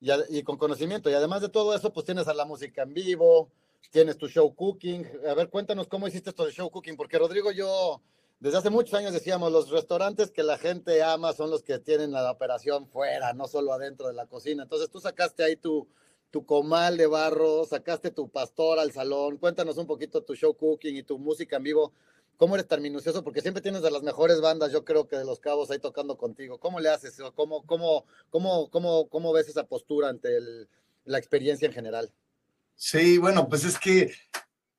Y, 0.00 0.10
y 0.30 0.42
con 0.42 0.56
conocimiento. 0.58 1.08
Y 1.08 1.14
además 1.14 1.42
de 1.42 1.48
todo 1.48 1.74
eso, 1.74 1.92
pues 1.92 2.04
tienes 2.04 2.28
a 2.28 2.34
la 2.34 2.44
música 2.44 2.82
en 2.82 2.94
vivo, 2.94 3.50
tienes 3.90 4.18
tu 4.18 4.28
show 4.28 4.54
cooking. 4.54 5.06
A 5.28 5.34
ver, 5.34 5.48
cuéntanos 5.48 5.88
cómo 5.88 6.08
hiciste 6.08 6.30
esto 6.30 6.44
de 6.44 6.52
show 6.52 6.70
cooking, 6.70 6.96
porque 6.96 7.18
Rodrigo, 7.18 7.50
yo 7.50 8.00
desde 8.38 8.58
hace 8.58 8.70
muchos 8.70 8.92
años 8.92 9.14
decíamos, 9.14 9.50
los 9.50 9.70
restaurantes 9.70 10.30
que 10.30 10.42
la 10.42 10.58
gente 10.58 11.02
ama 11.02 11.32
son 11.32 11.50
los 11.50 11.62
que 11.62 11.78
tienen 11.78 12.12
la 12.12 12.30
operación 12.30 12.86
fuera, 12.86 13.32
no 13.32 13.48
solo 13.48 13.72
adentro 13.72 14.08
de 14.08 14.12
la 14.12 14.26
cocina. 14.26 14.64
Entonces 14.64 14.90
tú 14.90 15.00
sacaste 15.00 15.42
ahí 15.42 15.56
tu, 15.56 15.88
tu 16.30 16.44
comal 16.44 16.98
de 16.98 17.06
barro, 17.06 17.64
sacaste 17.64 18.10
tu 18.10 18.28
pastor 18.28 18.78
al 18.78 18.92
salón. 18.92 19.38
Cuéntanos 19.38 19.78
un 19.78 19.86
poquito 19.86 20.22
tu 20.22 20.34
show 20.34 20.54
cooking 20.54 20.96
y 20.96 21.02
tu 21.02 21.18
música 21.18 21.56
en 21.56 21.62
vivo. 21.62 21.92
¿Cómo 22.36 22.56
eres 22.56 22.68
tan 22.68 22.82
minucioso? 22.82 23.24
Porque 23.24 23.40
siempre 23.40 23.62
tienes 23.62 23.80
de 23.80 23.90
las 23.90 24.02
mejores 24.02 24.42
bandas, 24.42 24.70
yo 24.70 24.84
creo 24.84 25.08
que 25.08 25.16
de 25.16 25.24
los 25.24 25.40
cabos 25.40 25.70
ahí 25.70 25.78
tocando 25.78 26.18
contigo. 26.18 26.58
¿Cómo 26.58 26.78
le 26.80 26.90
haces? 26.90 27.16
¿Cómo, 27.34 27.64
cómo, 27.64 28.04
cómo, 28.28 28.68
cómo, 28.68 29.08
cómo 29.08 29.32
ves 29.32 29.48
esa 29.48 29.64
postura 29.64 30.10
ante 30.10 30.28
la 31.06 31.16
experiencia 31.16 31.64
en 31.64 31.72
general? 31.72 32.12
Sí, 32.76 33.16
bueno, 33.16 33.48
pues 33.48 33.64
es 33.64 33.78
que 33.78 34.12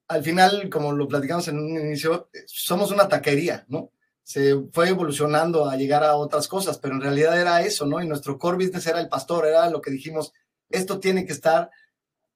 al 0.08 0.24
final, 0.24 0.70
como 0.70 0.94
lo 0.94 1.08
platicamos 1.08 1.48
en 1.48 1.60
un 1.60 1.78
inicio, 1.78 2.30
somos 2.46 2.92
una 2.92 3.08
taquería, 3.08 3.66
¿no? 3.68 3.92
Se 4.24 4.56
fue 4.72 4.90
evolucionando 4.90 5.70
a 5.70 5.76
llegar 5.76 6.04
a 6.04 6.16
otras 6.16 6.48
cosas, 6.48 6.78
pero 6.78 6.96
en 6.96 7.02
realidad 7.02 7.40
era 7.40 7.62
eso, 7.62 7.86
¿no? 7.86 8.02
Y 8.02 8.08
nuestro 8.08 8.38
core 8.38 8.58
business 8.58 8.88
era 8.88 9.02
el 9.02 9.10
pastor, 9.10 9.48
era 9.48 9.70
lo 9.70 9.82
que 9.82 9.92
dijimos, 9.92 10.32
esto 10.70 11.00
tiene 11.00 11.26
que 11.26 11.34
estar. 11.34 11.72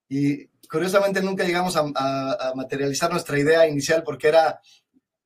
Y 0.09 0.47
curiosamente 0.69 1.21
nunca 1.21 1.43
llegamos 1.43 1.75
a, 1.77 2.53
materializar 2.55 3.11
nuestra 3.11 3.37
idea 3.39 3.67
inicial 3.67 4.03
porque 4.03 4.29
era, 4.29 4.61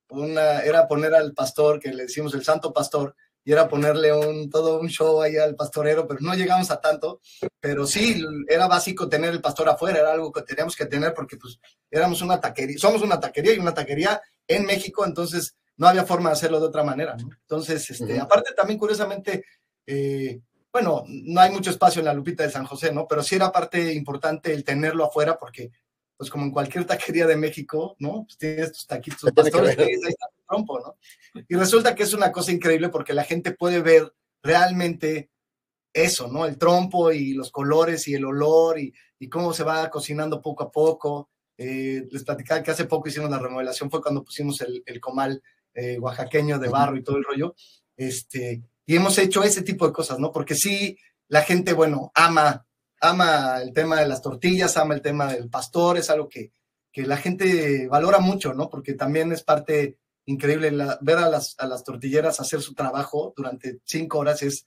una, 0.09 0.59
era 0.59 0.87
poner 0.87 1.15
al 1.15 1.33
pastor, 1.33 1.79
que 1.79 1.93
le 1.93 2.03
decimos 2.03 2.33
el 2.33 2.43
santo 2.43 2.73
pastor, 2.73 3.15
y 3.45 3.51
era 3.51 3.69
ponerle 3.69 4.11
un, 4.11 4.49
todo 4.49 4.79
un 4.79 4.89
show 4.89 5.21
ahí 5.21 5.37
al 5.37 5.55
pastorero, 5.55 6.07
pero 6.07 6.19
no 6.19 6.33
llegamos 6.33 6.71
a 6.71 6.81
tanto, 6.81 7.21
pero 7.59 7.85
sí, 7.85 8.25
era 8.47 8.67
básico 8.67 9.07
tener 9.07 9.29
el 9.29 9.41
pastor 9.41 9.69
afuera, 9.69 9.99
era 9.99 10.11
algo 10.11 10.31
que 10.31 10.41
teníamos 10.41 10.75
que 10.75 10.87
tener 10.87 11.13
porque 11.13 11.37
pues 11.37 11.59
éramos 11.91 12.23
una 12.23 12.41
taquería, 12.41 12.77
somos 12.79 13.03
una 13.03 13.19
taquería 13.19 13.53
y 13.53 13.59
una 13.59 13.73
taquería 13.73 14.19
en 14.47 14.65
México, 14.65 15.05
entonces 15.05 15.55
no 15.77 15.87
había 15.87 16.05
forma 16.05 16.29
de 16.29 16.33
hacerlo 16.33 16.59
de 16.59 16.65
otra 16.65 16.83
manera, 16.83 17.15
Entonces, 17.19 17.87
este, 17.91 18.19
aparte 18.19 18.53
también 18.55 18.79
curiosamente, 18.79 19.45
eh, 19.85 20.39
bueno, 20.73 21.03
no 21.07 21.39
hay 21.39 21.51
mucho 21.51 21.69
espacio 21.69 21.99
en 21.99 22.05
la 22.05 22.13
Lupita 22.13 22.43
de 22.43 22.49
San 22.49 22.65
José, 22.65 22.91
¿no? 22.91 23.07
Pero 23.07 23.21
sí 23.21 23.35
era 23.35 23.51
parte 23.51 23.93
importante 23.93 24.53
el 24.53 24.63
tenerlo 24.63 25.05
afuera 25.05 25.37
porque 25.37 25.71
pues 26.17 26.29
como 26.29 26.45
en 26.45 26.51
cualquier 26.51 26.85
taquería 26.85 27.27
de 27.27 27.35
México, 27.35 27.95
¿no? 27.99 28.23
Pues 28.25 28.37
tienes 28.37 28.71
tus 28.71 28.87
taquitos, 28.87 29.19
tus 29.19 29.31
pastores, 29.31 29.77
ahí 29.77 29.91
está 29.91 30.29
trompo, 30.45 30.79
¿no? 30.79 30.97
Y 31.47 31.55
resulta 31.55 31.95
que 31.95 32.03
es 32.03 32.13
una 32.13 32.31
cosa 32.31 32.51
increíble 32.51 32.89
porque 32.89 33.13
la 33.13 33.23
gente 33.23 33.51
puede 33.51 33.81
ver 33.81 34.13
realmente 34.41 35.29
eso, 35.93 36.27
¿no? 36.27 36.45
El 36.45 36.57
trompo 36.57 37.11
y 37.11 37.33
los 37.33 37.51
colores 37.51 38.07
y 38.07 38.13
el 38.13 38.25
olor 38.25 38.79
y, 38.79 38.93
cómo 39.29 39.53
se 39.53 39.63
va 39.63 39.89
cocinando 39.89 40.39
poco 40.39 40.65
a 40.65 40.71
poco. 40.71 41.31
Eh, 41.57 42.07
les 42.11 42.23
platicaba 42.23 42.61
que 42.61 42.69
hace 42.69 42.85
poco 42.85 43.09
hicimos 43.09 43.29
la 43.31 43.39
remodelación, 43.39 43.89
fue 43.89 44.01
cuando 44.01 44.23
pusimos 44.23 44.61
el, 44.61 44.99
comal 44.99 45.41
eh, 45.73 45.97
oaxaqueño 45.97 46.59
de 46.59 46.69
barro 46.69 46.95
y 46.95 47.03
todo 47.03 47.17
el 47.17 47.23
rollo. 47.23 47.55
Este, 47.97 48.61
y 48.85 48.95
hemos 48.95 49.17
hecho 49.17 49.41
ese 49.43 49.63
tipo 49.63 49.87
de 49.87 49.93
cosas, 49.93 50.19
¿no? 50.19 50.31
Porque 50.31 50.53
sí, 50.53 50.95
la 51.27 51.41
gente, 51.41 51.73
bueno, 51.73 52.11
ama 52.13 52.65
ama 53.05 53.61
el 53.61 53.73
tema 53.73 53.99
de 53.99 54.07
las 54.07 54.21
tortillas, 54.21 54.77
ama 54.77 54.93
el 54.95 55.01
tema 55.01 55.33
del 55.33 55.49
pastor, 55.49 55.97
es 55.97 56.09
algo 56.09 56.29
que, 56.29 56.51
la 56.97 57.17
gente 57.17 57.89
valora 57.89 58.19
mucho, 58.19 58.53
¿no? 58.53 58.69
Porque 58.69 58.93
también 58.93 59.33
es 59.33 59.43
parte 59.43 59.97
increíble 60.25 60.71
ver 61.01 61.17
a 61.17 61.29
las, 61.29 61.55
a 61.59 61.67
las 61.67 61.83
tortilleras 61.83 62.39
hacer 62.39 62.61
su 62.61 62.73
trabajo 62.73 63.33
durante 63.35 63.79
cinco 63.83 64.19
horas 64.19 64.41
es 64.41 64.65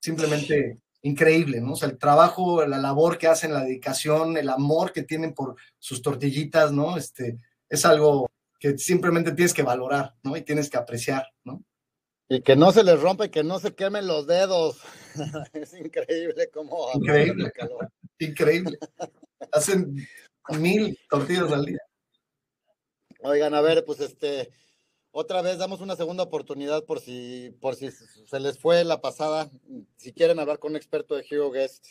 simplemente 0.00 0.78
increíble, 1.02 1.60
¿no? 1.60 1.72
O 1.72 1.76
sea, 1.76 1.88
el 1.88 1.98
trabajo, 1.98 2.64
la 2.66 2.78
labor 2.78 3.18
que 3.18 3.26
hacen, 3.26 3.52
la 3.52 3.64
dedicación, 3.64 4.36
el 4.36 4.48
amor 4.48 4.92
que 4.92 5.02
tienen 5.02 5.34
por 5.34 5.56
sus 5.78 6.02
tortillitas, 6.02 6.72
¿no? 6.72 6.96
Este, 6.96 7.38
es 7.68 7.84
algo 7.84 8.30
que 8.58 8.78
simplemente 8.78 9.32
tienes 9.32 9.54
que 9.54 9.62
valorar, 9.62 10.14
¿no? 10.22 10.36
Y 10.36 10.42
tienes 10.42 10.68
que 10.68 10.76
apreciar, 10.76 11.26
¿no? 11.44 11.62
Y 12.28 12.42
que 12.42 12.56
no 12.56 12.72
se 12.72 12.84
les 12.84 13.00
rompa 13.00 13.26
y 13.26 13.30
que 13.30 13.44
no 13.44 13.58
se 13.58 13.74
quemen 13.74 14.06
los 14.06 14.26
dedos. 14.26 14.80
es 15.52 15.72
increíble 15.74 16.50
cómo... 16.52 16.90
Increíble. 16.94 17.50
Increíble. 18.18 18.78
Hacen 19.52 19.96
mil 20.58 20.98
tortillas 21.08 21.50
al 21.52 21.64
día. 21.64 21.78
Oigan, 23.20 23.54
a 23.54 23.60
ver, 23.60 23.84
pues 23.84 24.00
este, 24.00 24.50
otra 25.10 25.42
vez 25.42 25.58
damos 25.58 25.80
una 25.80 25.96
segunda 25.96 26.22
oportunidad 26.22 26.84
por 26.84 27.00
si, 27.00 27.54
por 27.60 27.74
si 27.74 27.90
se 27.90 28.40
les 28.40 28.58
fue 28.58 28.84
la 28.84 29.00
pasada. 29.00 29.50
Si 29.96 30.12
quieren 30.12 30.38
hablar 30.38 30.58
con 30.58 30.72
un 30.72 30.76
experto 30.76 31.14
de 31.14 31.24
Hero 31.28 31.50
Guest, 31.50 31.86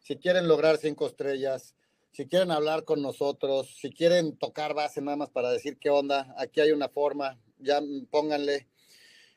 si 0.00 0.16
quieren 0.16 0.48
lograr 0.48 0.78
cinco 0.78 1.06
estrellas, 1.06 1.74
si 2.12 2.26
quieren 2.26 2.50
hablar 2.50 2.84
con 2.84 3.02
nosotros, 3.02 3.76
si 3.80 3.90
quieren 3.90 4.36
tocar 4.36 4.74
base 4.74 5.00
nada 5.00 5.16
más 5.16 5.30
para 5.30 5.50
decir 5.50 5.78
qué 5.78 5.90
onda, 5.90 6.34
aquí 6.38 6.60
hay 6.60 6.70
una 6.70 6.88
forma, 6.88 7.38
ya 7.58 7.80
pónganle. 8.10 8.68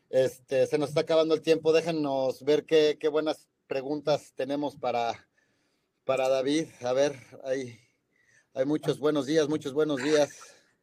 Este, 0.10 0.68
se 0.68 0.78
nos 0.78 0.90
está 0.90 1.02
acabando 1.02 1.36
el 1.36 1.42
tiempo. 1.42 1.74
Déjenos 1.74 2.44
ver 2.44 2.66
qué, 2.66 2.98
qué 3.00 3.08
buenas 3.08 3.50
preguntas 3.68 4.34
tenemos 4.36 4.76
para, 4.76 5.28
para 6.06 6.30
David. 6.30 6.68
A 6.82 6.94
ver, 6.94 7.14
hay, 7.44 7.80
hay 8.54 8.66
muchos 8.66 9.00
buenos 9.00 9.26
días, 9.26 9.50
muchos 9.50 9.74
buenos 9.74 10.02
días. 10.02 10.30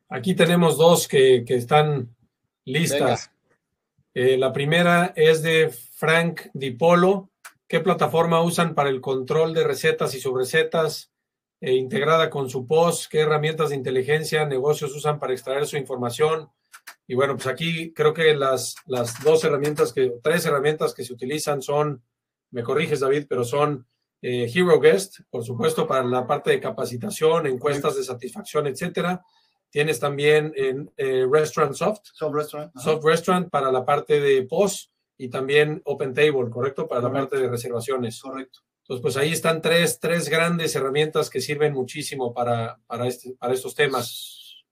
Aquí 0.08 0.34
tenemos 0.34 0.76
dos 0.76 1.08
que, 1.08 1.44
que 1.46 1.54
están 1.54 2.14
listas. 2.64 3.30
Eh, 4.14 4.36
la 4.36 4.52
primera 4.52 5.12
es 5.16 5.42
de 5.42 5.70
Frank 5.70 6.42
Dipolo. 6.52 7.30
¿Qué 7.66 7.80
plataforma 7.80 8.42
usan 8.42 8.74
para 8.74 8.90
el 8.90 9.00
control 9.00 9.54
de 9.54 9.64
recetas 9.64 10.14
y 10.14 10.20
subrecetas 10.20 11.10
eh, 11.60 11.72
integrada 11.72 12.30
con 12.30 12.48
su 12.48 12.66
post? 12.66 13.10
¿Qué 13.10 13.20
herramientas 13.20 13.70
de 13.70 13.76
inteligencia 13.76 14.46
negocios 14.46 14.94
usan 14.94 15.18
para 15.18 15.32
extraer 15.32 15.66
su 15.66 15.76
información? 15.76 16.48
Y 17.06 17.14
bueno, 17.14 17.34
pues 17.34 17.46
aquí 17.46 17.92
creo 17.92 18.14
que 18.14 18.34
las, 18.34 18.76
las 18.86 19.22
dos 19.22 19.44
herramientas 19.44 19.92
que, 19.92 20.14
tres 20.22 20.46
herramientas 20.46 20.94
que 20.94 21.04
se 21.04 21.12
utilizan 21.12 21.60
son, 21.62 22.02
me 22.50 22.62
corriges 22.62 23.00
David, 23.00 23.26
pero 23.28 23.44
son 23.44 23.86
eh, 24.22 24.50
Hero 24.54 24.80
Guest, 24.80 25.20
por 25.28 25.44
supuesto, 25.44 25.86
para 25.86 26.02
la 26.04 26.26
parte 26.26 26.50
de 26.50 26.60
capacitación, 26.60 27.46
encuestas 27.46 27.96
de 27.96 28.04
satisfacción, 28.04 28.66
etcétera. 28.66 29.22
Tienes 29.74 29.98
también 29.98 30.52
en 30.54 30.88
eh, 30.96 31.26
Restaurant 31.28 31.74
Soft. 31.74 32.02
Soft 32.12 32.32
Restaurant. 32.32 32.72
Soft 32.78 33.04
Restaurant 33.04 33.50
para 33.50 33.72
la 33.72 33.84
parte 33.84 34.20
de 34.20 34.42
POS 34.42 34.92
y 35.18 35.30
también 35.30 35.82
Open 35.84 36.14
Table, 36.14 36.48
¿correcto? 36.48 36.86
Para 36.86 37.00
la 37.00 37.12
parte 37.12 37.38
de 37.38 37.48
reservaciones. 37.48 38.20
Correcto. 38.20 38.60
Entonces, 38.82 39.02
pues 39.02 39.16
ahí 39.16 39.32
están 39.32 39.60
tres, 39.60 39.98
tres 39.98 40.28
grandes 40.28 40.76
herramientas 40.76 41.28
que 41.28 41.40
sirven 41.40 41.72
muchísimo 41.72 42.32
para, 42.32 42.78
para, 42.86 43.08
este, 43.08 43.34
para 43.34 43.52
estos 43.52 43.74
temas. 43.74 44.62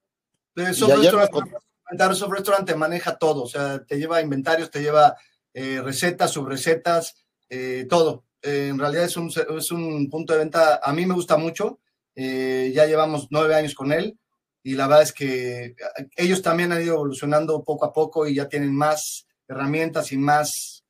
De 0.55 0.73
Soft 0.73 0.93
Restaurant, 0.93 2.15
Soft 2.15 2.31
Restaurant 2.31 2.65
te 2.65 2.77
maneja 2.77 3.19
todo, 3.19 3.43
o 3.43 3.49
sea, 3.49 3.85
te 3.85 3.99
lleva 3.99 4.23
inventarios, 4.23 4.71
te 4.71 4.83
lleva 4.83 5.17
eh, 5.53 5.81
recetas, 5.83 6.31
subrecetas, 6.31 7.25
eh, 7.49 7.89
todo. 7.91 8.25
Eh, 8.41 8.69
en 8.71 8.79
realidad 8.79 9.07
es 9.07 9.17
un, 9.17 9.33
es 9.59 9.73
un, 9.73 10.09
punto 10.09 10.33
de 10.33 10.39
venta, 10.39 10.79
a 10.81 10.93
mí 10.93 11.07
me 11.07 11.15
gusta 11.15 11.37
mucho, 11.37 11.81
ya 12.15 12.87
llevamos 12.87 13.27
nueve 13.31 13.57
años 13.57 13.75
con 13.75 13.91
él 13.91 14.17
y 14.63 14.75
la 14.75 14.87
verdad 14.87 15.03
es 15.03 15.13
que 15.13 15.75
ellos 16.17 16.43
también 16.43 16.73
han 16.73 16.83
ido 16.83 16.95
evolucionando 16.95 17.65
poco 17.65 17.85
a 17.85 17.93
poco 17.93 18.27
y 18.27 18.37
ya 18.37 18.49
tienen 18.49 18.75
más 18.75 19.27
herramientas 19.49 20.13
y 20.13 20.17
más 20.17 20.85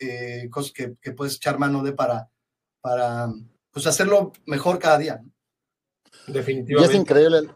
cosas 0.51 0.73
que, 0.73 1.13
puedes 1.13 1.37
echar 1.37 1.59
mano 1.59 1.83
de 1.83 1.93
para, 1.93 2.29
para 2.81 3.29
pues 3.71 3.87
hacerlo 3.87 4.33
mejor 4.47 4.79
cada 4.79 4.99
día. 4.99 5.23
Definitivamente. 6.27 6.93
Y 6.93 6.97
es 6.97 7.01
increíble 7.01 7.49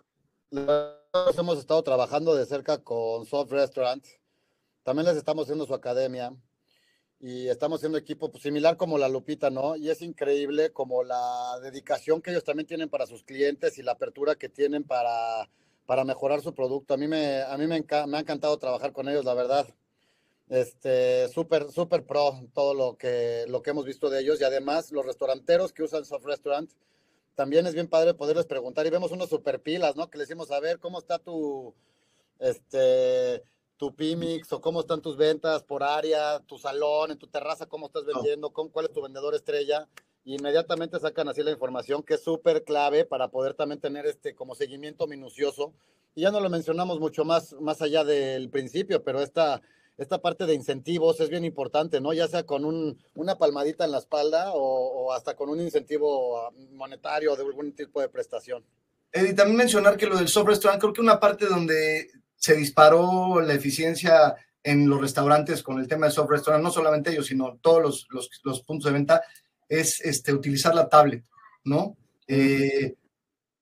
hemos 1.39 1.59
estado 1.59 1.83
trabajando 1.83 2.35
de 2.35 2.47
cerca 2.47 2.79
con 2.79 3.27
Soft 3.27 3.51
Restaurant. 3.51 4.05
También 4.83 5.07
les 5.07 5.17
estamos 5.17 5.45
haciendo 5.45 5.67
su 5.67 5.75
academia 5.75 6.35
y 7.19 7.49
estamos 7.49 7.79
haciendo 7.79 7.99
equipo 7.99 8.31
pues, 8.31 8.43
similar 8.43 8.77
como 8.77 8.99
la 8.99 9.09
Lupita, 9.09 9.51
¿no? 9.51 9.77
Y 9.77 9.91
es 9.91 10.03
increíble 10.03 10.73
como 10.73 11.03
la 11.03 11.59
dedicación 11.63 12.21
que 12.21 12.31
ellos 12.31 12.45
también 12.45 12.67
tienen 12.67 12.89
para 12.89 13.07
sus 13.07 13.25
clientes 13.25 13.79
y 13.79 13.83
la 13.83 13.93
apertura 13.93 14.35
que 14.37 14.49
tienen 14.49 14.85
para, 14.85 15.49
para 15.87 16.05
mejorar 16.05 16.43
su 16.43 16.55
producto. 16.55 16.95
A 16.95 16.97
mí 16.97 17.09
me, 17.09 17.43
a 17.43 17.57
mí 17.57 17.67
me, 17.67 17.85
me 18.07 18.17
ha 18.17 18.21
encantado 18.21 18.59
trabajar 18.59 18.93
con 18.93 19.09
ellos, 19.09 19.25
la 19.25 19.35
verdad. 19.35 19.67
Este, 20.49 21.29
súper, 21.29 21.71
súper 21.73 22.07
pro 22.07 22.41
todo 22.55 22.73
lo 22.75 22.97
que, 22.97 23.45
lo 23.49 23.63
que 23.63 23.71
hemos 23.71 23.85
visto 23.85 24.11
de 24.11 24.21
ellos 24.21 24.41
y 24.41 24.45
además 24.45 24.93
los 24.93 25.05
restauranteros 25.05 25.73
que 25.73 25.83
usan 25.83 26.05
Soft 26.05 26.25
Restaurant 26.25 26.71
también 27.35 27.67
es 27.67 27.75
bien 27.75 27.89
padre 27.89 28.15
poderles 28.15 28.47
preguntar 28.47 28.87
y 28.87 28.91
vemos 28.91 29.11
unos 29.11 29.29
super 29.29 29.61
pilas, 29.61 29.97
¿no? 29.97 30.09
Que 30.09 30.19
les 30.19 30.29
decimos, 30.29 30.51
a 30.53 30.61
ver, 30.61 30.79
¿cómo 30.79 30.99
está 30.99 31.19
tu, 31.19 31.75
este, 32.39 33.43
tu 33.77 33.95
PIMIX 33.95 34.53
o 34.53 34.61
cómo 34.61 34.81
están 34.81 35.03
tus 35.03 35.17
ventas 35.17 35.63
por 35.63 35.83
área, 35.83 36.41
tu 36.41 36.59
salón, 36.59 37.11
en 37.11 37.19
tu 37.19 37.27
terraza, 37.27 37.67
cómo 37.67 37.87
estás 37.87 38.05
vendiendo, 38.07 38.51
cuál 38.51 38.87
es 38.87 38.93
tu 38.93 39.03
vendedor 39.03 39.35
estrella? 39.35 39.89
Inmediatamente 40.27 41.01
sacan 41.01 41.29
así 41.29 41.43
la 41.43 41.53
información 41.53 42.03
que 42.03 42.15
es 42.15 42.23
súper 42.23 42.65
clave 42.65 43.05
para 43.05 43.29
poder 43.29 43.55
también 43.55 43.81
tener 43.81 44.07
este 44.07 44.35
como 44.35 44.55
seguimiento 44.55 45.07
minucioso. 45.07 45.73
Y 46.15 46.23
ya 46.23 46.31
no 46.31 46.41
lo 46.41 46.51
mencionamos 46.51 47.01
mucho 47.01 47.25
más, 47.25 47.55
más 47.61 47.81
allá 47.81 48.05
del 48.05 48.51
principio, 48.51 49.03
pero 49.03 49.23
esta 49.23 49.63
esta 49.99 50.21
parte 50.21 50.47
de 50.47 50.55
incentivos 50.55 51.21
es 51.21 51.31
bien 51.31 51.45
importante, 51.45 52.01
¿no? 52.01 52.13
Ya 52.13 52.29
sea 52.29 52.45
con 52.45 52.65
un, 52.65 52.99
una 53.15 53.39
palmadita 53.39 53.85
en 53.85 53.93
la 53.93 53.99
espalda 53.99 54.51
o, 54.53 55.13
hasta 55.13 55.35
con 55.35 55.49
un 55.49 55.61
incentivo 55.61 56.53
monetario 56.73 57.35
de 57.35 57.45
algún 57.45 57.73
tipo 57.73 58.01
de 58.01 58.09
prestación. 58.09 58.65
Y 59.15 59.33
también 59.35 59.57
mencionar 59.57 59.97
que 59.97 60.07
lo 60.07 60.17
del 60.17 60.29
soft 60.29 60.49
restaurant, 60.49 60.81
creo 60.81 60.93
que 60.93 61.01
una 61.01 61.19
parte 61.19 61.47
donde 61.47 62.11
se 62.37 62.55
disparó 62.55 63.41
la 63.41 63.55
eficiencia 63.55 64.35
en 64.63 64.89
los 64.89 65.01
restaurantes 65.01 65.63
con 65.63 65.79
el 65.79 65.89
tema 65.89 66.07
del 66.07 66.13
soft 66.13 66.31
restaurant, 66.31 66.63
no 66.63 66.71
solamente 66.71 67.13
ellos, 67.13 67.27
sino 67.27 67.57
todos 67.63 67.81
los, 67.81 68.07
los, 68.11 68.29
los 68.43 68.61
puntos 68.63 68.87
de 68.87 68.99
venta, 68.99 69.23
es 69.69 70.01
este, 70.01 70.33
utilizar 70.33 70.75
la 70.75 70.89
tablet, 70.89 71.25
¿no? 71.65 71.97
Eh, 72.27 72.97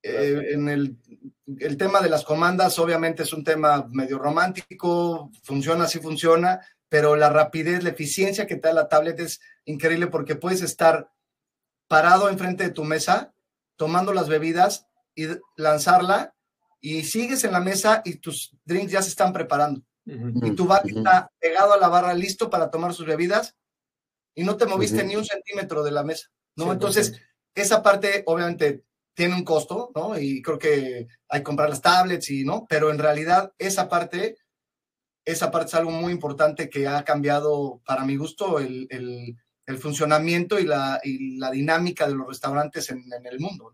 eh, 0.02 0.46
en 0.52 0.68
el, 0.68 0.96
el, 1.58 1.76
tema 1.76 2.00
de 2.00 2.10
las 2.10 2.24
comandas, 2.24 2.78
obviamente 2.78 3.22
es 3.22 3.32
un 3.32 3.44
tema 3.44 3.86
medio 3.90 4.18
romántico, 4.18 5.30
funciona, 5.42 5.86
sí 5.88 5.98
funciona, 5.98 6.60
pero 6.88 7.16
la 7.16 7.30
rapidez, 7.30 7.82
la 7.82 7.90
eficiencia 7.90 8.46
que 8.46 8.56
te 8.56 8.68
da 8.68 8.74
la 8.74 8.88
tablet 8.88 9.18
es 9.20 9.40
increíble 9.64 10.06
porque 10.06 10.36
puedes 10.36 10.62
estar 10.62 11.10
parado 11.88 12.28
enfrente 12.28 12.64
de 12.64 12.70
tu 12.70 12.84
mesa, 12.84 13.34
tomando 13.76 14.12
las 14.12 14.28
bebidas 14.28 14.86
y 15.14 15.26
lanzarla, 15.56 16.34
y 16.80 17.02
sigues 17.04 17.44
en 17.44 17.52
la 17.52 17.60
mesa 17.60 18.02
y 18.04 18.16
tus 18.16 18.56
drinks 18.64 18.92
ya 18.92 19.02
se 19.02 19.08
están 19.08 19.32
preparando. 19.32 19.82
Y 20.06 20.50
tu 20.50 20.66
bar 20.66 20.82
está 20.84 21.30
pegado 21.40 21.72
a 21.72 21.78
la 21.78 21.88
barra, 21.88 22.12
listo 22.12 22.50
para 22.50 22.70
tomar 22.70 22.92
sus 22.92 23.06
bebidas, 23.06 23.56
y 24.34 24.44
no 24.44 24.56
te 24.56 24.66
moviste 24.66 25.04
ni 25.04 25.16
un 25.16 25.24
centímetro 25.24 25.82
de 25.82 25.92
la 25.92 26.02
mesa, 26.02 26.28
¿no? 26.56 26.72
Entonces, 26.72 27.20
esa 27.54 27.82
parte, 27.82 28.22
obviamente, 28.26 28.84
tiene 29.14 29.34
un 29.34 29.44
costo, 29.44 29.92
¿no? 29.94 30.18
Y 30.18 30.42
creo 30.42 30.58
que 30.58 31.06
hay 31.28 31.40
que 31.40 31.44
comprar 31.44 31.70
las 31.70 31.80
tablets 31.80 32.30
y, 32.30 32.44
¿no? 32.44 32.66
Pero 32.68 32.90
en 32.90 32.98
realidad 32.98 33.52
esa 33.58 33.88
parte 33.88 34.36
esa 35.24 35.50
parte 35.50 35.68
es 35.68 35.74
algo 35.74 35.90
muy 35.90 36.12
importante 36.12 36.68
que 36.68 36.86
ha 36.86 37.02
cambiado, 37.04 37.80
para 37.86 38.04
mi 38.04 38.16
gusto, 38.16 38.58
el, 38.58 39.36
funcionamiento 39.78 40.58
y 40.58 40.64
la, 40.64 41.00
dinámica 41.52 42.06
de 42.06 42.14
los 42.14 42.28
restaurantes 42.28 42.90
en, 42.90 43.04
el 43.24 43.40
mundo. 43.40 43.72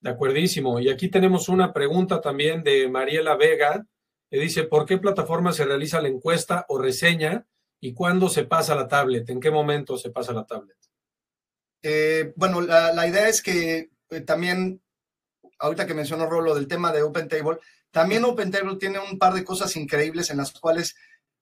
De 0.00 0.10
acuerdísimo. 0.10 0.80
Y 0.80 0.88
aquí 0.88 1.08
tenemos 1.08 1.48
una 1.48 1.72
pregunta 1.72 2.20
también 2.20 2.62
de 2.62 2.88
Mariela 2.88 3.36
Vega, 3.36 3.86
que 4.30 4.38
dice, 4.38 4.64
¿por 4.64 4.86
qué 4.86 4.96
plataforma 4.96 5.52
se 5.52 5.66
realiza 5.66 6.00
la 6.00 6.08
encuesta 6.08 6.64
o 6.68 6.78
reseña 6.78 7.46
y 7.82 7.92
cuándo 7.94 8.28
se 8.28 8.44
pasa 8.44 8.76
la 8.76 8.86
tablet? 8.86 9.28
¿En 9.28 9.40
qué 9.40 9.50
momento 9.50 9.98
se 9.98 10.10
pasa 10.10 10.32
la 10.32 10.46
tablet? 10.46 10.76
Eh, 11.82 12.32
bueno, 12.36 12.60
la, 12.60 13.06
idea 13.08 13.28
es 13.28 13.42
que 13.42 13.90
eh, 14.08 14.20
también, 14.20 14.80
ahorita 15.58 15.84
que 15.84 15.92
mencionó 15.92 16.26
Rolo 16.26 16.54
del 16.54 16.68
tema 16.68 16.92
de 16.92 17.02
Open 17.02 17.28
Table, 17.28 17.58
también 17.90 18.24
OpenTable 18.24 18.76
tiene 18.76 19.00
un 19.00 19.18
par 19.18 19.34
de 19.34 19.44
cosas 19.44 19.74
increíbles 19.76 20.30
en 20.30 20.36
las 20.36 20.52
cuales 20.52 20.94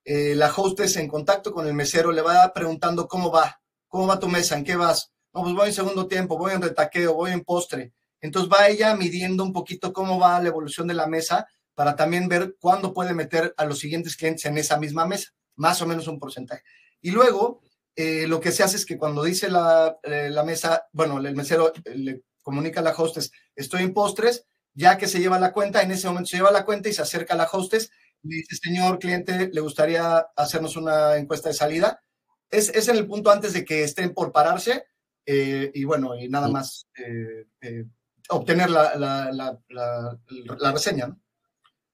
eh, 0.03 0.35
la 0.35 0.51
hostess 0.53 0.97
en 0.97 1.09
contacto 1.09 1.53
con 1.53 1.67
el 1.67 1.75
mesero 1.75 2.11
le 2.11 2.23
va 2.23 2.51
preguntando 2.55 3.07
cómo 3.07 3.31
va, 3.31 3.61
cómo 3.87 4.07
va 4.07 4.19
tu 4.19 4.29
mesa, 4.29 4.57
en 4.57 4.65
qué 4.65 4.77
vas. 4.77 5.13
No, 5.35 5.43
pues 5.43 5.55
voy 5.55 5.69
en 5.69 5.75
segundo 5.75 6.09
tiempo, 6.09 6.39
voy 6.39 6.55
en 6.55 6.63
retaqueo, 6.63 7.13
voy 7.13 7.33
en 7.33 7.45
postre. 7.45 7.93
Entonces 8.23 8.51
va 8.51 8.69
ella 8.69 8.97
midiendo 8.97 9.45
un 9.45 9.53
poquito 9.53 9.93
cómo 9.93 10.19
va 10.19 10.41
la 10.41 10.49
evolución 10.49 10.89
de 10.89 10.95
la 10.95 11.07
mesa 11.07 11.47
para 11.75 11.97
también 11.97 12.29
ver 12.29 12.57
cuándo 12.59 12.95
puede 12.95 13.13
meter 13.13 13.53
a 13.59 13.67
los 13.67 13.79
siguientes 13.79 14.17
clientes 14.17 14.47
en 14.47 14.57
esa 14.57 14.79
misma 14.79 15.05
mesa, 15.07 15.33
más 15.61 15.81
o 15.83 15.87
menos 15.87 16.09
un 16.09 16.19
porcentaje. 16.19 16.63
Y 17.03 17.11
luego 17.11 17.63
eh, 17.95 18.27
lo 18.27 18.41
que 18.41 18.51
se 18.51 18.63
hace 18.63 18.77
es 18.77 18.87
que 18.87 18.97
cuando 18.97 19.23
dice 19.23 19.51
la, 19.51 19.99
eh, 20.03 20.31
la 20.31 20.43
mesa, 20.43 20.87
bueno, 20.93 21.19
el 21.19 21.37
mesero 21.37 21.73
le 21.95 22.23
comunica 22.43 22.81
a 22.81 22.83
la 22.83 22.95
hostess, 22.97 23.31
estoy 23.55 23.83
en 23.83 23.93
postres, 23.93 24.47
ya 24.73 24.97
que 24.97 25.07
se 25.07 25.21
lleva 25.21 25.39
la 25.39 25.53
cuenta, 25.53 25.83
en 25.83 25.91
ese 25.91 26.09
momento 26.09 26.31
se 26.31 26.39
lleva 26.39 26.51
la 26.51 26.65
cuenta 26.65 26.89
y 26.89 26.95
se 26.95 27.03
acerca 27.03 27.35
a 27.35 27.37
la 27.37 27.49
hostess 27.53 27.91
y 28.23 28.37
dice, 28.37 28.57
señor 28.57 28.99
cliente, 28.99 29.51
¿le 29.53 29.61
gustaría 29.61 30.19
hacernos 30.35 30.77
una 30.77 31.17
encuesta 31.17 31.51
de 31.51 31.55
salida? 31.55 32.03
Es, 32.51 32.71
es 32.71 32.89
en 32.89 32.97
el 32.97 33.07
punto 33.07 33.31
antes 33.31 33.53
de 33.53 33.65
que 33.65 33.85
estén 33.85 34.15
por 34.15 34.33
pararse 34.33 34.87
eh, 35.27 35.71
y 35.75 35.85
bueno, 35.85 36.19
y 36.19 36.29
nada 36.29 36.49
más 36.49 36.87
eh, 36.97 37.45
eh, 37.61 37.85
obtener 38.31 38.71
la, 38.71 38.97
la, 38.97 39.59
la, 39.69 40.73
reseña. 40.73 41.15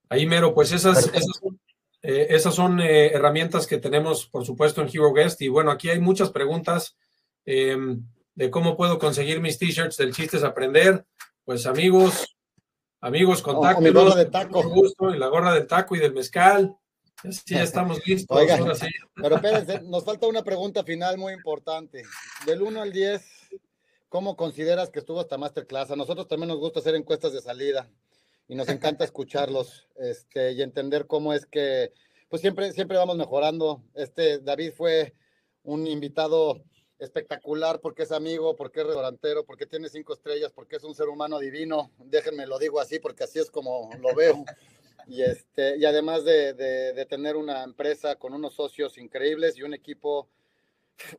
Ahí, 0.09 0.25
Mero, 0.25 0.55
pues 0.55 0.71
esas, 0.73 1.09
esas, 1.09 1.41
son 1.43 1.59
herramientas 2.09 3.67
que 3.67 3.79
tenemos, 3.79 4.27
por 4.27 4.45
supuesto, 4.45 4.81
en 4.83 4.89
Hero 4.89 5.13
Guest. 5.13 5.43
Y 5.43 5.49
bueno, 5.49 5.71
aquí 5.71 5.89
hay 5.89 6.01
muchas 6.01 6.31
preguntas 6.31 6.97
em, 7.45 8.03
de 8.35 8.51
cómo 8.51 8.77
puedo 8.77 8.99
conseguir 8.99 9.41
mis 9.41 9.59
t-shirts 9.59 9.97
del 9.97 10.15
Chistes 10.15 10.45
Aprender. 10.45 11.05
Pues 11.45 11.67
amigos, 11.67 12.37
Amigos, 13.01 13.43
contacto. 13.43 13.81
mi 13.81 13.91
gorra 13.91 14.17
de 14.17 14.27
taco. 14.27 14.69
Gusto, 14.69 15.15
y 15.15 15.19
la 15.19 15.29
gorra 15.29 15.55
del 15.55 15.67
taco 15.67 15.95
y 15.95 16.01
del 16.01 16.13
mezcal. 16.13 16.77
Sí, 17.31 17.55
ya 17.55 17.63
estamos 17.63 18.05
listos. 18.07 18.37
Pero 19.15 19.37
espérense, 19.37 19.81
nos 19.83 20.05
falta 20.05 20.27
una 20.27 20.43
pregunta 20.43 20.83
final 20.83 21.17
muy 21.17 21.33
importante. 21.33 22.03
Del 22.47 22.63
1 22.63 22.83
al 22.83 22.93
10, 22.93 23.23
¿cómo 24.09 24.37
consideras 24.37 24.91
que 24.91 24.99
estuvo 24.99 25.21
esta 25.21 25.39
masterclass? 25.39 25.91
A 25.91 25.97
nosotros 25.97 26.27
también 26.27 26.49
nos 26.49 26.59
gusta 26.59 26.81
hacer 26.81 26.95
encuestas 26.95 27.33
de 27.33 27.41
salida 27.41 27.89
y 28.49 28.55
nos 28.55 28.69
encanta 28.69 29.05
escucharlos 29.05 29.89
este, 29.97 30.53
y 30.53 30.63
entender 30.63 31.07
cómo 31.07 31.33
es 31.33 31.47
que, 31.47 31.93
pues 32.29 32.43
siempre, 32.43 32.73
siempre 32.73 32.97
vamos 32.97 33.17
mejorando. 33.17 33.83
Este 33.95 34.39
David 34.39 34.73
fue 34.73 35.15
un 35.63 35.87
invitado 35.87 36.63
espectacular, 36.99 37.81
porque 37.81 38.05
es 38.05 38.13
amigo, 38.13 38.57
porque 38.57 38.81
es 38.81 38.87
restaurantero, 38.87 39.45
porque 39.45 39.67
tiene 39.67 39.89
cinco 39.89 40.15
estrellas, 40.15 40.53
porque 40.53 40.77
es 40.77 40.85
un 40.85 40.95
ser 40.95 41.09
humano 41.09 41.39
divino. 41.39 41.91
Déjenme 41.99 42.47
lo 42.47 42.59
digo 42.59 42.81
así, 42.81 42.99
porque 42.99 43.25
así 43.25 43.39
es 43.39 43.51
como 43.51 43.91
lo 44.01 44.15
veo. 44.15 44.45
Y, 45.09 45.23
este, 45.23 45.77
y 45.77 45.85
además 45.85 46.25
de, 46.25 46.53
de, 46.55 47.07
tener 47.07 47.37
una 47.37 47.63
empresa 47.63 48.17
con 48.17 48.35
unos 48.35 48.55
socios 48.55 48.99
increíbles 48.99 49.57
y 49.57 49.63
un 49.63 49.75
equipo 49.75 50.29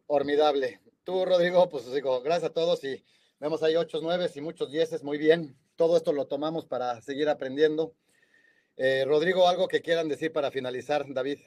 formidable. 0.06 0.82
Tú, 1.04 1.24
Rodrigo, 1.24 1.70
pues 1.70 1.90
digo, 1.94 2.22
gracias 2.22 2.52
a 2.52 2.54
todos 2.54 2.84
y 2.84 3.02
vemos 3.40 3.64
ahí 3.64 3.78
ocho, 3.78 4.00
nueve 4.02 4.30
y 4.34 4.42
muchos 4.42 4.72
dieces, 4.72 5.04
muy 5.04 5.18
bien. 5.18 5.56
Todo 5.78 5.96
esto 5.96 6.12
lo 6.12 6.28
tomamos 6.28 6.66
para 6.66 7.00
seguir 7.02 7.30
aprendiendo. 7.30 7.94
Eh, 8.76 9.06
Rodrigo, 9.06 9.48
algo 9.48 9.70
que 9.70 9.82
quieran 9.82 10.10
decir 10.10 10.34
para 10.34 10.52
finalizar, 10.52 11.06
David. 11.08 11.40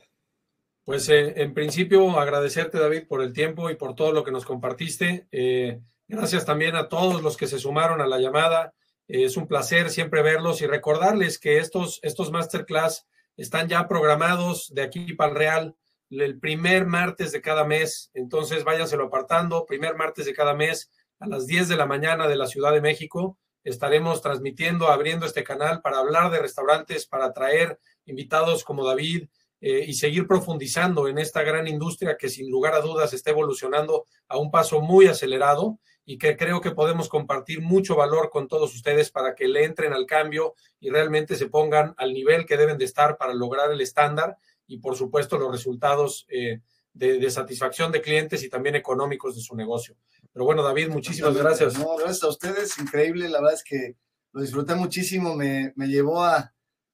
Pues 0.85 1.09
eh, 1.11 1.35
en 1.37 1.53
principio 1.53 2.19
agradecerte 2.19 2.79
David 2.79 3.07
por 3.07 3.23
el 3.23 3.35
tiempo 3.35 3.69
y 3.69 3.77
por 3.77 3.95
todo 3.95 4.13
lo 4.13 4.25
que 4.25 4.33
nos 4.33 4.47
compartiste. 4.47 5.27
Eh, 5.31 5.81
gracias 6.09 6.47
también 6.47 6.77
a 6.77 6.89
todos 6.89 7.23
los 7.23 7.37
que 7.37 7.47
se 7.47 7.59
sumaron 7.59 8.01
a 8.01 8.07
la 8.07 8.19
llamada. 8.19 8.73
Es 9.07 9.37
un 9.37 9.47
placer 9.47 9.91
siempre 9.91 10.23
verlos 10.23 10.63
y 10.63 10.67
recordarles 10.67 11.39
que 11.39 11.59
estos, 11.59 12.01
estos 12.03 12.31
masterclass 12.31 13.07
están 13.37 13.69
ya 13.69 13.87
programados 13.87 14.73
de 14.73 14.83
aquí 14.83 15.13
para 15.13 15.31
el 15.33 15.37
Real 15.37 15.77
el 16.11 16.39
primer 16.39 16.87
martes 16.87 17.33
de 17.33 17.41
cada 17.41 17.65
mes. 17.65 18.11
Entonces 18.15 18.65
váyanselo 18.65 19.07
apartando. 19.07 19.67
Primer 19.67 19.97
martes 19.97 20.27
de 20.27 20.35
cada 20.35 20.55
mes 20.55 20.91
a 21.19 21.27
las 21.27 21.47
10 21.47 21.69
de 21.69 21.77
la 21.77 21.87
mañana 21.87 22.27
de 22.29 22.37
la 22.37 22.47
Ciudad 22.47 22.73
de 22.73 22.81
México. 22.81 23.39
Estaremos 23.65 24.23
transmitiendo, 24.23 24.89
abriendo 24.89 25.27
este 25.27 25.45
canal 25.45 25.81
para 25.81 25.99
hablar 25.99 26.31
de 26.31 26.41
restaurantes, 26.41 27.07
para 27.07 27.33
traer 27.33 27.79
invitados 28.07 28.65
como 28.65 28.87
David, 28.87 29.29
eh, 29.63 29.85
y 29.87 29.93
seguir 29.93 30.27
profundizando 30.27 31.07
en 31.07 31.19
esta 31.19 31.43
gran 31.43 31.69
industria 31.69 32.17
que 32.17 32.31
sin 32.31 32.51
lugar 32.51 32.75
a 32.75 32.81
dudas 32.81 33.13
está 33.13 33.29
evolucionando 33.29 34.07
a 34.27 34.39
un 34.39 34.51
paso 34.51 34.81
muy 34.81 35.07
acelerado 35.07 35.79
y 36.07 36.17
que 36.17 36.39
creo 36.39 36.63
que 36.63 36.71
podemos 36.71 37.11
compartir 37.11 37.61
mucho 37.61 37.95
valor 37.95 38.31
con 38.31 38.49
todos 38.49 38.75
ustedes 38.75 39.11
para 39.11 39.35
que 39.35 39.49
le 39.49 39.65
entren 39.65 39.93
al 39.93 40.07
cambio 40.07 40.55
y 40.81 40.89
realmente 40.89 41.37
se 41.37 41.51
pongan 41.51 41.93
al 41.99 42.15
nivel 42.15 42.47
que 42.47 42.57
deben 42.57 42.79
de 42.79 42.87
estar 42.87 43.19
para 43.19 43.35
lograr 43.35 43.71
el 43.71 43.83
estándar 43.83 44.39
y 44.67 44.79
por 44.79 44.97
supuesto 44.97 45.37
los 45.37 45.53
resultados 45.53 46.25
eh, 46.31 46.61
de, 47.01 47.31
satisfacción 47.31 47.91
de 47.91 48.03
clientes 48.03 48.43
y 48.43 48.51
también 48.51 48.77
económicos 48.77 49.35
de 49.35 49.41
su 49.41 49.57
negocio. 49.57 49.97
Pero 50.33 50.45
bueno, 50.45 50.63
David, 50.63 50.91
muchísimas 50.91 51.35
gracias. 51.35 51.79
No, 51.79 51.97
gracias 51.97 52.23
a 52.23 52.29
ustedes, 52.29 52.79
increíble, 52.79 53.29
la 53.29 53.39
verdad 53.39 53.55
es 53.55 53.65
que 53.65 53.97
lo 54.33 54.43
disfruté 54.43 54.75
muchísimo, 54.75 55.35
me, 55.35 55.73
me 55.77 55.89
llevó 55.89 56.23
a, 56.23 56.53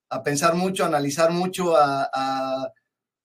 a 0.09 0.23
pensar 0.23 0.55
mucho, 0.55 0.85
a 0.85 0.87
analizar 0.87 1.33
mucho, 1.33 1.77
a, 1.77 2.73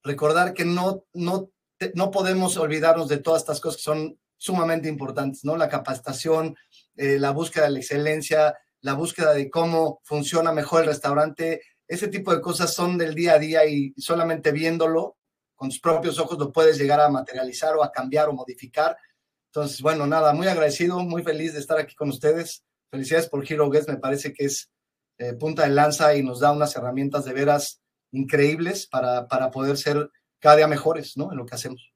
recordar 0.03 0.55
que 0.55 0.65
no, 0.65 1.05
no, 1.13 1.51
no 1.93 2.09
podemos 2.09 2.57
olvidarnos 2.57 3.07
de 3.07 3.19
todas 3.19 3.43
estas 3.43 3.59
cosas 3.59 3.77
que 3.77 3.83
son 3.83 4.19
sumamente 4.35 4.89
importantes, 4.89 5.45
¿no? 5.45 5.55
La 5.55 5.69
capacitación, 5.69 6.55
eh, 6.95 7.19
la 7.19 7.29
búsqueda 7.29 7.65
de 7.65 7.69
la 7.69 7.79
excelencia, 7.79 8.57
la 8.79 8.95
búsqueda 8.95 9.35
de 9.35 9.51
cómo 9.51 10.01
funciona 10.03 10.51
mejor 10.51 10.81
el 10.81 10.87
restaurante, 10.87 11.61
ese 11.87 12.07
tipo 12.07 12.33
de 12.33 12.41
cosas 12.41 12.73
son 12.73 12.97
del 12.97 13.13
día 13.13 13.33
a 13.33 13.37
día 13.37 13.65
y 13.67 13.93
solamente 13.97 14.51
viéndolo 14.51 15.17
con 15.61 15.69
tus 15.69 15.79
propios 15.79 16.17
ojos 16.17 16.39
lo 16.39 16.51
puedes 16.51 16.75
llegar 16.79 16.99
a 16.99 17.07
materializar 17.07 17.75
o 17.75 17.83
a 17.83 17.91
cambiar 17.91 18.27
o 18.27 18.33
modificar. 18.33 18.97
Entonces, 19.45 19.79
bueno, 19.79 20.07
nada, 20.07 20.33
muy 20.33 20.47
agradecido, 20.47 20.97
muy 21.01 21.21
feliz 21.21 21.53
de 21.53 21.59
estar 21.59 21.77
aquí 21.77 21.93
con 21.93 22.09
ustedes. 22.09 22.63
Felicidades 22.89 23.29
por 23.29 23.45
Hero 23.47 23.69
Guest, 23.69 23.87
me 23.87 23.97
parece 23.97 24.33
que 24.33 24.45
es 24.45 24.71
eh, 25.19 25.33
punta 25.33 25.61
de 25.61 25.69
lanza 25.69 26.15
y 26.15 26.23
nos 26.23 26.39
da 26.39 26.51
unas 26.51 26.75
herramientas 26.75 27.25
de 27.25 27.33
veras 27.33 27.79
increíbles 28.11 28.87
para, 28.87 29.27
para 29.27 29.51
poder 29.51 29.77
ser 29.77 30.09
cada 30.39 30.55
día 30.55 30.67
mejores 30.67 31.15
¿no? 31.15 31.31
en 31.31 31.37
lo 31.37 31.45
que 31.45 31.53
hacemos. 31.53 31.93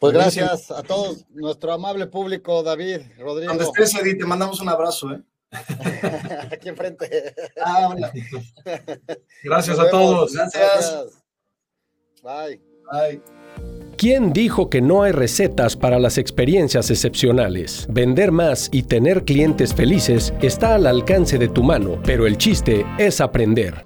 Pues 0.00 0.12
gracias 0.12 0.72
a 0.72 0.82
todos, 0.82 1.30
nuestro 1.30 1.72
amable 1.72 2.08
público, 2.08 2.64
David, 2.64 3.02
Rodrigo. 3.18 3.54
Donde 3.54 3.66
estés, 3.66 3.94
Eddie, 3.94 4.16
te 4.16 4.24
mandamos 4.24 4.60
un 4.60 4.68
abrazo. 4.68 5.12
¿eh? 5.12 5.22
Aquí 6.50 6.70
enfrente. 6.70 7.36
Ah, 7.64 7.86
hola. 7.88 8.12
Gracias 9.44 9.78
a 9.78 9.88
todos. 9.90 10.32
Gracias. 10.32 11.22
Bye. 12.26 12.60
Bye. 12.90 13.20
¿Quién 13.96 14.32
dijo 14.32 14.68
que 14.68 14.82
no 14.82 15.04
hay 15.04 15.12
recetas 15.12 15.76
para 15.76 16.00
las 16.00 16.18
experiencias 16.18 16.90
excepcionales? 16.90 17.86
Vender 17.88 18.32
más 18.32 18.68
y 18.72 18.82
tener 18.82 19.24
clientes 19.24 19.72
felices 19.72 20.34
está 20.42 20.74
al 20.74 20.86
alcance 20.86 21.38
de 21.38 21.48
tu 21.48 21.62
mano, 21.62 22.00
pero 22.04 22.26
el 22.26 22.36
chiste 22.36 22.84
es 22.98 23.20
aprender. 23.20 23.85